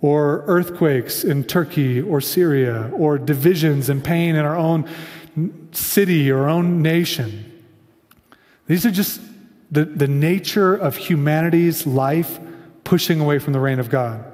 or 0.00 0.44
earthquakes 0.46 1.24
in 1.24 1.44
Turkey 1.44 2.00
or 2.00 2.20
Syria, 2.20 2.90
or 2.94 3.18
divisions 3.18 3.88
and 3.88 4.02
pain 4.02 4.36
in 4.36 4.44
our 4.44 4.56
own 4.56 4.88
city 5.72 6.30
or 6.30 6.44
our 6.44 6.48
own 6.48 6.82
nation, 6.82 7.44
these 8.66 8.86
are 8.86 8.90
just 8.90 9.20
the, 9.70 9.84
the 9.84 10.08
nature 10.08 10.74
of 10.74 10.96
humanity's 10.96 11.86
life 11.86 12.38
pushing 12.84 13.20
away 13.20 13.38
from 13.38 13.52
the 13.52 13.60
reign 13.60 13.78
of 13.78 13.90
God 13.90 14.24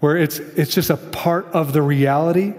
where 0.00 0.16
it's, 0.16 0.38
it's 0.38 0.74
just 0.74 0.90
a 0.90 0.96
part 0.96 1.46
of 1.46 1.72
the 1.72 1.82
reality 1.82 2.54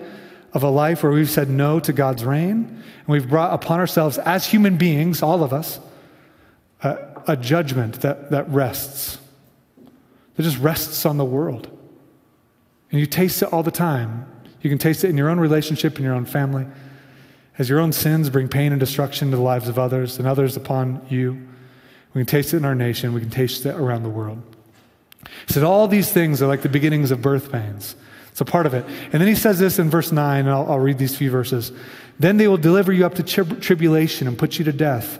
of 0.53 0.63
a 0.63 0.69
life 0.69 1.03
where 1.03 1.11
we've 1.11 1.29
said 1.29 1.49
no 1.49 1.79
to 1.79 1.91
God's 1.91 2.23
reign, 2.23 2.65
and 2.65 3.07
we've 3.07 3.27
brought 3.27 3.53
upon 3.53 3.79
ourselves, 3.79 4.17
as 4.19 4.45
human 4.45 4.77
beings, 4.77 5.21
all 5.21 5.43
of 5.43 5.51
us, 5.51 5.79
a, 6.83 6.97
a 7.27 7.37
judgment 7.37 8.01
that, 8.01 8.31
that 8.31 8.47
rests, 8.49 9.17
that 10.35 10.43
just 10.43 10.59
rests 10.59 11.05
on 11.05 11.17
the 11.17 11.25
world. 11.25 11.70
And 12.91 12.99
you 12.99 13.05
taste 13.05 13.41
it 13.41 13.51
all 13.51 13.63
the 13.63 13.71
time. 13.71 14.25
You 14.61 14.69
can 14.69 14.77
taste 14.77 15.03
it 15.03 15.09
in 15.09 15.17
your 15.17 15.29
own 15.29 15.39
relationship, 15.39 15.97
in 15.97 16.03
your 16.03 16.13
own 16.13 16.25
family, 16.25 16.67
as 17.57 17.69
your 17.69 17.79
own 17.79 17.91
sins 17.91 18.29
bring 18.29 18.47
pain 18.47 18.71
and 18.71 18.79
destruction 18.79 19.31
to 19.31 19.37
the 19.37 19.41
lives 19.43 19.67
of 19.67 19.79
others 19.79 20.19
and 20.19 20.27
others 20.27 20.55
upon 20.55 21.05
you. 21.09 21.47
We 22.13 22.19
can 22.19 22.25
taste 22.25 22.53
it 22.53 22.57
in 22.57 22.65
our 22.65 22.75
nation, 22.75 23.13
we 23.13 23.21
can 23.21 23.29
taste 23.29 23.65
it 23.65 23.75
around 23.75 24.03
the 24.03 24.09
world. 24.09 24.41
He 25.47 25.53
said, 25.53 25.63
All 25.63 25.87
these 25.87 26.11
things 26.11 26.41
are 26.41 26.47
like 26.47 26.61
the 26.61 26.69
beginnings 26.69 27.11
of 27.11 27.21
birth 27.21 27.51
pains. 27.51 27.95
It's 28.31 28.41
a 28.41 28.45
part 28.45 28.65
of 28.65 28.73
it. 28.73 28.85
And 28.85 29.13
then 29.13 29.27
he 29.27 29.35
says 29.35 29.59
this 29.59 29.79
in 29.79 29.89
verse 29.89 30.11
9, 30.11 30.39
and 30.39 30.49
I'll, 30.49 30.71
I'll 30.71 30.79
read 30.79 30.97
these 30.97 31.15
few 31.15 31.29
verses. 31.29 31.71
Then 32.19 32.37
they 32.37 32.47
will 32.47 32.57
deliver 32.57 32.93
you 32.93 33.05
up 33.05 33.15
to 33.15 33.23
tri- 33.23 33.43
tribulation 33.43 34.27
and 34.27 34.37
put 34.37 34.57
you 34.57 34.65
to 34.65 34.71
death. 34.71 35.19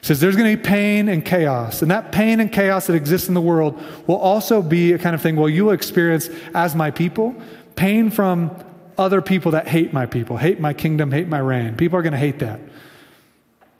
He 0.00 0.06
says 0.06 0.20
there's 0.20 0.36
going 0.36 0.50
to 0.50 0.56
be 0.56 0.62
pain 0.62 1.08
and 1.08 1.24
chaos. 1.24 1.82
And 1.82 1.90
that 1.90 2.12
pain 2.12 2.40
and 2.40 2.52
chaos 2.52 2.86
that 2.86 2.94
exists 2.94 3.28
in 3.28 3.34
the 3.34 3.40
world 3.40 3.82
will 4.06 4.16
also 4.16 4.62
be 4.62 4.92
a 4.92 4.98
kind 4.98 5.14
of 5.14 5.22
thing, 5.22 5.36
well, 5.36 5.48
you 5.48 5.66
will 5.66 5.72
experience 5.72 6.28
as 6.54 6.74
my 6.74 6.90
people 6.90 7.34
pain 7.74 8.10
from 8.10 8.56
other 8.96 9.22
people 9.22 9.52
that 9.52 9.68
hate 9.68 9.92
my 9.92 10.06
people, 10.06 10.36
hate 10.36 10.60
my 10.60 10.72
kingdom, 10.72 11.12
hate 11.12 11.28
my 11.28 11.38
reign. 11.38 11.76
People 11.76 11.98
are 11.98 12.02
going 12.02 12.12
to 12.12 12.18
hate 12.18 12.40
that. 12.40 12.60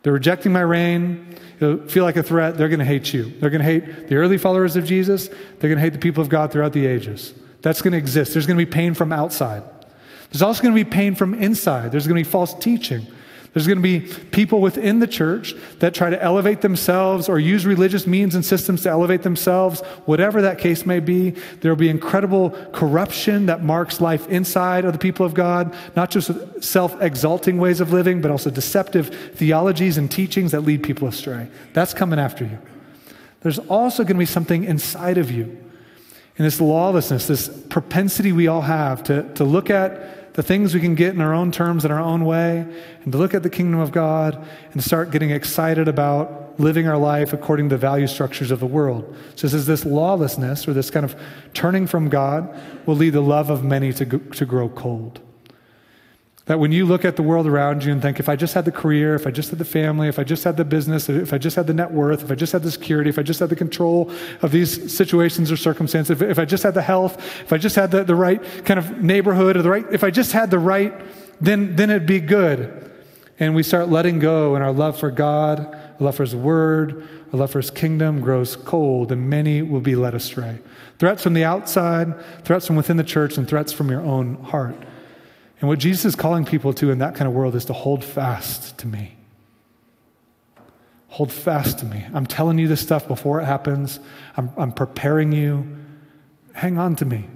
They're 0.03 0.13
rejecting 0.13 0.53
my 0.53 0.61
reign. 0.61 1.37
It'll 1.61 1.89
feel 1.89 2.05
like 2.05 2.17
a 2.17 2.23
threat. 2.23 2.57
They're 2.57 2.69
going 2.69 2.79
to 2.79 2.85
hate 2.85 3.13
you. 3.13 3.25
They're 3.41 3.51
going 3.51 3.61
to 3.61 3.65
hate 3.65 4.09
the 4.09 4.15
early 4.15 4.39
followers 4.39 4.77
of 4.77 4.85
Jesus. 4.85 5.29
They're 5.29 5.69
going 5.69 5.77
to 5.77 5.81
hate 5.81 5.93
the 5.93 5.99
people 5.99 6.23
of 6.23 6.29
God 6.29 6.53
throughout 6.53 6.73
the 6.73 6.87
ages. 6.87 7.35
That's 7.63 7.83
going 7.83 7.93
to 7.93 7.99
exist. 7.99 8.33
There's 8.33 8.47
going 8.47 8.59
to 8.59 8.65
be 8.65 8.71
pain 8.71 8.95
from 8.95 9.13
outside. 9.13 9.65
There's 10.31 10.43
also 10.43 10.63
going 10.63 10.75
to 10.75 10.85
be 10.85 10.89
pain 10.89 11.17
from 11.17 11.35
inside. 11.35 11.91
There's 11.91 12.07
going 12.07 12.23
to 12.23 12.27
be 12.27 12.31
false 12.31 12.55
teaching. 12.55 13.07
There's 13.55 13.67
going 13.67 13.79
to 13.79 13.83
be 13.83 14.01
people 14.31 14.61
within 14.61 14.99
the 14.99 15.07
church 15.07 15.55
that 15.79 15.95
try 15.95 16.11
to 16.11 16.23
elevate 16.23 16.61
themselves 16.61 17.29
or 17.29 17.39
use 17.39 17.65
religious 17.65 18.07
means 18.07 18.35
and 18.35 18.45
systems 18.45 18.83
to 18.83 18.91
elevate 18.91 19.23
themselves. 19.23 19.81
Whatever 20.05 20.43
that 20.43 20.59
case 20.59 20.85
may 20.85 21.01
be, 21.01 21.31
there 21.61 21.73
will 21.73 21.77
be 21.77 21.89
incredible 21.89 22.51
corruption 22.73 23.47
that 23.47 23.65
marks 23.65 24.01
life 24.01 24.29
inside 24.29 24.85
of 24.85 24.93
the 24.93 24.99
people 24.99 25.25
of 25.25 25.35
God, 25.35 25.75
not 25.97 26.11
just 26.11 26.31
self 26.63 27.01
exalting 27.01 27.59
ways 27.59 27.81
of 27.81 27.93
living, 27.93 28.21
but 28.21 28.31
also 28.31 28.51
deceptive 28.51 29.33
theologies 29.35 29.97
and 29.97 30.11
teachings 30.11 30.53
that 30.53 30.61
lead 30.61 30.83
people 30.83 31.09
astray. 31.09 31.49
That's 31.73 31.95
coming 31.95 32.19
after 32.19 32.45
you. 32.45 32.59
There's 33.41 33.59
also 33.59 34.03
going 34.03 34.17
to 34.17 34.21
be 34.21 34.27
something 34.27 34.65
inside 34.65 35.17
of 35.17 35.31
you 35.31 35.57
and 36.39 36.47
this 36.47 36.61
lawlessness, 36.61 37.27
this 37.27 37.49
propensity 37.49 38.31
we 38.31 38.47
all 38.47 38.61
have 38.61 39.03
to, 39.05 39.25
to 39.35 39.45
look 39.45 39.71
at 39.71 40.18
the 40.39 40.43
things 40.45 40.73
we 40.73 40.79
can 40.79 40.95
get 40.95 41.13
in 41.13 41.21
our 41.21 41.35
own 41.35 41.51
terms, 41.51 41.85
in 41.85 41.91
our 41.91 41.99
own 41.99 42.25
way, 42.25 42.65
and 43.03 43.11
to 43.11 43.19
look 43.19 43.35
at 43.35 43.43
the 43.43 43.51
kingdom 43.51 43.81
of 43.81 43.91
God 43.91 44.47
and 44.71 44.81
start 44.85 45.11
getting 45.11 45.33
excited 45.33 45.89
about 45.89 46.61
living 46.61 46.87
our 46.87 46.97
life 46.97 47.33
according 47.33 47.69
to 47.69 47.75
the 47.75 47.81
value 47.81 48.07
structures 48.07 48.53
of 48.53 48.61
the 48.61 48.67
world. 48.67 49.17
So, 49.35 49.49
this, 49.49 49.67
this 49.67 49.85
lawlessness 49.85 50.69
or 50.69 50.75
this 50.75 50.93
kind 50.93 51.05
of 51.05 51.21
turning 51.55 51.89
from 51.89 52.09
God 52.09 52.57
will 52.87 52.95
lead 52.95 53.15
the 53.15 53.21
love 53.21 53.51
of 53.51 53.65
many 53.65 53.93
to, 53.95 54.07
to 54.07 54.47
grow 54.47 54.69
cold. 54.69 55.19
That 56.49 56.59
when 56.59 56.73
you 56.73 56.87
look 56.87 57.05
at 57.05 57.17
the 57.17 57.23
world 57.23 57.47
around 57.47 57.85
you 57.85 57.93
and 57.93 58.01
think, 58.01 58.19
if 58.19 58.27
I 58.27 58.35
just 58.35 58.55
had 58.55 58.65
the 58.65 58.73
career, 58.73 59.15
if 59.15 59.27
I 59.27 59.31
just 59.31 59.51
had 59.51 59.59
the 59.59 59.67
family, 59.67 60.09
if 60.09 60.19
I 60.19 60.25
just 60.25 60.45
had 60.45 60.57
the 60.57 60.65
business, 60.65 61.11
if 61.11 61.35
I 61.35 61.37
just 61.37 61.57
had 61.57 61.67
the 61.67 61.75
net 61.75 61.93
worth, 61.93 62.23
if 62.25 62.31
I 62.31 62.35
just 62.37 62.55
had 62.55 62.63
the 62.63 62.71
security, 62.71 63.11
if 63.11 63.19
I 63.19 63.23
just 63.23 63.39
had 63.39 63.51
the 63.51 63.57
control 63.57 64.11
of 64.41 64.51
these 64.51 64.97
situations 64.97 65.53
or 65.53 65.59
circumstances, 65.59 66.23
if, 66.23 66.23
if 66.23 66.39
I 66.39 66.47
just 66.47 66.63
had 66.63 66.73
the 66.73 66.81
health, 66.81 67.19
if 67.43 67.53
I 67.53 67.59
just 67.59 67.77
had 67.77 67.91
the, 67.91 68.03
the 68.03 68.15
right 68.15 68.43
kind 68.65 68.79
of 68.79 69.03
neighborhood 69.03 69.59
or 69.59 69.63
the 69.63 69.69
right, 69.69 69.85
if 69.93 70.03
I 70.03 70.09
just 70.09 70.33
had 70.33 70.51
the 70.51 70.59
right, 70.59 70.95
then, 71.39 71.77
then 71.77 71.91
it'd 71.91 72.07
be 72.07 72.19
good. 72.19 72.93
And 73.39 73.55
we 73.55 73.63
start 73.63 73.91
letting 73.91 74.19
go, 74.19 74.55
and 74.55 74.65
our 74.65 74.73
love 74.73 74.99
for 74.99 75.11
God, 75.11 75.61
our 75.61 75.97
love 76.01 76.15
for 76.15 76.23
His 76.23 76.35
Word, 76.35 77.07
our 77.31 77.41
love 77.41 77.51
for 77.51 77.59
His 77.59 77.71
kingdom 77.71 78.21
grows 78.23 78.57
cold, 78.57 79.13
and 79.13 79.29
many 79.29 79.61
will 79.61 79.83
be 79.83 79.97
led 79.97 80.15
astray. 80.15 80.61
Threats 80.99 81.23
from 81.23 81.35
the 81.35 81.45
outside, 81.45 82.15
threats 82.45 82.67
from 82.67 82.77
within 82.77 82.97
the 82.97 83.05
church, 83.05 83.37
and 83.37 83.47
threats 83.47 83.71
from 83.71 83.91
your 83.91 84.01
own 84.01 84.43
heart. 84.45 84.75
And 85.61 85.69
what 85.69 85.79
Jesus 85.79 86.05
is 86.05 86.17
calling 86.17 86.45
people 86.45 86.73
to 86.75 86.91
in 86.91 86.99
that 86.99 87.15
kind 87.15 87.29
of 87.29 87.35
world 87.35 87.55
is 87.55 87.65
to 87.67 87.73
hold 87.73 88.05
fast 88.05 88.79
to 88.79 88.87
me. 88.87 89.17
Hold 91.09 91.33
fast 91.33 91.79
to 91.81 91.87
me. 91.87 92.07
I'm 92.15 92.27
telling 92.27 92.59
you 92.59 92.69
this 92.69 92.81
stuff 92.81 93.09
before 93.09 93.41
it 93.41 93.45
happens. 93.45 93.99
I'm, 94.37 94.51
I'm 94.57 94.73
preparing 94.73 95.33
you. 95.33 95.67
Hang 96.53 96.79
on 96.79 96.97
to 96.97 97.05
me. 97.05 97.27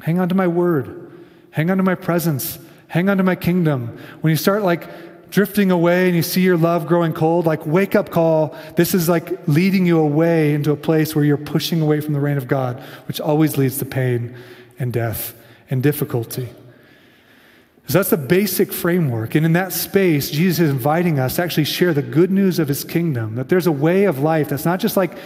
Hang 0.00 0.18
on 0.18 0.28
to 0.28 0.34
my 0.34 0.46
word. 0.46 1.10
Hang 1.50 1.70
on 1.70 1.78
to 1.78 1.82
my 1.82 1.94
presence. 1.94 2.58
Hang 2.88 3.08
on 3.08 3.16
to 3.16 3.22
my 3.22 3.34
kingdom. 3.34 3.98
When 4.20 4.30
you 4.30 4.36
start 4.36 4.62
like 4.62 4.88
drifting 5.30 5.70
away 5.70 6.06
and 6.06 6.16
you 6.16 6.22
see 6.22 6.42
your 6.42 6.56
love 6.56 6.86
growing 6.86 7.12
cold, 7.12 7.46
like 7.46 7.64
wake 7.66 7.94
up 7.94 8.10
call. 8.10 8.56
This 8.76 8.94
is 8.94 9.08
like 9.08 9.46
leading 9.48 9.86
you 9.86 9.98
away 9.98 10.54
into 10.54 10.72
a 10.72 10.76
place 10.76 11.14
where 11.14 11.24
you're 11.24 11.36
pushing 11.36 11.80
away 11.80 12.00
from 12.00 12.14
the 12.14 12.20
reign 12.20 12.36
of 12.36 12.48
God, 12.48 12.80
which 13.06 13.20
always 13.20 13.56
leads 13.56 13.78
to 13.78 13.84
pain 13.84 14.34
and 14.78 14.92
death 14.92 15.34
and 15.70 15.82
difficulty. 15.82 16.48
So 17.90 17.98
that's 17.98 18.10
the 18.10 18.16
basic 18.16 18.72
framework. 18.72 19.34
And 19.34 19.44
in 19.44 19.54
that 19.54 19.72
space, 19.72 20.30
Jesus 20.30 20.60
is 20.60 20.70
inviting 20.70 21.18
us 21.18 21.34
to 21.36 21.42
actually 21.42 21.64
share 21.64 21.92
the 21.92 22.02
good 22.02 22.30
news 22.30 22.60
of 22.60 22.68
his 22.68 22.84
kingdom. 22.84 23.34
That 23.34 23.48
there's 23.48 23.66
a 23.66 23.72
way 23.72 24.04
of 24.04 24.20
life 24.20 24.48
that's 24.48 24.64
not 24.64 24.78
just 24.78 24.96
like 24.96 25.18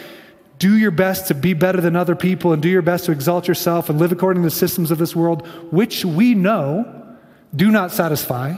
do 0.59 0.75
your 0.79 0.91
best 0.91 1.29
to 1.29 1.35
be 1.35 1.53
better 1.53 1.83
than 1.83 1.95
other 1.95 2.17
people 2.17 2.55
and 2.55 2.63
do 2.63 2.71
your 2.71 2.81
best 2.81 3.05
to 3.05 3.13
exalt 3.13 3.49
yourself 3.49 3.91
and 3.91 3.99
live 3.99 4.13
according 4.13 4.45
to 4.45 4.47
the 4.47 4.55
systems 4.55 4.91
of 4.91 4.97
this 4.97 5.15
world, 5.15 5.47
which 5.73 6.07
we 6.07 6.35
know 6.35 7.19
do 7.55 7.71
not 7.71 7.93
satisfy, 7.93 8.55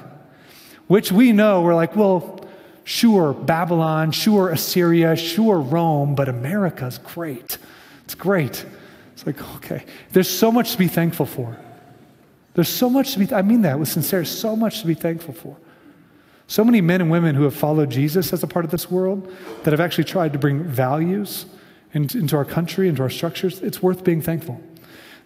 which 0.87 1.11
we 1.11 1.33
know 1.33 1.63
we're 1.63 1.75
like, 1.75 1.97
well, 1.97 2.49
sure, 2.85 3.33
Babylon, 3.33 4.13
sure, 4.13 4.51
Assyria, 4.51 5.17
sure, 5.17 5.59
Rome, 5.59 6.15
but 6.15 6.29
America's 6.29 6.99
great. 6.99 7.59
It's 8.05 8.15
great. 8.15 8.65
It's 9.15 9.27
like, 9.27 9.43
okay, 9.57 9.85
there's 10.13 10.31
so 10.31 10.53
much 10.53 10.71
to 10.71 10.79
be 10.79 10.87
thankful 10.87 11.27
for. 11.27 11.59
There's 12.57 12.71
so 12.71 12.89
much 12.89 13.13
to 13.13 13.19
be, 13.19 13.35
I 13.35 13.43
mean 13.43 13.61
that 13.63 13.79
with 13.79 13.91
sincerity, 13.91 14.31
so 14.31 14.57
much 14.57 14.81
to 14.81 14.87
be 14.87 14.95
thankful 14.95 15.35
for. 15.35 15.59
So 16.47 16.65
many 16.65 16.81
men 16.81 17.03
and 17.03 17.11
women 17.11 17.35
who 17.35 17.43
have 17.43 17.55
followed 17.55 17.91
Jesus 17.91 18.33
as 18.33 18.43
a 18.43 18.47
part 18.47 18.65
of 18.65 18.71
this 18.71 18.91
world 18.91 19.31
that 19.65 19.73
have 19.73 19.81
actually 19.81 20.05
tried 20.05 20.33
to 20.33 20.39
bring 20.39 20.65
values 20.65 21.45
into 21.93 22.35
our 22.35 22.47
country, 22.47 22.89
into 22.89 23.03
our 23.03 23.11
structures. 23.11 23.61
It's 23.61 23.83
worth 23.83 24.05
being 24.05 24.23
thankful. 24.23 24.59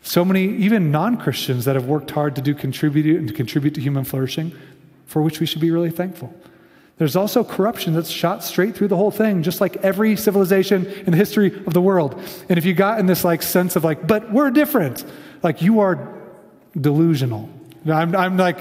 So 0.03 0.25
many, 0.25 0.57
even 0.57 0.91
non 0.91 1.19
Christians, 1.19 1.67
that 1.67 1.77
have 1.77 1.87
worked 1.87 2.11
hard 2.11 2.35
to 2.35 2.43
do 2.43 2.53
contribute 2.53 3.07
and 3.17 3.29
to 3.29 3.35
contribute 3.35 3.75
to 3.75 3.81
human 3.81 4.03
flourishing, 4.03 4.53
for 5.07 5.23
which 5.23 5.39
we 5.39 5.47
should 5.47 5.61
be 5.61 5.71
really 5.71 5.91
thankful. 5.91 6.35
There's 6.99 7.15
also 7.15 7.45
corruption 7.45 7.95
that's 7.95 8.11
shot 8.11 8.43
straight 8.43 8.75
through 8.75 8.89
the 8.89 8.97
whole 8.97 9.13
thing, 9.13 9.45
just 9.45 9.61
like 9.61 9.77
every 9.77 10.17
civilization 10.17 10.85
in 10.85 11.13
the 11.13 11.17
history 11.17 11.55
of 11.65 11.75
the 11.75 11.81
world. 11.81 12.21
And 12.49 12.59
if 12.59 12.65
you 12.65 12.75
got 12.75 12.99
in 12.99 13.07
this 13.07 13.23
like 13.23 13.43
sense 13.43 13.77
of 13.77 13.85
like, 13.85 14.05
but 14.05 14.33
we're 14.33 14.51
different, 14.51 15.05
like 15.45 15.63
you 15.63 15.79
are 15.79 16.20
delusional. 16.79 17.49
I'm, 17.87 18.15
I'm 18.15 18.37
like, 18.37 18.59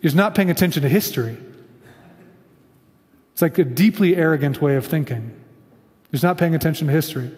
you're 0.00 0.14
not 0.14 0.34
paying 0.34 0.50
attention 0.50 0.82
to 0.82 0.88
history. 0.88 1.36
It's 3.32 3.42
like 3.42 3.58
a 3.58 3.64
deeply 3.64 4.16
arrogant 4.16 4.60
way 4.60 4.76
of 4.76 4.86
thinking. 4.86 5.34
He's 6.10 6.22
not 6.22 6.38
paying 6.38 6.54
attention 6.54 6.86
to 6.86 6.92
history. 6.92 7.30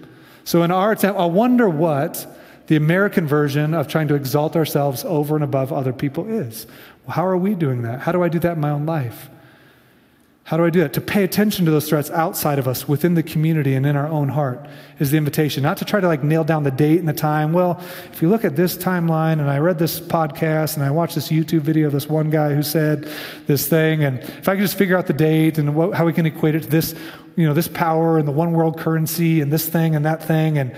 So 0.44 0.62
in 0.62 0.70
our 0.70 0.92
attempt, 0.92 1.18
I 1.18 1.26
wonder 1.26 1.68
what 1.68 2.26
the 2.68 2.76
American 2.76 3.26
version 3.26 3.74
of 3.74 3.88
trying 3.88 4.08
to 4.08 4.14
exalt 4.14 4.56
ourselves 4.56 5.04
over 5.04 5.34
and 5.34 5.44
above 5.44 5.72
other 5.72 5.92
people 5.92 6.28
is. 6.28 6.66
How 7.08 7.26
are 7.26 7.36
we 7.36 7.54
doing 7.54 7.82
that? 7.82 8.00
How 8.00 8.12
do 8.12 8.22
I 8.22 8.28
do 8.28 8.38
that 8.38 8.52
in 8.52 8.60
my 8.60 8.70
own 8.70 8.86
life? 8.86 9.28
How 10.44 10.56
do 10.56 10.64
I 10.64 10.70
do 10.70 10.80
that? 10.80 10.92
To 10.94 11.00
pay 11.00 11.22
attention 11.22 11.64
to 11.66 11.70
those 11.70 11.88
threats 11.88 12.10
outside 12.10 12.58
of 12.58 12.66
us, 12.66 12.88
within 12.88 13.14
the 13.14 13.22
community 13.22 13.74
and 13.74 13.86
in 13.86 13.94
our 13.94 14.08
own 14.08 14.28
heart 14.28 14.66
is 14.98 15.12
the 15.12 15.16
invitation. 15.16 15.62
Not 15.62 15.76
to 15.76 15.84
try 15.84 16.00
to 16.00 16.08
like 16.08 16.24
nail 16.24 16.42
down 16.42 16.64
the 16.64 16.72
date 16.72 16.98
and 16.98 17.08
the 17.08 17.12
time. 17.12 17.52
Well, 17.52 17.80
if 18.12 18.20
you 18.20 18.28
look 18.28 18.44
at 18.44 18.56
this 18.56 18.76
timeline 18.76 19.34
and 19.34 19.48
I 19.48 19.58
read 19.58 19.78
this 19.78 20.00
podcast 20.00 20.74
and 20.74 20.84
I 20.84 20.90
watched 20.90 21.14
this 21.14 21.28
YouTube 21.28 21.60
video 21.60 21.86
of 21.86 21.92
this 21.92 22.08
one 22.08 22.30
guy 22.30 22.52
who 22.52 22.64
said 22.64 23.08
this 23.46 23.68
thing, 23.68 24.02
and 24.02 24.18
if 24.18 24.48
I 24.48 24.56
could 24.56 24.62
just 24.62 24.76
figure 24.76 24.98
out 24.98 25.06
the 25.06 25.12
date 25.12 25.58
and 25.58 25.76
what, 25.76 25.94
how 25.94 26.04
we 26.04 26.12
can 26.12 26.26
equate 26.26 26.56
it 26.56 26.64
to 26.64 26.68
this, 26.68 26.96
you 27.36 27.46
know, 27.46 27.54
this 27.54 27.68
power 27.68 28.18
and 28.18 28.26
the 28.26 28.32
one 28.32 28.52
world 28.52 28.76
currency 28.76 29.40
and 29.40 29.52
this 29.52 29.68
thing 29.68 29.94
and 29.94 30.04
that 30.04 30.24
thing, 30.24 30.58
and 30.58 30.74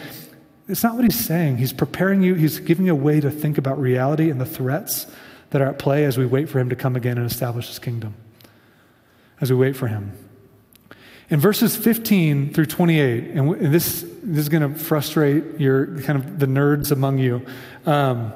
it's 0.68 0.82
not 0.82 0.96
what 0.96 1.04
he's 1.04 1.18
saying. 1.18 1.56
He's 1.56 1.72
preparing 1.72 2.22
you, 2.22 2.34
he's 2.34 2.58
giving 2.60 2.86
you 2.86 2.92
a 2.92 2.96
way 2.96 3.20
to 3.20 3.30
think 3.30 3.56
about 3.56 3.80
reality 3.80 4.28
and 4.28 4.38
the 4.38 4.46
threats 4.46 5.06
that 5.48 5.62
are 5.62 5.68
at 5.68 5.78
play 5.78 6.04
as 6.04 6.18
we 6.18 6.26
wait 6.26 6.50
for 6.50 6.58
him 6.58 6.68
to 6.68 6.76
come 6.76 6.94
again 6.94 7.16
and 7.16 7.26
establish 7.26 7.68
his 7.68 7.78
kingdom 7.78 8.14
as 9.42 9.50
we 9.50 9.58
wait 9.58 9.76
for 9.76 9.88
him. 9.88 10.12
In 11.28 11.40
verses 11.40 11.76
15 11.76 12.54
through 12.54 12.66
28, 12.66 13.24
and 13.30 13.74
this, 13.74 14.02
this 14.22 14.38
is 14.38 14.48
going 14.48 14.72
to 14.72 14.78
frustrate 14.78 15.58
your 15.60 16.00
kind 16.02 16.18
of 16.18 16.38
the 16.38 16.46
nerds 16.46 16.92
among 16.92 17.18
you. 17.18 17.44
Um, 17.84 18.32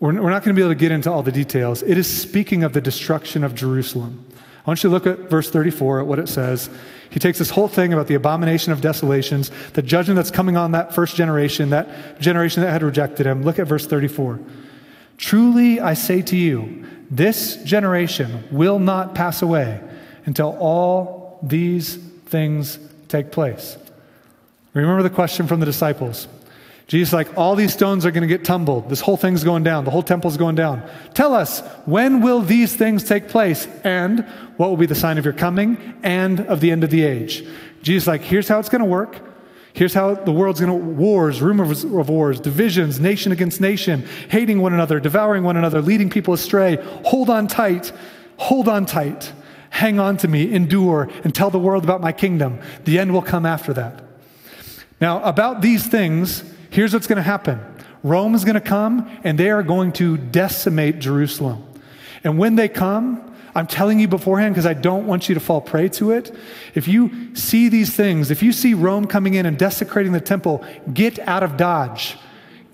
we're, 0.00 0.20
we're 0.20 0.30
not 0.30 0.42
going 0.42 0.54
to 0.54 0.58
be 0.58 0.62
able 0.62 0.70
to 0.70 0.78
get 0.78 0.90
into 0.90 1.10
all 1.10 1.22
the 1.22 1.32
details. 1.32 1.82
It 1.82 1.98
is 1.98 2.08
speaking 2.08 2.64
of 2.64 2.72
the 2.72 2.80
destruction 2.80 3.44
of 3.44 3.54
Jerusalem. 3.54 4.24
I 4.34 4.70
want 4.70 4.82
you 4.82 4.88
to 4.88 4.94
look 4.94 5.06
at 5.06 5.30
verse 5.30 5.50
34 5.50 6.00
at 6.00 6.06
what 6.06 6.18
it 6.18 6.28
says. 6.28 6.70
He 7.10 7.20
takes 7.20 7.38
this 7.38 7.50
whole 7.50 7.68
thing 7.68 7.92
about 7.92 8.08
the 8.08 8.14
abomination 8.14 8.72
of 8.72 8.80
desolations, 8.80 9.50
the 9.74 9.82
judgment 9.82 10.16
that's 10.16 10.30
coming 10.30 10.56
on 10.56 10.72
that 10.72 10.94
first 10.94 11.14
generation, 11.14 11.70
that 11.70 12.20
generation 12.20 12.62
that 12.62 12.72
had 12.72 12.82
rejected 12.82 13.26
him. 13.26 13.42
Look 13.42 13.58
at 13.58 13.66
verse 13.66 13.86
34. 13.86 14.40
Truly 15.16 15.80
I 15.80 15.94
say 15.94 16.22
to 16.22 16.36
you, 16.36 16.84
this 17.10 17.56
generation 17.64 18.44
will 18.50 18.78
not 18.78 19.14
pass 19.14 19.42
away 19.42 19.80
until 20.24 20.56
all 20.58 21.38
these 21.42 21.96
things 22.26 22.78
take 23.08 23.30
place. 23.30 23.76
Remember 24.74 25.02
the 25.02 25.10
question 25.10 25.46
from 25.46 25.60
the 25.60 25.66
disciples. 25.66 26.28
Jesus, 26.88 27.12
like, 27.12 27.36
all 27.36 27.56
these 27.56 27.72
stones 27.72 28.06
are 28.06 28.12
going 28.12 28.22
to 28.22 28.28
get 28.28 28.44
tumbled. 28.44 28.88
This 28.88 29.00
whole 29.00 29.16
thing's 29.16 29.42
going 29.42 29.64
down. 29.64 29.84
The 29.84 29.90
whole 29.90 30.04
temple's 30.04 30.36
going 30.36 30.54
down. 30.54 30.88
Tell 31.14 31.34
us, 31.34 31.60
when 31.84 32.20
will 32.20 32.40
these 32.40 32.76
things 32.76 33.02
take 33.02 33.28
place? 33.28 33.66
And 33.82 34.20
what 34.56 34.70
will 34.70 34.76
be 34.76 34.86
the 34.86 34.94
sign 34.94 35.18
of 35.18 35.24
your 35.24 35.34
coming 35.34 35.94
and 36.04 36.40
of 36.40 36.60
the 36.60 36.70
end 36.70 36.84
of 36.84 36.90
the 36.90 37.02
age? 37.02 37.44
Jesus, 37.82 38.06
like, 38.06 38.20
here's 38.20 38.46
how 38.46 38.60
it's 38.60 38.68
going 38.68 38.82
to 38.82 38.88
work. 38.88 39.20
Here's 39.76 39.92
how 39.92 40.14
the 40.14 40.32
world's 40.32 40.58
going 40.58 40.72
to 40.72 40.86
wars, 40.86 41.42
rumors 41.42 41.84
of 41.84 42.08
wars, 42.08 42.40
divisions, 42.40 42.98
nation 42.98 43.30
against 43.30 43.60
nation, 43.60 44.06
hating 44.30 44.58
one 44.58 44.72
another, 44.72 44.98
devouring 45.00 45.44
one 45.44 45.58
another, 45.58 45.82
leading 45.82 46.08
people 46.08 46.32
astray. 46.32 46.76
Hold 47.04 47.28
on 47.28 47.46
tight. 47.46 47.92
Hold 48.38 48.68
on 48.68 48.86
tight. 48.86 49.34
Hang 49.68 49.98
on 50.00 50.16
to 50.16 50.28
me, 50.28 50.50
endure, 50.50 51.10
and 51.24 51.34
tell 51.34 51.50
the 51.50 51.58
world 51.58 51.84
about 51.84 52.00
my 52.00 52.10
kingdom. 52.10 52.58
The 52.86 52.98
end 52.98 53.12
will 53.12 53.20
come 53.20 53.44
after 53.44 53.74
that. 53.74 54.02
Now, 54.98 55.22
about 55.22 55.60
these 55.60 55.86
things, 55.86 56.42
here's 56.70 56.94
what's 56.94 57.06
going 57.06 57.16
to 57.16 57.22
happen 57.22 57.60
Rome 58.02 58.34
is 58.34 58.46
going 58.46 58.54
to 58.54 58.62
come, 58.62 59.10
and 59.24 59.38
they 59.38 59.50
are 59.50 59.62
going 59.62 59.92
to 59.92 60.16
decimate 60.16 61.00
Jerusalem. 61.00 61.62
And 62.24 62.38
when 62.38 62.56
they 62.56 62.70
come, 62.70 63.25
I'm 63.56 63.66
telling 63.66 63.98
you 63.98 64.06
beforehand 64.06 64.54
because 64.54 64.66
I 64.66 64.74
don't 64.74 65.06
want 65.06 65.30
you 65.30 65.34
to 65.34 65.40
fall 65.40 65.62
prey 65.62 65.88
to 65.88 66.10
it. 66.10 66.30
If 66.74 66.86
you 66.86 67.34
see 67.34 67.70
these 67.70 67.96
things, 67.96 68.30
if 68.30 68.42
you 68.42 68.52
see 68.52 68.74
Rome 68.74 69.06
coming 69.06 69.32
in 69.32 69.46
and 69.46 69.58
desecrating 69.58 70.12
the 70.12 70.20
temple, 70.20 70.62
get 70.92 71.18
out 71.20 71.42
of 71.42 71.56
Dodge. 71.56 72.18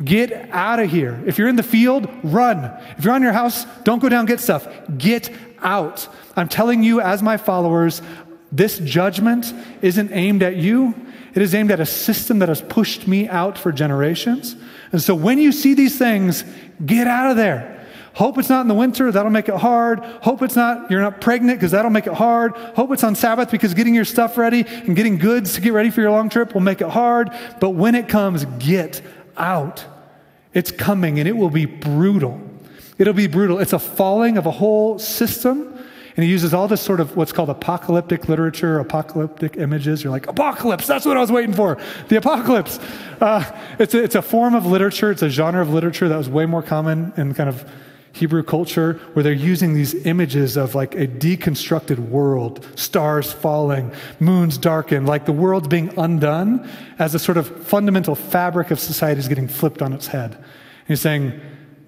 Get 0.05 0.51
out 0.51 0.81
of 0.81 0.91
here. 0.91 1.23
If 1.25 1.39
you're 1.39 1.47
in 1.47 1.55
the 1.55 1.63
field, 1.63 2.09
run. 2.25 2.65
If 2.99 3.05
you're 3.05 3.15
on 3.15 3.23
your 3.23 3.33
house, 3.33 3.65
don't 3.85 4.01
go 4.01 4.09
down 4.09 4.27
get 4.27 4.41
stuff. 4.41 4.67
Get 4.99 5.33
out. 5.61 6.09
I'm 6.35 6.49
telling 6.49 6.83
you, 6.83 7.01
as 7.01 7.23
my 7.23 7.37
followers, 7.37 8.03
this 8.51 8.81
judgment 8.81 9.55
isn't 9.83 10.11
aimed 10.11 10.43
at 10.43 10.57
you. 10.57 10.95
It 11.33 11.43
is 11.43 11.55
aimed 11.55 11.71
at 11.71 11.79
a 11.79 11.87
system 11.87 12.41
that 12.41 12.49
has 12.49 12.61
pushed 12.61 13.07
me 13.07 13.29
out 13.29 13.57
for 13.57 13.71
generations. 13.71 14.57
And 14.91 15.01
so 15.01 15.15
when 15.15 15.39
you 15.39 15.53
see 15.53 15.75
these 15.75 15.97
things, 15.97 16.43
get 16.85 17.07
out 17.07 17.31
of 17.31 17.37
there. 17.37 17.82
Hope 18.15 18.37
it's 18.37 18.51
not 18.51 18.61
in 18.61 18.69
the 18.69 18.75
winter, 18.75 19.11
that'll 19.11 19.31
make 19.31 19.49
it 19.49 19.57
hard. 19.57 20.01
Hope 20.01 20.43
it's 20.43 20.57
not, 20.57 20.91
you're 20.91 21.01
not 21.01 21.21
pregnant 21.21 21.59
because 21.59 21.71
that'll 21.71 21.91
make 21.91 22.07
it 22.07 22.13
hard. 22.13 22.53
Hope 22.77 22.93
it's 22.93 23.05
on 23.05 23.15
Sabbath 23.15 23.51
because 23.51 23.73
getting 23.73 23.95
your 23.95 24.05
stuff 24.05 24.37
ready 24.37 24.67
and 24.67 24.95
getting 24.95 25.17
goods 25.17 25.55
to 25.55 25.61
get 25.61 25.73
ready 25.73 25.91
for 25.91 26.03
your 26.03 26.11
long 26.11 26.29
trip 26.29 26.53
will 26.53 26.61
make 26.61 26.81
it 26.83 26.89
hard. 26.89 27.31
But 27.59 27.71
when 27.71 27.95
it 27.95 28.09
comes, 28.09 28.45
get 28.59 29.01
out. 29.37 29.85
It's 30.53 30.71
coming 30.71 31.19
and 31.19 31.27
it 31.27 31.37
will 31.37 31.51
be 31.51 31.65
brutal. 31.65 32.41
It'll 32.99 33.15
be 33.15 33.27
brutal. 33.27 33.59
It's 33.59 33.73
a 33.73 33.79
falling 33.79 34.37
of 34.37 34.45
a 34.45 34.51
whole 34.51 34.99
system. 34.99 35.69
And 36.15 36.25
he 36.25 36.31
uses 36.31 36.53
all 36.53 36.69
this 36.69 36.83
sort 36.83 37.01
of 37.01 37.17
what's 37.17 37.33
called 37.33 37.49
apocalyptic 37.49 38.29
literature, 38.29 38.79
apocalyptic 38.79 39.57
images. 39.57 40.05
You're 40.05 40.11
like, 40.11 40.27
apocalypse, 40.27 40.87
that's 40.87 41.07
what 41.07 41.17
I 41.17 41.21
was 41.21 41.33
waiting 41.33 41.55
for. 41.55 41.79
The 42.09 42.17
apocalypse. 42.17 42.79
Uh, 43.19 43.45
it's, 43.79 43.95
a, 43.95 44.03
it's 44.03 44.15
a 44.15 44.21
form 44.21 44.55
of 44.55 44.67
literature, 44.67 45.11
it's 45.11 45.23
a 45.23 45.31
genre 45.31 45.63
of 45.63 45.71
literature 45.71 46.11
that 46.11 46.17
was 46.19 46.29
way 46.29 46.45
more 46.45 46.63
common 46.63 47.15
in 47.17 47.33
kind 47.33 47.49
of 47.49 47.65
Hebrew 48.13 48.43
culture 48.43 49.01
where 49.15 49.23
they're 49.23 49.33
using 49.33 49.75
these 49.75 49.95
images 50.07 50.57
of 50.57 50.75
like 50.75 50.95
a 50.95 51.07
deconstructed 51.07 51.99
world, 51.99 52.67
stars 52.79 53.33
falling, 53.33 53.91
moons 54.21 54.59
darkened, 54.59 55.07
like 55.07 55.25
the 55.25 55.33
world's 55.33 55.69
being 55.69 55.97
undone 55.99 56.69
as 56.99 57.15
a 57.15 57.19
sort 57.19 57.39
of 57.39 57.65
fundamental 57.67 58.15
fabric 58.15 58.71
of 58.71 58.79
society 58.79 59.19
is 59.19 59.29
getting 59.29 59.49
flipped 59.49 59.81
on 59.81 59.93
its 59.93 60.09
head. 60.09 60.35
And 60.35 60.89
he's 60.89 61.01
saying 61.01 61.41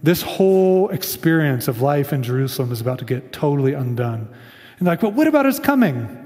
this 0.02 0.22
whole 0.22 0.88
experience 0.88 1.68
of 1.68 1.82
life 1.82 2.12
in 2.12 2.22
Jerusalem 2.22 2.72
is 2.72 2.80
about 2.80 2.98
to 3.00 3.04
get 3.04 3.32
totally 3.32 3.74
undone. 3.74 4.28
And 4.78 4.86
like, 4.88 5.00
but 5.00 5.12
what 5.12 5.26
about 5.26 5.46
his 5.46 5.58
coming? 5.58 6.20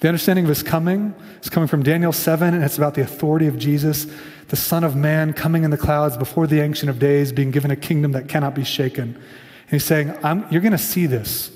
The 0.00 0.08
understanding 0.08 0.46
of 0.46 0.48
his 0.48 0.62
coming 0.62 1.14
is 1.42 1.50
coming 1.50 1.66
from 1.66 1.82
Daniel 1.82 2.12
7, 2.12 2.54
and 2.54 2.64
it's 2.64 2.78
about 2.78 2.94
the 2.94 3.02
authority 3.02 3.46
of 3.46 3.58
Jesus 3.58 4.06
the 4.50 4.56
Son 4.56 4.82
of 4.82 4.96
Man 4.96 5.32
coming 5.32 5.62
in 5.62 5.70
the 5.70 5.78
clouds 5.78 6.16
before 6.16 6.48
the 6.48 6.60
Ancient 6.60 6.90
of 6.90 6.98
Days, 6.98 7.32
being 7.32 7.52
given 7.52 7.70
a 7.70 7.76
kingdom 7.76 8.12
that 8.12 8.28
cannot 8.28 8.52
be 8.52 8.64
shaken. 8.64 9.14
And 9.14 9.70
he's 9.70 9.84
saying, 9.84 10.08
You're 10.50 10.60
going 10.60 10.72
to 10.72 10.78
see 10.78 11.06
this. 11.06 11.52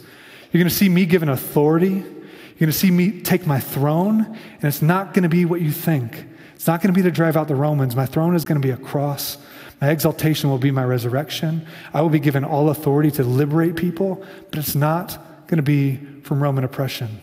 You're 0.53 0.61
going 0.61 0.71
to 0.71 0.75
see 0.75 0.89
me 0.89 1.05
given 1.05 1.29
authority. 1.29 1.89
You're 1.89 2.61
going 2.61 2.71
to 2.71 2.73
see 2.73 2.93
me 2.93 3.21
take 3.21 3.49
my 3.49 3.59
throne, 3.59 4.25
and 4.25 4.65
it's 4.65 4.81
not 4.81 5.13
going 5.13 5.25
to 5.25 5.29
be 5.29 5.45
what 5.45 5.61
you 5.61 5.73
think. 5.73 6.25
It's 6.55 6.69
not 6.69 6.81
going 6.81 6.95
to 6.95 6.97
be 6.97 7.03
to 7.03 7.11
drive 7.11 7.37
out 7.37 7.49
the 7.49 7.57
Romans. 7.57 7.97
My 7.97 8.07
throne 8.07 8.37
is 8.37 8.45
going 8.45 8.63
to 8.63 8.67
be 8.67 8.71
a 8.71 8.77
cross. 8.77 9.39
My 9.81 9.91
exaltation 9.91 10.49
will 10.49 10.59
be 10.59 10.71
my 10.71 10.85
resurrection. 10.85 11.67
I 11.93 12.01
will 12.01 12.11
be 12.11 12.21
given 12.21 12.45
all 12.45 12.71
authority 12.71 13.11
to 13.13 13.25
liberate 13.25 13.75
people, 13.75 14.25
but 14.51 14.61
it's 14.61 14.77
not 14.77 15.19
going 15.49 15.57
to 15.57 15.65
be 15.65 15.97
from 16.23 16.41
Roman 16.41 16.63
oppression. 16.63 17.21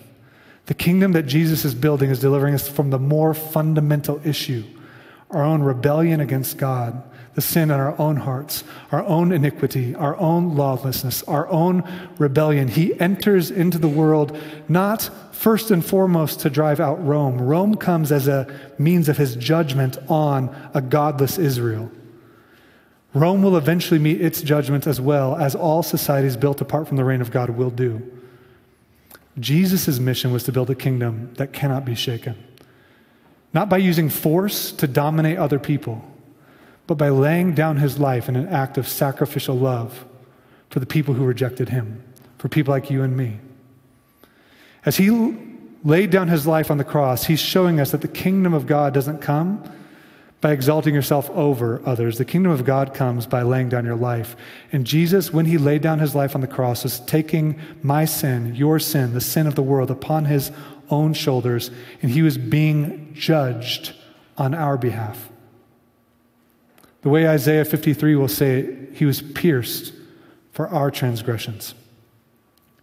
The 0.65 0.73
kingdom 0.73 1.13
that 1.13 1.23
Jesus 1.23 1.63
is 1.63 1.73
building 1.73 2.09
is 2.09 2.19
delivering 2.19 2.55
us 2.55 2.67
from 2.67 2.89
the 2.89 2.99
more 2.99 3.33
fundamental 3.33 4.19
issue 4.25 4.65
our 5.33 5.43
own 5.43 5.63
rebellion 5.63 6.19
against 6.19 6.57
God, 6.57 7.01
the 7.35 7.41
sin 7.41 7.71
in 7.71 7.79
our 7.79 7.99
own 7.99 8.17
hearts, 8.17 8.63
our 8.91 9.03
own 9.03 9.31
iniquity, 9.31 9.95
our 9.95 10.17
own 10.17 10.55
lawlessness, 10.55 11.23
our 11.23 11.47
own 11.47 11.83
rebellion. 12.17 12.67
He 12.67 12.99
enters 12.99 13.49
into 13.51 13.77
the 13.77 13.87
world 13.87 14.37
not 14.67 15.09
first 15.31 15.71
and 15.71 15.83
foremost 15.83 16.41
to 16.41 16.49
drive 16.49 16.79
out 16.79 17.05
Rome. 17.05 17.41
Rome 17.41 17.75
comes 17.75 18.11
as 18.11 18.27
a 18.27 18.47
means 18.77 19.09
of 19.09 19.17
his 19.17 19.35
judgment 19.35 19.97
on 20.09 20.55
a 20.73 20.81
godless 20.81 21.37
Israel. 21.37 21.89
Rome 23.13 23.41
will 23.41 23.57
eventually 23.57 23.99
meet 23.99 24.21
its 24.21 24.41
judgment 24.41 24.87
as 24.87 25.01
well, 25.01 25.35
as 25.35 25.55
all 25.55 25.83
societies 25.83 26.37
built 26.37 26.61
apart 26.61 26.87
from 26.87 26.97
the 26.97 27.03
reign 27.03 27.21
of 27.21 27.31
God 27.31 27.49
will 27.49 27.69
do. 27.69 28.01
Jesus' 29.39 29.99
mission 29.99 30.31
was 30.31 30.43
to 30.43 30.51
build 30.51 30.69
a 30.69 30.75
kingdom 30.75 31.33
that 31.35 31.53
cannot 31.53 31.85
be 31.85 31.95
shaken. 31.95 32.35
Not 33.53 33.69
by 33.69 33.77
using 33.77 34.09
force 34.09 34.71
to 34.73 34.87
dominate 34.87 35.37
other 35.37 35.59
people, 35.59 36.03
but 36.87 36.95
by 36.95 37.09
laying 37.09 37.53
down 37.53 37.77
his 37.77 37.99
life 37.99 38.29
in 38.29 38.35
an 38.35 38.47
act 38.47 38.77
of 38.77 38.87
sacrificial 38.87 39.57
love 39.57 40.05
for 40.69 40.79
the 40.79 40.85
people 40.85 41.13
who 41.13 41.25
rejected 41.25 41.69
him, 41.69 42.03
for 42.37 42.47
people 42.49 42.73
like 42.73 42.89
you 42.89 43.03
and 43.03 43.15
me. 43.15 43.39
As 44.85 44.97
he 44.97 45.09
laid 45.83 46.09
down 46.09 46.27
his 46.27 46.47
life 46.47 46.71
on 46.71 46.77
the 46.77 46.83
cross, 46.83 47.25
he's 47.25 47.39
showing 47.39 47.79
us 47.79 47.91
that 47.91 48.01
the 48.01 48.07
kingdom 48.07 48.53
of 48.53 48.67
God 48.67 48.93
doesn't 48.93 49.19
come 49.19 49.63
by 50.39 50.51
exalting 50.51 50.95
yourself 50.95 51.29
over 51.31 51.81
others. 51.85 52.17
The 52.17 52.25
kingdom 52.25 52.51
of 52.51 52.65
God 52.65 52.95
comes 52.95 53.27
by 53.27 53.43
laying 53.43 53.69
down 53.69 53.85
your 53.85 53.95
life. 53.95 54.35
And 54.71 54.87
Jesus, 54.87 55.31
when 55.31 55.45
he 55.45 55.59
laid 55.59 55.83
down 55.83 55.99
his 55.99 56.15
life 56.15 56.33
on 56.33 56.41
the 56.41 56.47
cross, 56.47 56.83
was 56.83 56.99
taking 57.01 57.59
my 57.83 58.05
sin, 58.05 58.55
your 58.55 58.79
sin, 58.79 59.13
the 59.13 59.21
sin 59.21 59.45
of 59.45 59.53
the 59.53 59.61
world 59.61 59.91
upon 59.91 60.25
his 60.25 60.51
own 60.91 61.13
shoulders, 61.13 61.71
and 62.01 62.11
he 62.11 62.21
was 62.21 62.37
being 62.37 63.13
judged 63.13 63.93
on 64.37 64.53
our 64.53 64.77
behalf. 64.77 65.29
The 67.01 67.09
way 67.09 67.27
Isaiah 67.27 67.65
53 67.65 68.15
will 68.15 68.27
say 68.27 68.59
it, 68.59 68.89
he 68.93 69.05
was 69.05 69.21
pierced 69.21 69.93
for 70.51 70.67
our 70.67 70.91
transgressions, 70.91 71.73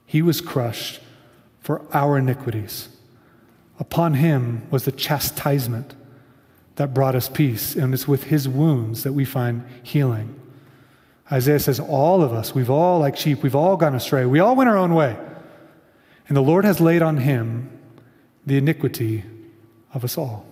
he 0.07 0.23
was 0.23 0.41
crushed 0.41 1.01
for 1.61 1.83
our 1.95 2.19
iniquities. 2.19 2.89
Upon 3.79 4.15
him 4.15 4.67
was 4.71 4.87
the 4.87 4.93
chastisement 4.93 5.95
that 6.77 6.95
brought 6.95 7.15
us 7.15 7.29
peace, 7.29 7.77
and 7.77 7.95
it's 7.95 8.09
with 8.09 8.25
his 8.25 8.49
wounds 8.49 9.05
that 9.05 9.13
we 9.13 9.25
find 9.25 9.65
healing. 9.83 10.35
Isaiah 11.31 11.61
says, 11.61 11.79
All 11.79 12.23
of 12.23 12.33
us, 12.33 12.55
we've 12.55 12.71
all, 12.71 13.01
like 13.01 13.17
sheep, 13.17 13.43
we've 13.43 13.55
all 13.55 13.77
gone 13.77 13.95
astray. 13.95 14.25
We 14.25 14.41
all 14.41 14.57
went 14.57 14.71
our 14.71 14.77
own 14.77 14.95
way. 14.95 15.17
And 16.29 16.37
the 16.37 16.43
Lord 16.43 16.65
has 16.65 16.81
laid 16.81 17.03
on 17.03 17.19
him 17.19 17.78
the 18.49 18.57
iniquity 18.57 19.25
of 19.95 20.05
us 20.05 20.19
all. 20.19 20.47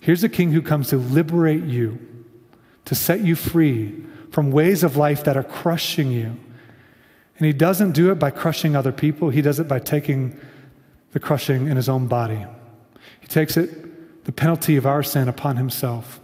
Here's 0.00 0.24
a 0.24 0.28
king 0.28 0.52
who 0.52 0.62
comes 0.62 0.88
to 0.90 0.96
liberate 0.96 1.64
you, 1.64 1.98
to 2.84 2.94
set 2.94 3.20
you 3.20 3.34
free 3.34 4.04
from 4.30 4.50
ways 4.50 4.82
of 4.82 4.96
life 4.96 5.24
that 5.24 5.36
are 5.36 5.42
crushing 5.42 6.10
you. 6.10 6.36
And 7.38 7.46
he 7.46 7.52
doesn't 7.52 7.92
do 7.92 8.10
it 8.10 8.16
by 8.16 8.30
crushing 8.30 8.76
other 8.76 8.92
people, 8.92 9.30
he 9.30 9.42
does 9.42 9.60
it 9.60 9.68
by 9.68 9.78
taking 9.78 10.38
the 11.12 11.20
crushing 11.20 11.68
in 11.68 11.76
his 11.76 11.88
own 11.88 12.06
body. 12.06 12.44
He 13.20 13.26
takes 13.26 13.56
it 13.56 14.24
the 14.24 14.32
penalty 14.32 14.76
of 14.76 14.86
our 14.86 15.02
sin 15.02 15.28
upon 15.28 15.56
himself, 15.56 16.20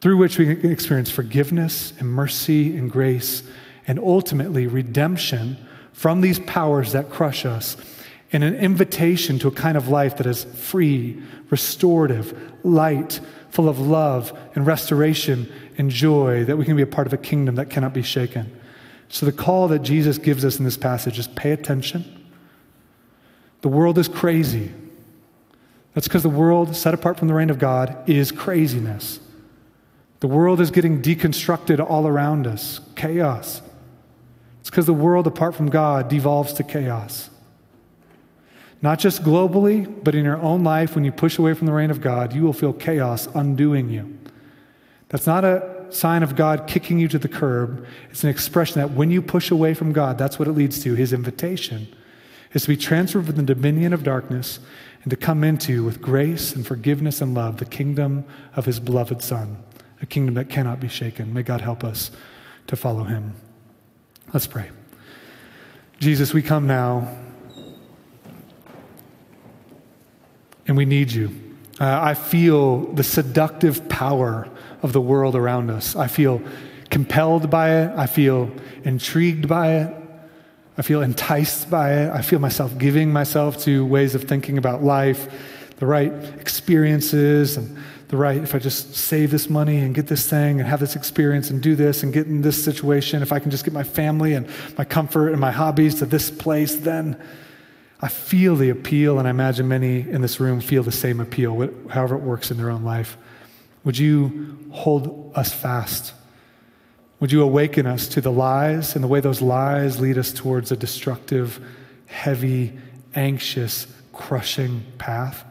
through 0.00 0.16
which 0.16 0.38
we 0.38 0.56
can 0.56 0.70
experience 0.70 1.10
forgiveness 1.10 1.92
and 1.98 2.08
mercy 2.08 2.76
and 2.76 2.90
grace, 2.90 3.42
and 3.86 3.98
ultimately 3.98 4.66
redemption 4.66 5.56
from 5.92 6.20
these 6.20 6.38
powers 6.40 6.92
that 6.92 7.08
crush 7.08 7.46
us, 7.46 7.76
and 8.32 8.42
an 8.42 8.54
invitation 8.54 9.38
to 9.38 9.48
a 9.48 9.52
kind 9.52 9.76
of 9.76 9.88
life 9.88 10.16
that 10.16 10.26
is 10.26 10.44
free, 10.44 11.22
restorative, 11.50 12.38
light, 12.64 13.20
full 13.50 13.68
of 13.68 13.78
love 13.78 14.36
and 14.54 14.66
restoration 14.66 15.50
and 15.78 15.90
joy, 15.90 16.44
that 16.44 16.56
we 16.56 16.64
can 16.64 16.76
be 16.76 16.82
a 16.82 16.86
part 16.86 17.06
of 17.06 17.12
a 17.12 17.16
kingdom 17.16 17.54
that 17.54 17.70
cannot 17.70 17.94
be 17.94 18.02
shaken. 18.02 18.52
So, 19.08 19.24
the 19.24 19.32
call 19.32 19.68
that 19.68 19.80
Jesus 19.80 20.18
gives 20.18 20.44
us 20.44 20.58
in 20.58 20.64
this 20.64 20.76
passage 20.76 21.18
is 21.18 21.28
pay 21.28 21.52
attention. 21.52 22.04
The 23.60 23.68
world 23.68 23.98
is 23.98 24.08
crazy. 24.08 24.72
That's 25.94 26.08
because 26.08 26.22
the 26.22 26.28
world, 26.28 26.76
set 26.76 26.92
apart 26.92 27.18
from 27.18 27.28
the 27.28 27.34
reign 27.34 27.48
of 27.48 27.58
God, 27.58 28.08
is 28.08 28.30
craziness. 28.32 29.20
The 30.20 30.26
world 30.26 30.60
is 30.60 30.70
getting 30.70 31.00
deconstructed 31.00 31.78
all 31.78 32.06
around 32.06 32.46
us, 32.46 32.80
chaos. 32.96 33.62
It's 34.60 34.70
because 34.70 34.86
the 34.86 34.92
world, 34.92 35.26
apart 35.26 35.54
from 35.54 35.70
God, 35.70 36.08
devolves 36.08 36.52
to 36.54 36.64
chaos. 36.64 37.30
Not 38.82 38.98
just 38.98 39.22
globally, 39.22 40.04
but 40.04 40.14
in 40.14 40.24
your 40.24 40.40
own 40.40 40.62
life, 40.62 40.94
when 40.94 41.04
you 41.04 41.12
push 41.12 41.38
away 41.38 41.54
from 41.54 41.66
the 41.66 41.72
reign 41.72 41.90
of 41.90 42.00
God, 42.00 42.34
you 42.34 42.42
will 42.42 42.52
feel 42.52 42.72
chaos 42.72 43.26
undoing 43.34 43.88
you. 43.88 44.18
That's 45.08 45.26
not 45.26 45.44
a 45.44 45.86
sign 45.88 46.22
of 46.22 46.36
God 46.36 46.66
kicking 46.66 46.98
you 46.98 47.08
to 47.08 47.18
the 47.18 47.28
curb. 47.28 47.86
It's 48.10 48.24
an 48.24 48.30
expression 48.30 48.80
that 48.80 48.92
when 48.92 49.10
you 49.10 49.22
push 49.22 49.50
away 49.50 49.72
from 49.72 49.92
God, 49.92 50.18
that's 50.18 50.38
what 50.38 50.48
it 50.48 50.52
leads 50.52 50.82
to. 50.82 50.94
His 50.94 51.12
invitation 51.12 51.88
is 52.52 52.62
to 52.62 52.68
be 52.68 52.76
transferred 52.76 53.26
from 53.26 53.36
the 53.36 53.54
dominion 53.54 53.92
of 53.92 54.02
darkness 54.02 54.58
and 55.02 55.10
to 55.10 55.16
come 55.16 55.44
into, 55.44 55.84
with 55.84 56.02
grace 56.02 56.54
and 56.54 56.66
forgiveness 56.66 57.20
and 57.20 57.34
love, 57.34 57.58
the 57.58 57.64
kingdom 57.64 58.24
of 58.56 58.64
his 58.64 58.80
beloved 58.80 59.22
Son, 59.22 59.56
a 60.02 60.06
kingdom 60.06 60.34
that 60.34 60.48
cannot 60.48 60.80
be 60.80 60.88
shaken. 60.88 61.32
May 61.32 61.44
God 61.44 61.60
help 61.60 61.84
us 61.84 62.10
to 62.66 62.76
follow 62.76 63.04
him. 63.04 63.34
Let's 64.34 64.48
pray. 64.48 64.70
Jesus, 66.00 66.34
we 66.34 66.42
come 66.42 66.66
now 66.66 67.08
and 70.66 70.76
we 70.76 70.84
need 70.84 71.12
you. 71.12 71.30
Uh, 71.78 72.00
I 72.02 72.14
feel 72.14 72.92
the 72.92 73.04
seductive 73.04 73.88
power 73.88 74.48
of 74.82 74.92
the 74.92 75.00
world 75.00 75.34
around 75.34 75.70
us. 75.70 75.94
I 75.94 76.06
feel 76.08 76.42
compelled 76.90 77.50
by 77.50 77.82
it. 77.82 77.92
I 77.96 78.06
feel 78.06 78.50
intrigued 78.84 79.48
by 79.48 79.74
it. 79.74 79.94
I 80.78 80.82
feel 80.82 81.02
enticed 81.02 81.70
by 81.70 81.92
it. 81.94 82.10
I 82.10 82.22
feel 82.22 82.38
myself 82.38 82.76
giving 82.78 83.12
myself 83.12 83.58
to 83.64 83.84
ways 83.84 84.14
of 84.14 84.24
thinking 84.24 84.58
about 84.58 84.82
life, 84.82 85.28
the 85.78 85.86
right 85.86 86.12
experiences, 86.38 87.56
and 87.56 87.76
the 88.08 88.16
right, 88.16 88.40
if 88.42 88.54
I 88.54 88.58
just 88.58 88.94
save 88.94 89.30
this 89.30 89.50
money 89.50 89.78
and 89.78 89.94
get 89.94 90.06
this 90.06 90.28
thing 90.30 90.60
and 90.60 90.68
have 90.68 90.78
this 90.78 90.94
experience 90.94 91.50
and 91.50 91.60
do 91.60 91.74
this 91.74 92.02
and 92.02 92.12
get 92.12 92.26
in 92.26 92.40
this 92.40 92.62
situation, 92.62 93.20
if 93.22 93.32
I 93.32 93.40
can 93.40 93.50
just 93.50 93.64
get 93.64 93.74
my 93.74 93.82
family 93.82 94.34
and 94.34 94.48
my 94.78 94.84
comfort 94.84 95.30
and 95.30 95.40
my 95.40 95.50
hobbies 95.50 95.96
to 95.96 96.06
this 96.06 96.30
place, 96.30 96.76
then 96.76 97.20
I 98.00 98.08
feel 98.08 98.56
the 98.56 98.68
appeal, 98.68 99.18
and 99.18 99.26
I 99.26 99.30
imagine 99.30 99.68
many 99.68 100.00
in 100.00 100.20
this 100.20 100.38
room 100.38 100.60
feel 100.60 100.82
the 100.82 100.92
same 100.92 101.18
appeal, 101.20 101.70
however 101.88 102.16
it 102.16 102.22
works 102.22 102.50
in 102.50 102.58
their 102.58 102.70
own 102.70 102.84
life. 102.84 103.16
Would 103.84 103.96
you 103.96 104.58
hold 104.70 105.32
us 105.34 105.52
fast? 105.52 106.12
Would 107.20 107.32
you 107.32 107.42
awaken 107.42 107.86
us 107.86 108.08
to 108.08 108.20
the 108.20 108.32
lies 108.32 108.94
and 108.94 109.02
the 109.02 109.08
way 109.08 109.20
those 109.20 109.40
lies 109.40 110.00
lead 110.00 110.18
us 110.18 110.32
towards 110.32 110.70
a 110.70 110.76
destructive, 110.76 111.64
heavy, 112.06 112.72
anxious, 113.14 113.86
crushing 114.12 114.84
path? 114.98 115.44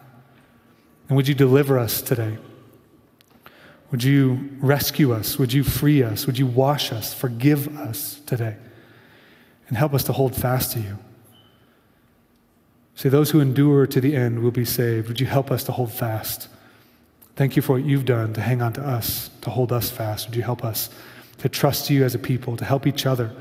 And 1.08 1.16
would 1.16 1.28
you 1.28 1.34
deliver 1.34 1.80
us 1.80 2.02
today? 2.02 2.38
Would 3.90 4.04
you 4.04 4.50
rescue 4.60 5.14
us? 5.14 5.40
Would 5.40 5.54
you 5.54 5.64
free 5.64 6.04
us? 6.04 6.28
Would 6.28 6.38
you 6.38 6.46
wash 6.46 6.92
us, 6.92 7.14
forgive 7.14 7.76
us 7.78 8.20
today? 8.26 8.58
And 9.68 9.78
help 9.78 9.94
us 9.96 10.04
to 10.04 10.14
hold 10.14 10.36
fast 10.36 10.74
to 10.74 10.80
you. 10.80 11.00
Say, 12.96 13.10
those 13.10 13.32
who 13.32 13.42
endure 13.42 13.86
to 13.88 14.00
the 14.00 14.16
end 14.16 14.40
will 14.40 14.52
be 14.52 14.66
saved. 14.66 15.10
Would 15.10 15.20
you 15.20 15.28
help 15.28 15.52
us 15.52 15.64
to 15.66 15.74
hold 15.74 15.92
fast? 15.92 16.48
Thank 17.36 17.58
you 17.58 17.62
for 17.62 17.74
what 17.74 17.86
you've 17.86 18.06
done 18.06 18.34
to 18.34 18.42
hang 18.42 18.62
on 18.62 18.72
to 18.74 18.82
us, 18.82 19.30
to 19.42 19.50
hold 19.50 19.74
us 19.74 19.90
fast. 19.90 20.28
Would 20.28 20.36
you 20.38 20.44
help 20.44 20.64
us? 20.64 20.90
to 21.40 21.50
trust 21.50 21.90
you 21.90 22.04
as 22.04 22.16
a 22.16 22.20
people, 22.20 22.58
to 22.58 22.66
help 22.66 22.88
each 22.88 23.06
other, 23.06 23.32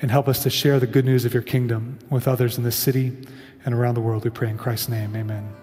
and 0.00 0.10
help 0.10 0.28
us 0.28 0.42
to 0.42 0.50
share 0.50 0.80
the 0.80 0.86
good 0.86 1.04
news 1.04 1.24
of 1.24 1.32
your 1.32 1.42
kingdom 1.42 1.98
with 2.10 2.26
others 2.26 2.58
in 2.58 2.64
this 2.64 2.76
city 2.76 3.16
and 3.64 3.74
around 3.74 3.94
the 3.94 4.00
world. 4.00 4.24
We 4.24 4.30
pray 4.30 4.50
in 4.50 4.58
Christ's 4.58 4.88
name. 4.88 5.14
Amen. 5.14 5.61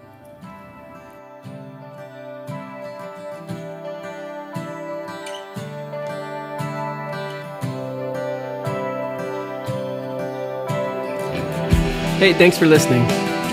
Hey, 12.20 12.34
thanks 12.34 12.58
for 12.58 12.66
listening. 12.66 13.06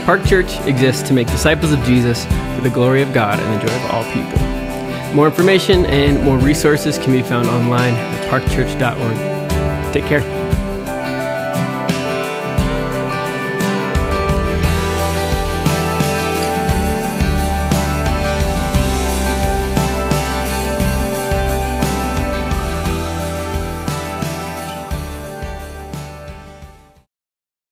Park 0.03 0.26
Church 0.26 0.59
exists 0.65 1.01
to 1.07 1.13
make 1.13 1.28
disciples 1.28 1.72
of 1.72 1.82
Jesus 1.84 2.26
for 2.53 2.59
the 2.59 2.70
glory 2.70 3.01
of 3.01 3.13
God 3.13 3.39
and 3.39 3.61
the 3.61 3.65
joy 3.65 3.74
of 3.74 3.91
all 3.91 4.03
people. 4.11 5.15
More 5.15 5.28
information 5.28 5.86
and 5.86 6.22
more 6.22 6.38
resources 6.38 6.97
can 6.97 7.13
be 7.13 7.22
found 7.22 7.47
online 7.47 7.93
at 7.93 8.30
parkchurch.org. 8.30 9.93
Take 9.93 10.03
care. 10.03 10.36